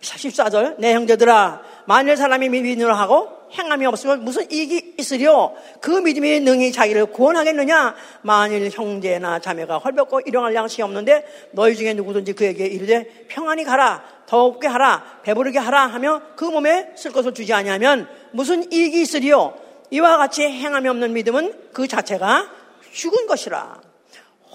[0.00, 6.72] 14절 내 형제들아 만일 사람이 믿음으로 하고 행함이 없으면 무슨 이익이 있으려 그 믿음이 능히
[6.72, 7.94] 자기를 구원하겠느냐?
[8.22, 14.68] 만일 형제나 자매가 헐벗고 일용할 양식이 없는데 너희 중에 누구든지 그에게 이르되 평안히 가라 더없게
[14.68, 19.54] 하라 배부르게 하라 하며 그 몸에 쓸 것을 주지 아니하면 무슨 이익이 있으리요?
[19.90, 22.48] 이와 같이 행함이 없는 믿음은 그 자체가
[22.92, 23.80] 죽은 것이라.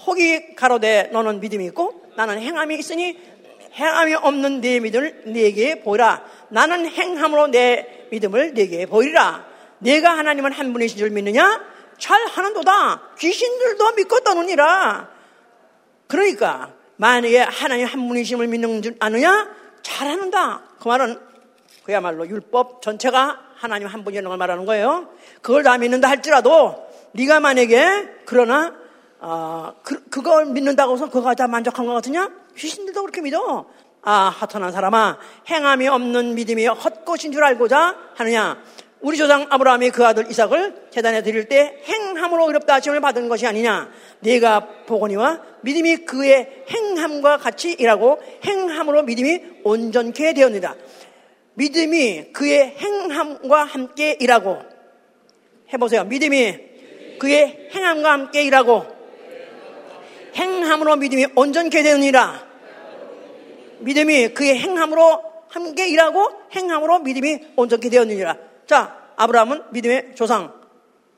[0.06, 3.18] 혹이 가로되 너는 믿음이 있고 나는 행함이 있으니
[3.76, 6.24] 행함이 없는 내 믿음을 네게 보이라.
[6.48, 9.44] 나는 행함으로 내 믿음을 네게 보이라.
[9.78, 11.62] 내가 하나님은 한 분이신 줄 믿느냐?
[11.98, 13.14] 잘 하는도다.
[13.18, 15.10] 귀신들도 믿고 떠느니라.
[16.06, 19.48] 그러니까 만약에 하나님 한 분이심을 믿는 줄 아느냐?
[19.82, 20.62] 잘하는다.
[20.80, 21.20] 그 말은
[21.84, 25.08] 그야말로 율법 전체가 하나님 한 분이라는 걸 말하는 거예요.
[25.42, 28.74] 그걸 다 믿는다 할지라도 네가 만약에 그러나
[29.20, 32.30] 어, 그, 그걸 믿는다고 해서 그거 다 만족한 것 같으냐?
[32.56, 33.66] 귀신들도 그렇게 믿어.
[34.02, 35.18] 아, 하천한 사람아,
[35.48, 38.62] 행함이 없는 믿음이 헛것인 줄 알고자 하느냐?
[39.00, 43.90] 우리 조상 아브라함이 그 아들 이삭을 재단에 드릴 때 행함으로 어렵다 하심을 받은 것이 아니냐?
[44.20, 50.74] 네가 보거니와 믿음이 그의 행함과 같이 일하고 행함으로 믿음이 온전케 되었느니라.
[51.54, 54.58] 믿음이 그의 행함과 함께 일하고
[55.72, 56.04] 해보세요.
[56.04, 56.58] 믿음이
[57.18, 58.95] 그의 행함과 함께 일하고
[60.36, 62.46] 행함으로 믿음이 온전케 되느니라.
[63.78, 68.36] 믿음이 그의 행함으로 함께 일하고 행함으로 믿음이 온전케 되었느니라.
[68.66, 70.52] 자, 아브라함은 믿음의 조상.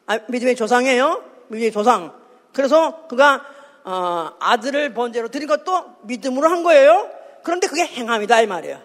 [0.06, 1.24] 아, 믿음의 조상이에요.
[1.48, 2.14] 믿음의 조상.
[2.52, 3.44] 그래서 그가
[3.84, 7.10] 어, 아들을 번제로 드린 것도 믿음으로 한 거예요.
[7.42, 8.80] 그런데 그게 행함이다 이 말이에요.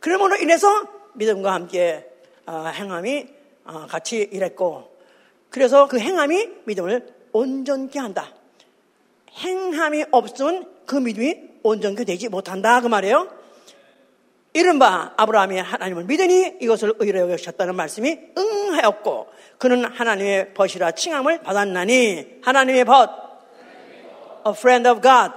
[0.00, 0.68] 그러므로 인해서
[1.14, 2.06] 믿음과 함께
[2.46, 3.26] 어, 행함이
[3.64, 4.96] 어, 같이 일했고
[5.50, 8.32] 그래서 그 행함이 믿음을 온전케 한다.
[9.38, 13.28] 행함이 없으면 그 믿음이 온전케 되지 못한다 그 말이에요.
[14.54, 19.28] 이른바 아브라함이 하나님을 믿으니 이것을 의로 여기셨다는 말씀이 응하였고
[19.58, 23.10] 그는 하나님의 벗이라 칭함을 받았나니 하나님의 벗
[24.46, 25.32] a friend of God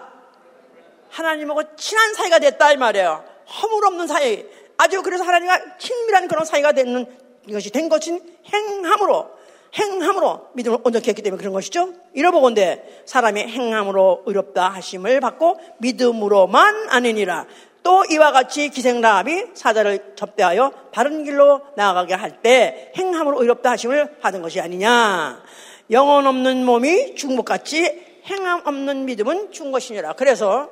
[1.10, 3.24] 하나님하고 친한 사이가 됐다 이 말이에요.
[3.62, 4.46] 허물 없는 사이
[4.78, 7.06] 아주 그래서 하나님과 친밀한 그런 사이가 되는
[7.48, 8.22] 이것이 된 것인
[8.52, 9.30] 행함으로
[9.78, 11.94] 행함으로 믿음을 온전히 했기 때문에 그런 것이죠.
[12.14, 17.46] 이러보건대 사람이 행함으로 의롭다 하심을 받고 믿음으로만 아니니라.
[17.84, 24.42] 또 이와 같이 기생라합이 사자를 접대하여 바른 길로 나아가게 할 때 행함으로 의롭다 하심을 받은
[24.42, 25.42] 것이 아니냐.
[25.90, 30.14] 영혼 없는 몸이 죽은 것 같이 행함 없는 믿음은 죽은 것이니라.
[30.14, 30.70] 그래서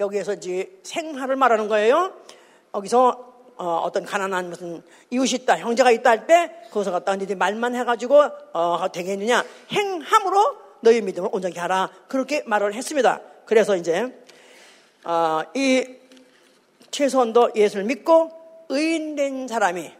[0.00, 2.12] 여기에서 이제 생활을 말하는 거예요.
[2.74, 8.22] 여기서 어, 떤 가난한 무슨 이웃이 있다, 형제가 있다 할 때 그것을 갖다가 말만 해가지고
[8.52, 9.44] 어, 되겠느냐?
[9.72, 11.90] 행함으로 너희 믿음을 온전히 하라.
[12.08, 13.20] 그렇게 말을 했습니다.
[13.44, 14.14] 그래서 이제
[15.04, 15.86] 어, 이
[16.90, 18.30] 최소한도 예수를 믿고
[18.68, 19.92] 의인된 사람이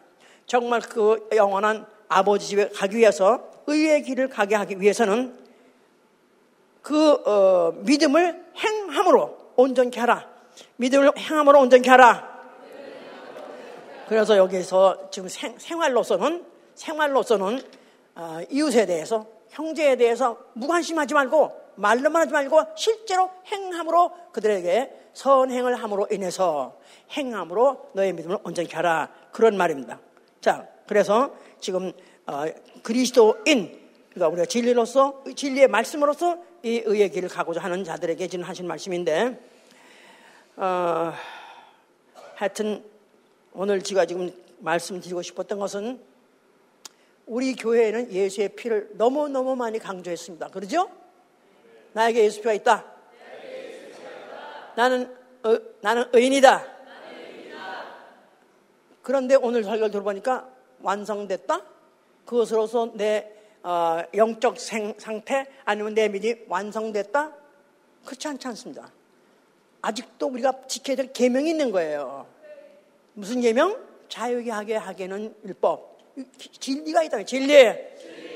[0.46, 5.36] 정말 그 영원한 아버지 집에 가기 위해서 의의 길을 가게 하기 위해서는
[6.82, 10.28] 그 어, 믿음을 행함으로 온전히 하라.
[10.76, 12.35] 믿음을 행함으로 온전히 하라.
[14.08, 17.60] 그래서 여기서 지금 생, 활로서는 생활로서는
[18.14, 26.06] 어, 이웃에 대해서 형제에 대해서 무관심하지 말고 말로만 하지 말고 실제로 행함으로 그들에게 선행을 함으로
[26.10, 26.78] 인해서
[27.12, 30.00] 행함으로 너의 믿음을 온전히 하라 그런 말입니다.
[30.40, 31.92] 자, 그래서 지금
[32.26, 32.44] 어,
[32.82, 39.38] 그리스도인 그러니까 우리가 진리로서 진리의 말씀으로서 이 의의 길을 가고자 하는 자들에게 지금 하신 말씀인데
[40.56, 41.12] 어,
[42.34, 42.84] 하여튼
[43.58, 45.98] 오늘 제가 지금 말씀드리고 싶었던 것은
[47.24, 50.48] 우리 교회에는 예수의 피를 너무너무 많이 강조했습니다.
[50.48, 50.90] 그러죠?
[51.94, 52.84] 나에게 예수 피가 있다.
[54.76, 55.10] 나는,
[55.42, 56.76] 어, 나는 의인이다.
[59.00, 60.46] 그런데 오늘 설교를 들어보니까
[60.82, 61.62] 완성됐다?
[62.26, 67.32] 그것으로서 내 어, 영적 생, 상태 아니면 내 믿음이 완성됐다?
[68.04, 68.92] 그렇지 않지 않습니다.
[69.80, 72.35] 아직도 우리가 지켜야 될 계명이 있는 거예요.
[73.16, 73.74] 무슨 예명?
[74.10, 75.96] 자유게 하게 하게는 율법.
[76.60, 77.22] 진리가 있다.
[77.22, 77.54] 진리.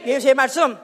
[0.06, 0.74] 예수의 말씀.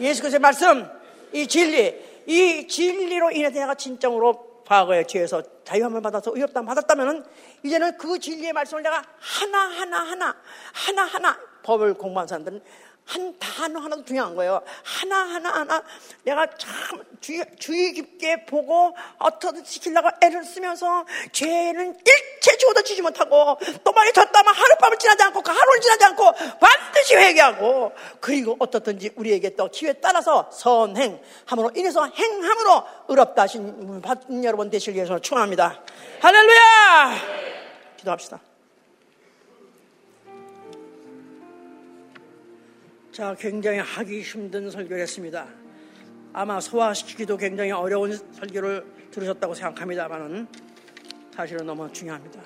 [0.00, 0.84] 예수 그리스도의 말씀.
[1.32, 1.94] 이 진리.
[2.26, 7.24] 이 진리로 인해서 내가 진정으로 과거의 죄에서 자유함을 받아서 의롭다 받았다면은
[7.62, 10.36] 이제는 그 진리의 말씀을 내가 하나 하나 하나
[10.72, 12.60] 하나 하나 법을 공부한 사람들은
[13.04, 14.62] 한 단어 하나도 중요한 거예요.
[14.84, 15.82] 하나하나 하나
[16.22, 23.58] 내가 참 주의, 주의 깊게 보고 어떻게 지키려고 애를 쓰면서 죄는 일체 죽어도 지지 못하고
[23.82, 29.56] 또 많이 졌다면 하룻밤을 지나지 않고 그 하루를 지나지 않고 반드시 회개하고 그리고 어떻든지 우리에게
[29.56, 34.02] 또 기회에 따라서 선행함으로 인해서 행함으로 의롭다 하신
[34.44, 35.82] 여러분 되실 위해서 축원합니다.
[36.20, 37.16] 할렐루야!
[37.96, 38.49] 기도합시다.
[43.20, 45.46] 자, 굉장히 하기 힘든 설교를 했습니다.
[46.32, 50.46] 아마 소화시키기도 굉장히 어려운 설교를 들으셨다고 생각합니다만은
[51.34, 52.40] 사실은 너무 중요합니다.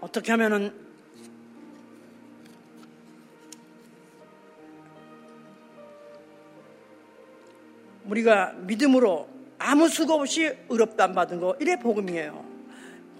[0.00, 0.72] 어떻게 하면은
[8.04, 12.46] 우리가 믿음으로 아무 수고 없이 의롭다 받은 거 이래 복음이에요.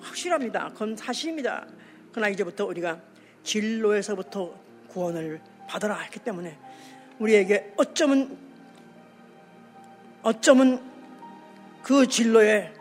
[0.00, 0.68] 확실합니다.
[0.74, 1.66] 그건 사실입니다.
[2.12, 3.00] 그러나 이제부터 우리가
[3.42, 4.54] 진로에서부터
[4.86, 6.59] 구원을 받으라 했기 때문에
[7.18, 8.36] 우리에게 어쩌면
[10.22, 10.82] 어쩌면
[11.82, 12.72] 그 진로에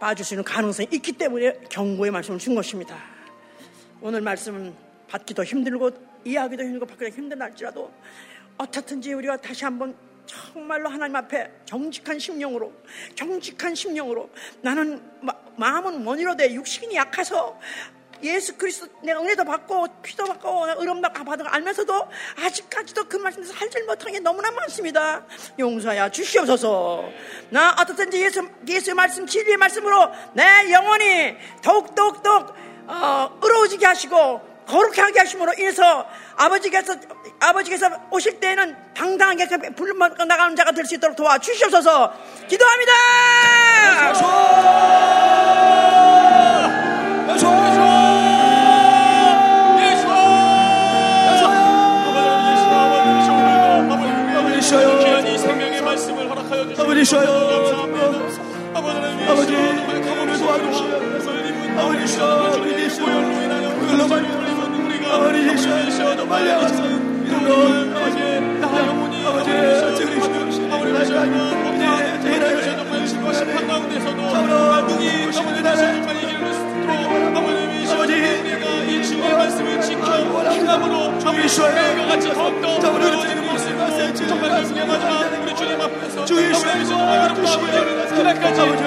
[0.00, 2.96] 빠질 수 있는 가능성이 있기 때문에 경고의 말씀을 준 것입니다.
[4.00, 4.74] 오늘 말씀은
[5.08, 5.90] 받기도 힘들고
[6.24, 7.92] 이해하기도 힘들고 받기도 힘든 날지라도
[8.58, 9.96] 어떻든지 우리가 다시 한번
[10.26, 12.72] 정말로 하나님 앞에 정직한 심령으로
[13.14, 14.30] 정직한 심령으로
[14.60, 15.02] 나는
[15.56, 17.58] 마 음은 원이로 돼 육신이 약해서
[18.22, 22.08] 예수 그리스도 내가 은혜도 받고 피도 받고 의롭다 받은 거 알면서도
[22.44, 25.24] 아직까지도 그 말씀에서 살지 못한 게 너무나 많습니다.
[25.58, 27.08] 용서야 주시옵소서.
[27.50, 32.54] 나 어떻든지 예수 예수의 말씀 진리의 말씀으로 내 영혼이 더욱 더욱 더욱
[32.86, 36.94] 어, 의로워지게 하시고 거룩하게 하게 하심으로 인해서 아버지께서
[37.40, 42.12] 아버지께서 오실 때에는 당당하게 불러 나가는 자가 될 수 있도록 도와 주시옵소서.
[42.48, 42.92] 기도합니다.
[57.04, 57.28] 쉬어요
[58.74, 61.30] 아버지 가문을 도와주시옵소서
[61.78, 64.24] 아버지 쉬어 우리 예수 글로벌
[65.06, 65.68] 아버지 예수
[66.16, 72.40] 너 빨리 와서 이름으로 아버지 영혼이 아버지 주시옵소서 아버지 아버지 제일
[73.08, 74.20] 정말 심한 가운데서도
[74.88, 76.92] 눈이 가문을 다시 정말 이기는 스스로
[77.38, 78.12] 아버님이 아버지
[78.88, 80.16] 이 주의 말씀을 지켜
[80.50, 88.14] 행함으로 정말 매일과 같이 더욱더 어려워지는 모습으로 정말 경계하지만 우리 주님 앞에서 주의 정말 주시옵소서
[88.14, 88.82] 그날까지 아버지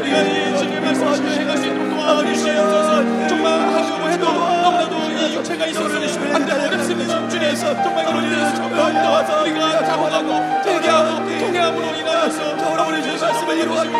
[0.00, 3.28] 우리가 이 주의 말씀을 행할 수 있도록 도와주시옵소서.
[3.28, 4.55] 정말 하려고 해도
[5.32, 5.96] 육체가 있어서
[6.34, 10.30] 안 되고 어렵습니다 주님 정말 그런 정말 우리가 자고하고
[10.64, 13.96] 회개하고 통회함으로 인하여서 아버지 주의 말씀을 이루어지고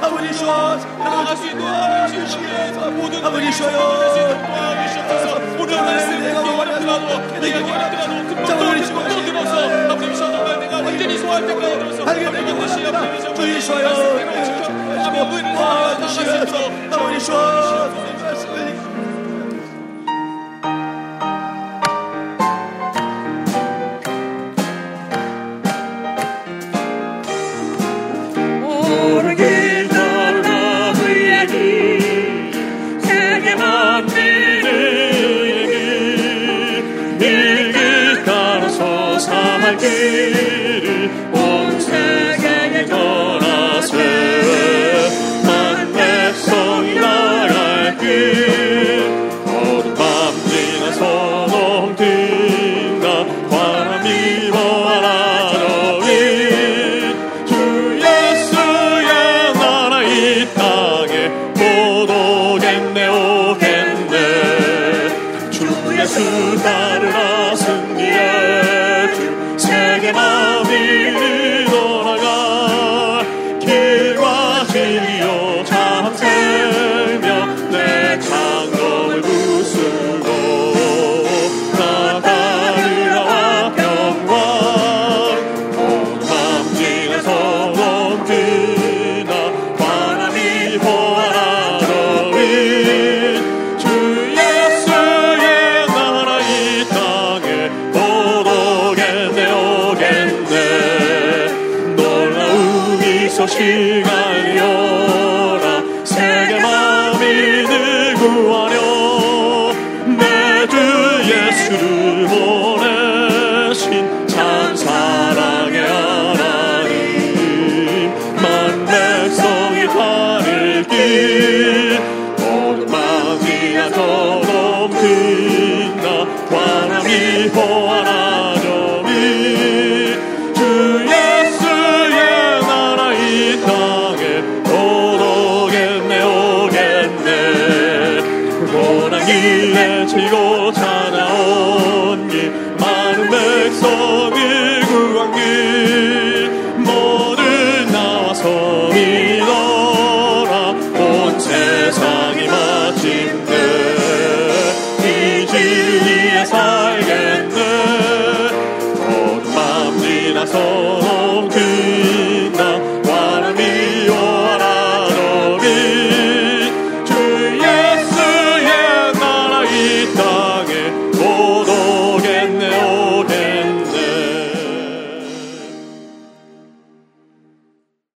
[0.00, 7.40] 아버지 주여 나아갈 수 있는 아버지 주의 모든 아버지 주여 도와주시옵소서 오늘 말씀 내가 어렵더라도
[7.40, 12.86] 내가 어렵더라도 금방 또 들어서 아버지 주여 정말 내가 완전히 소화할 때까지 들어서 아버지 다시
[12.86, 13.88] 아버지 주의 주여
[15.04, 16.54] 아버지 도와주시옵소서
[16.92, 18.27] 아버지 주여